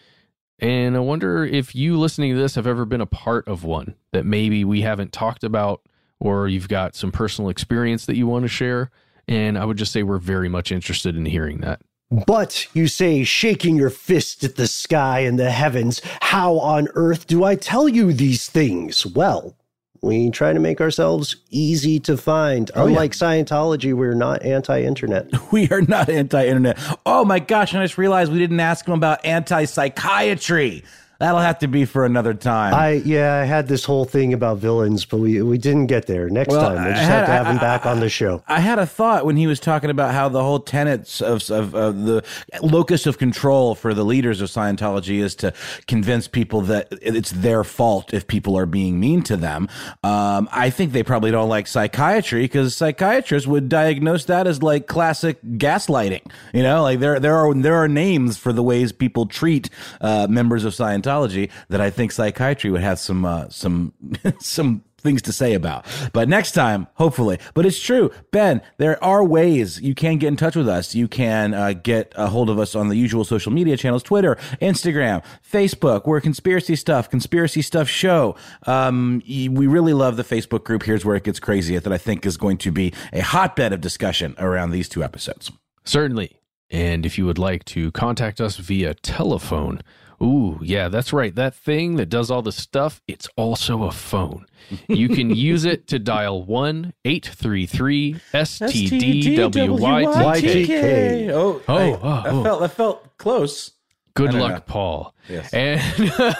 And 0.61 0.97
I 0.97 1.01
wonder 1.01 1.45
if 1.45 1.75
you 1.75 1.99
listening 1.99 2.35
to 2.35 2.41
this 2.41 2.55
have 2.55 2.67
ever 2.69 2.85
been 2.85 3.01
a 3.01 3.07
part 3.07 3.49
of 3.49 3.65
one 3.65 3.97
that 4.13 4.25
maybe 4.25 4.65
we 4.65 4.83
haven't 4.83 5.13
talked 5.13 5.43
about 5.43 5.83
or 6.21 6.49
you've 6.49 6.69
got 6.69 6.95
some 6.95 7.13
personal 7.13 7.51
experience 7.51 8.07
that 8.07 8.17
you 8.17 8.27
want 8.27 8.45
to 8.45 8.49
share. 8.49 8.91
And 9.27 9.59
I 9.59 9.65
would 9.65 9.77
just 9.77 9.93
say 9.93 10.03
we're 10.03 10.19
very 10.19 10.49
much 10.49 10.73
interested 10.73 11.17
in 11.17 11.27
hearing 11.27 11.59
that. 11.59 11.81
But 12.11 12.67
you 12.75 12.89
say, 12.89 13.23
shaking 13.23 13.77
your 13.77 13.91
fist 13.91 14.43
at 14.43 14.57
the 14.57 14.67
sky 14.67 15.21
and 15.21 15.39
the 15.39 15.51
heavens, 15.51 16.01
how 16.21 16.59
on 16.59 16.89
earth 16.95 17.27
do 17.27 17.45
I 17.45 17.55
tell 17.55 17.87
you 17.87 18.15
these 18.15 18.49
things? 18.49 19.05
Well, 19.05 19.55
we 20.01 20.31
try 20.31 20.55
to 20.55 20.61
make 20.61 20.81
ourselves 20.81 21.37
easy 21.51 22.01
to 22.01 22.17
find. 22.17 22.71
Oh, 22.75 22.85
yeah. 22.85 22.89
Unlike 22.91 23.13
Scientology, 23.13 23.93
we're 23.93 24.15
not 24.15 24.43
anti 24.43 24.83
internet. 24.83 25.31
We 25.53 25.69
are 25.71 25.83
not 25.83 26.09
anti 26.09 26.47
internet. 26.47 26.79
Oh 27.07 27.25
my 27.25 27.39
gosh, 27.39 27.73
and 27.73 27.81
I 27.81 27.85
just 27.85 27.99
realized 27.99 28.31
we 28.31 28.39
didn't 28.39 28.61
ask 28.61 28.87
him 28.87 28.95
about 28.95 29.25
anti 29.25 29.65
psychiatry. 29.65 30.85
That'll 31.21 31.41
have 31.41 31.59
to 31.61 31.67
be 31.67 31.85
for 31.85 32.05
another 32.05 32.33
time. 32.33 32.73
I 32.75 32.93
yeah, 33.05 33.35
I 33.35 33.45
had 33.45 33.67
this 33.67 33.85
whole 33.85 34.05
thing 34.05 34.33
about 34.33 34.59
villains, 34.59 35.05
but 35.05 35.17
we 35.19 35.43
we 35.43 35.59
didn't 35.59 35.87
get 35.87 36.07
there. 36.07 36.29
Next 36.31 36.51
Well, 36.55 36.61
time, 36.75 36.85
we 36.85 36.91
I 36.91 36.93
just 36.93 37.03
had- 37.03 37.11
have 37.19 37.27
to 37.27 37.33
have 37.33 37.47
I- 37.49 37.51
him 37.51 37.57
back 37.59 37.87
on 37.87 37.99
the 37.99 38.09
show. 38.09 38.41
I 38.47 38.61
had 38.61 38.79
a 38.79 38.87
thought 38.87 39.27
when 39.27 39.37
he 39.37 39.49
was 39.49 39.59
talking 39.59 39.91
about 39.91 40.15
how 40.15 40.29
the 40.29 40.41
whole 40.45 40.61
tenets 40.61 41.21
of, 41.21 41.51
of, 41.51 41.75
of 41.75 42.05
the 42.05 42.23
locus 42.63 43.05
of 43.07 43.19
control 43.19 43.75
for 43.75 43.95
the 43.95 44.05
leaders 44.05 44.41
of 44.41 44.49
Scientology 44.49 45.19
is 45.19 45.35
to 45.37 45.53
convince 45.89 46.29
people 46.29 46.61
that 46.63 46.87
it's 47.03 47.33
their 47.33 47.65
fault 47.65 48.15
if 48.15 48.29
people 48.29 48.57
are 48.57 48.67
being 48.67 49.01
mean 49.01 49.23
to 49.25 49.37
them. 49.37 49.69
Um, 50.05 50.49
I 50.53 50.71
think 50.71 50.93
they 50.93 51.03
probably 51.03 51.33
don't 51.33 51.49
like 51.49 51.67
psychiatry 51.67 52.43
because 52.43 52.77
psychiatrists 52.77 53.49
would 53.49 53.69
diagnose 53.69 54.25
that 54.27 54.47
as 54.47 54.63
like 54.63 54.87
classic 54.87 55.43
gaslighting. 55.43 56.31
You 56.55 56.63
know, 56.63 56.83
like 56.83 57.01
there 57.01 57.19
there 57.19 57.35
are 57.37 57.53
there 57.55 57.75
are 57.75 57.89
names 57.89 58.39
for 58.39 58.53
the 58.53 58.63
ways 58.63 58.93
people 58.93 59.27
treat 59.27 59.69
uh, 60.01 60.29
members 60.31 60.65
of 60.65 60.75
Scientology 60.75 61.08
that 61.09 61.81
I 61.81 61.91
think 61.91 62.13
psychiatry 62.13 62.71
would 62.71 62.83
have 62.83 62.99
some 62.99 63.25
uh, 63.25 63.49
some 63.49 63.93
some 64.41 64.85
things 65.01 65.23
to 65.23 65.33
say 65.33 65.55
about. 65.55 65.87
But 66.13 66.29
next 66.29 66.53
time, 66.53 66.89
hopefully. 66.95 67.39
But 67.55 67.67
it's 67.67 67.81
true, 67.81 68.11
Ben. 68.33 68.61
There 68.79 69.03
are 69.03 69.25
ways 69.25 69.81
you 69.81 69.95
can 69.95 70.19
get 70.19 70.29
in 70.29 70.37
touch 70.37 70.57
with 70.57 70.69
us. 70.69 70.95
You 70.95 71.09
can 71.09 71.55
uh, 71.55 71.73
get 71.73 72.13
a 72.17 72.27
hold 72.27 72.51
of 72.51 72.59
us 72.59 72.75
on 72.75 72.89
the 72.89 72.97
usual 72.97 73.25
social 73.25 73.53
media 73.53 73.77
channels: 73.77 74.03
Twitter, 74.03 74.37
Instagram, 74.61 75.25
Facebook. 75.51 76.07
We're 76.07 76.21
conspiracy 76.21 76.77
stuff, 76.77 77.09
conspiracy 77.09 77.63
stuff 77.63 77.89
show. 77.89 78.37
Um, 78.67 79.23
we 79.27 79.67
really 79.67 79.95
love 79.95 80.17
the 80.17 80.25
Facebook 80.25 80.65
group. 80.65 80.83
Here's 80.83 81.05
where 81.05 81.17
it 81.17 81.25
gets 81.25 81.41
crazy. 81.41 81.79
That 81.79 81.93
I 81.93 81.99
think 81.99 82.27
is 82.27 82.37
going 82.37 82.59
to 82.59 82.73
be 82.73 82.93
a 83.13 83.21
hotbed 83.21 83.73
of 83.73 83.81
discussion 83.81 84.35
around 84.39 84.71
these 84.71 84.89
two 84.89 85.03
episodes. 85.03 85.51
Certainly. 85.85 86.35
And 86.71 87.07
if 87.07 87.17
you 87.17 87.25
would 87.25 87.39
like 87.39 87.65
to 87.67 87.91
contact 87.93 88.43
us 88.43 88.59
via 88.59 88.93
telephone, 88.93 89.81
ooh, 90.23 90.59
yeah, 90.63 90.89
that's 90.89 91.13
right. 91.13 91.35
That 91.35 91.55
thing 91.55 91.97
that 91.97 92.07
does 92.07 92.31
all 92.31 92.43
the 92.43 92.53
stuff, 92.53 93.03
it's 93.09 93.29
also 93.37 93.85
a 93.85 93.93
phone. 93.93 94.47
You 94.89 95.09
can 95.09 95.31
use 95.35 95.65
it 95.65 95.87
to 95.89 95.99
dial 95.99 96.43
1 96.45 96.93
833 97.05 98.15
STDWYTK. 98.35 101.31
Oh, 101.31 101.61
Oh, 101.69 101.77
I- 101.77 101.99
oh, 102.03 102.23
that 102.23 102.33
oh. 102.33 102.43
felt 102.45 102.61
that 102.61 102.73
felt 102.73 103.17
close. 103.19 103.73
Good 104.15 104.35
luck, 104.35 104.53
know. 104.53 104.61
Paul. 104.67 105.15
Yes. 105.29 105.55
And 105.55 105.81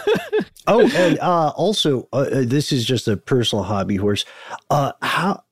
oh, 0.67 0.91
and 0.97 1.19
uh, 1.21 1.51
also, 1.51 2.09
uh, 2.13 2.17
uh, 2.17 2.43
this 2.45 2.73
is 2.73 2.85
just 2.85 3.07
a 3.07 3.17
personal 3.17 3.63
hobby 3.63 3.95
horse. 3.95 4.25
Uh, 4.69 4.91
how 5.01 5.45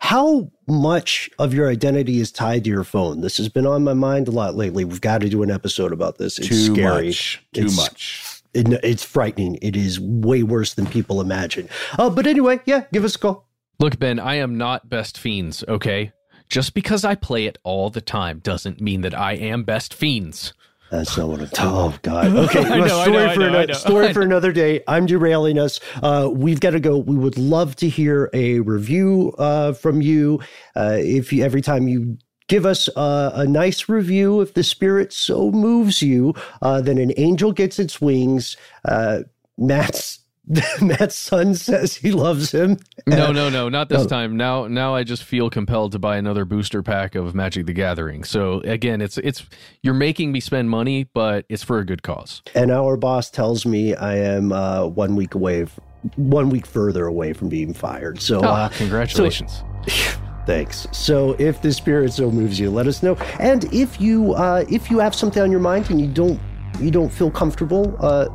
how 0.00 0.50
much 0.66 1.28
of 1.38 1.52
your 1.52 1.68
identity 1.68 2.20
is 2.20 2.30
tied 2.30 2.64
to 2.64 2.70
your 2.70 2.84
phone? 2.84 3.20
This 3.20 3.36
has 3.38 3.48
been 3.48 3.66
on 3.66 3.84
my 3.84 3.94
mind 3.94 4.28
a 4.28 4.30
lot 4.30 4.54
lately. 4.54 4.84
We've 4.84 5.00
got 5.00 5.20
to 5.22 5.28
do 5.28 5.42
an 5.42 5.50
episode 5.50 5.92
about 5.92 6.18
this. 6.18 6.38
It's 6.38 6.48
Too 6.48 6.74
scary. 6.74 7.06
much. 7.06 7.42
Too 7.52 7.60
It's- 7.62 7.76
much. 7.76 8.24
it- 8.54 8.80
it's 8.84 9.04
frightening. 9.04 9.58
It 9.60 9.76
is 9.76 10.00
way 10.00 10.42
worse 10.42 10.74
than 10.74 10.86
people 10.86 11.20
imagine. 11.20 11.68
Uh, 11.98 12.10
but 12.10 12.26
anyway, 12.26 12.60
yeah, 12.64 12.84
give 12.92 13.04
us 13.04 13.14
a 13.16 13.18
call. 13.18 13.46
Look, 13.80 13.98
Ben, 13.98 14.18
I 14.18 14.36
am 14.36 14.56
not 14.56 14.88
Best 14.88 15.18
Fiends, 15.18 15.62
okay? 15.68 16.12
Just 16.48 16.74
because 16.74 17.04
I 17.04 17.14
play 17.14 17.44
it 17.46 17.58
all 17.62 17.90
the 17.90 18.00
time 18.00 18.38
doesn't 18.38 18.80
mean 18.80 19.02
that 19.02 19.14
I 19.16 19.34
am 19.34 19.64
Best 19.64 19.92
Fiends. 19.92 20.54
That's 20.90 21.16
not 21.18 21.28
what 21.28 21.40
I'm 21.40 21.48
talking. 21.48 21.68
Oh 21.70 21.98
God. 22.02 22.26
Okay. 22.48 22.62
Know, 22.62 22.86
story 22.86 23.12
know, 23.12 23.34
for 23.34 23.40
know, 23.40 23.46
another 23.48 23.74
story 23.74 24.12
for 24.12 24.22
another 24.22 24.52
day. 24.52 24.82
I'm 24.88 25.06
derailing 25.06 25.58
us. 25.58 25.80
Uh, 26.02 26.30
we've 26.32 26.60
got 26.60 26.70
to 26.70 26.80
go. 26.80 26.98
We 26.98 27.16
would 27.16 27.36
love 27.36 27.76
to 27.76 27.88
hear 27.88 28.30
a 28.32 28.60
review 28.60 29.34
uh, 29.38 29.72
from 29.72 30.00
you. 30.00 30.40
Uh, 30.74 30.96
if 30.98 31.32
you, 31.32 31.44
every 31.44 31.60
time 31.60 31.88
you 31.88 32.16
give 32.48 32.64
us 32.64 32.88
uh, 32.96 33.32
a 33.34 33.46
nice 33.46 33.88
review, 33.88 34.40
if 34.40 34.54
the 34.54 34.62
spirit 34.62 35.12
so 35.12 35.50
moves 35.50 36.00
you, 36.02 36.34
uh, 36.62 36.80
then 36.80 36.98
an 36.98 37.12
angel 37.16 37.52
gets 37.52 37.78
its 37.78 38.00
wings. 38.00 38.56
Uh, 38.84 39.20
Matt's 39.58 40.20
Matt's 40.80 41.14
son 41.16 41.54
says 41.54 41.94
he 41.96 42.10
loves 42.10 42.52
him. 42.52 42.78
No, 43.06 43.32
no, 43.32 43.48
no, 43.50 43.68
not 43.68 43.88
this 43.88 44.02
Oh. 44.02 44.06
time. 44.06 44.36
Now, 44.36 44.66
now 44.66 44.94
I 44.94 45.04
just 45.04 45.24
feel 45.24 45.50
compelled 45.50 45.92
to 45.92 45.98
buy 45.98 46.16
another 46.16 46.44
booster 46.44 46.82
pack 46.82 47.14
of 47.14 47.34
Magic 47.34 47.66
the 47.66 47.72
Gathering. 47.72 48.24
So 48.24 48.60
again, 48.60 49.00
it's 49.00 49.18
it's 49.18 49.44
you're 49.82 49.94
making 49.94 50.32
me 50.32 50.40
spend 50.40 50.70
money, 50.70 51.04
but 51.12 51.44
it's 51.48 51.62
for 51.62 51.78
a 51.78 51.84
good 51.84 52.02
cause. 52.02 52.42
And 52.54 52.70
our 52.70 52.96
boss 52.96 53.30
tells 53.30 53.66
me 53.66 53.94
I 53.94 54.16
am 54.16 54.52
uh, 54.52 54.86
one 54.86 55.16
week 55.16 55.34
away, 55.34 55.62
f- 55.62 55.78
one 56.16 56.48
week 56.48 56.64
further 56.66 57.06
away 57.06 57.32
from 57.34 57.48
being 57.48 57.74
fired. 57.74 58.20
So, 58.20 58.38
Oh, 58.38 58.48
uh, 58.48 58.68
congratulations. 58.70 59.62
so- 59.88 60.18
thanks. 60.46 60.86
So, 60.92 61.32
if 61.38 61.60
the 61.60 61.72
spirit 61.72 62.12
so 62.12 62.30
moves 62.30 62.58
you, 62.58 62.70
let 62.70 62.86
us 62.86 63.02
know. 63.02 63.16
And 63.38 63.64
if 63.72 64.00
you 64.00 64.32
uh, 64.34 64.64
if 64.70 64.90
you 64.90 64.98
have 64.98 65.14
something 65.14 65.42
on 65.42 65.50
your 65.50 65.60
mind 65.60 65.90
and 65.90 66.00
you 66.00 66.06
don't 66.06 66.40
you 66.80 66.90
don't 66.90 67.10
feel 67.10 67.30
comfortable 67.30 67.96
uh, 67.98 68.28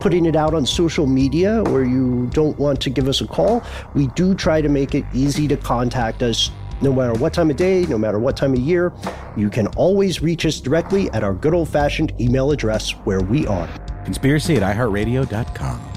putting 0.00 0.26
it 0.26 0.34
out 0.34 0.54
on 0.54 0.66
social 0.66 1.06
media, 1.06 1.62
or 1.64 1.84
you 1.84 2.28
don't 2.32 2.58
want 2.58 2.80
to 2.80 2.90
give 2.90 3.06
us 3.06 3.20
a 3.20 3.26
call, 3.26 3.62
we 3.94 4.08
do 4.08 4.34
try 4.34 4.60
to 4.60 4.68
make 4.68 4.94
it 4.94 5.04
easy 5.14 5.46
to 5.48 5.56
contact 5.56 6.22
us. 6.22 6.50
No 6.82 6.92
matter 6.92 7.12
what 7.12 7.34
time 7.34 7.50
of 7.50 7.56
day, 7.56 7.84
no 7.84 7.98
matter 7.98 8.18
what 8.18 8.38
time 8.38 8.54
of 8.54 8.58
year, 8.58 8.92
you 9.36 9.50
can 9.50 9.66
always 9.68 10.22
reach 10.22 10.46
us 10.46 10.60
directly 10.60 11.10
at 11.10 11.22
our 11.22 11.34
good 11.34 11.52
old 11.52 11.68
fashioned 11.68 12.18
email 12.18 12.50
address 12.50 12.92
where 13.04 13.20
we 13.20 13.46
are. 13.46 13.68
Conspiracy 14.04 14.56
at 14.56 14.62
iHeartRadio.com. 14.62 15.89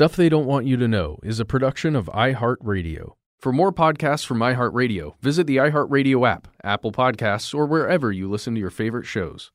Stuff 0.00 0.16
They 0.16 0.30
Don't 0.30 0.46
Want 0.46 0.64
You 0.64 0.78
to 0.78 0.88
Know 0.88 1.18
is 1.22 1.40
a 1.40 1.44
production 1.44 1.94
of 1.94 2.06
iHeartRadio. 2.06 3.16
For 3.38 3.52
more 3.52 3.70
podcasts 3.70 4.24
from 4.24 4.38
iHeartRadio, 4.38 5.20
visit 5.20 5.46
the 5.46 5.58
iHeartRadio 5.58 6.26
app, 6.26 6.48
Apple 6.64 6.90
Podcasts, 6.90 7.54
or 7.54 7.66
wherever 7.66 8.10
you 8.10 8.26
listen 8.26 8.54
to 8.54 8.60
your 8.62 8.70
favorite 8.70 9.04
shows. 9.04 9.50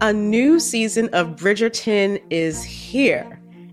A 0.00 0.10
new 0.10 0.58
season 0.58 1.10
of 1.12 1.36
Bridgerton 1.36 2.22
is 2.30 2.64
here. 2.64 3.41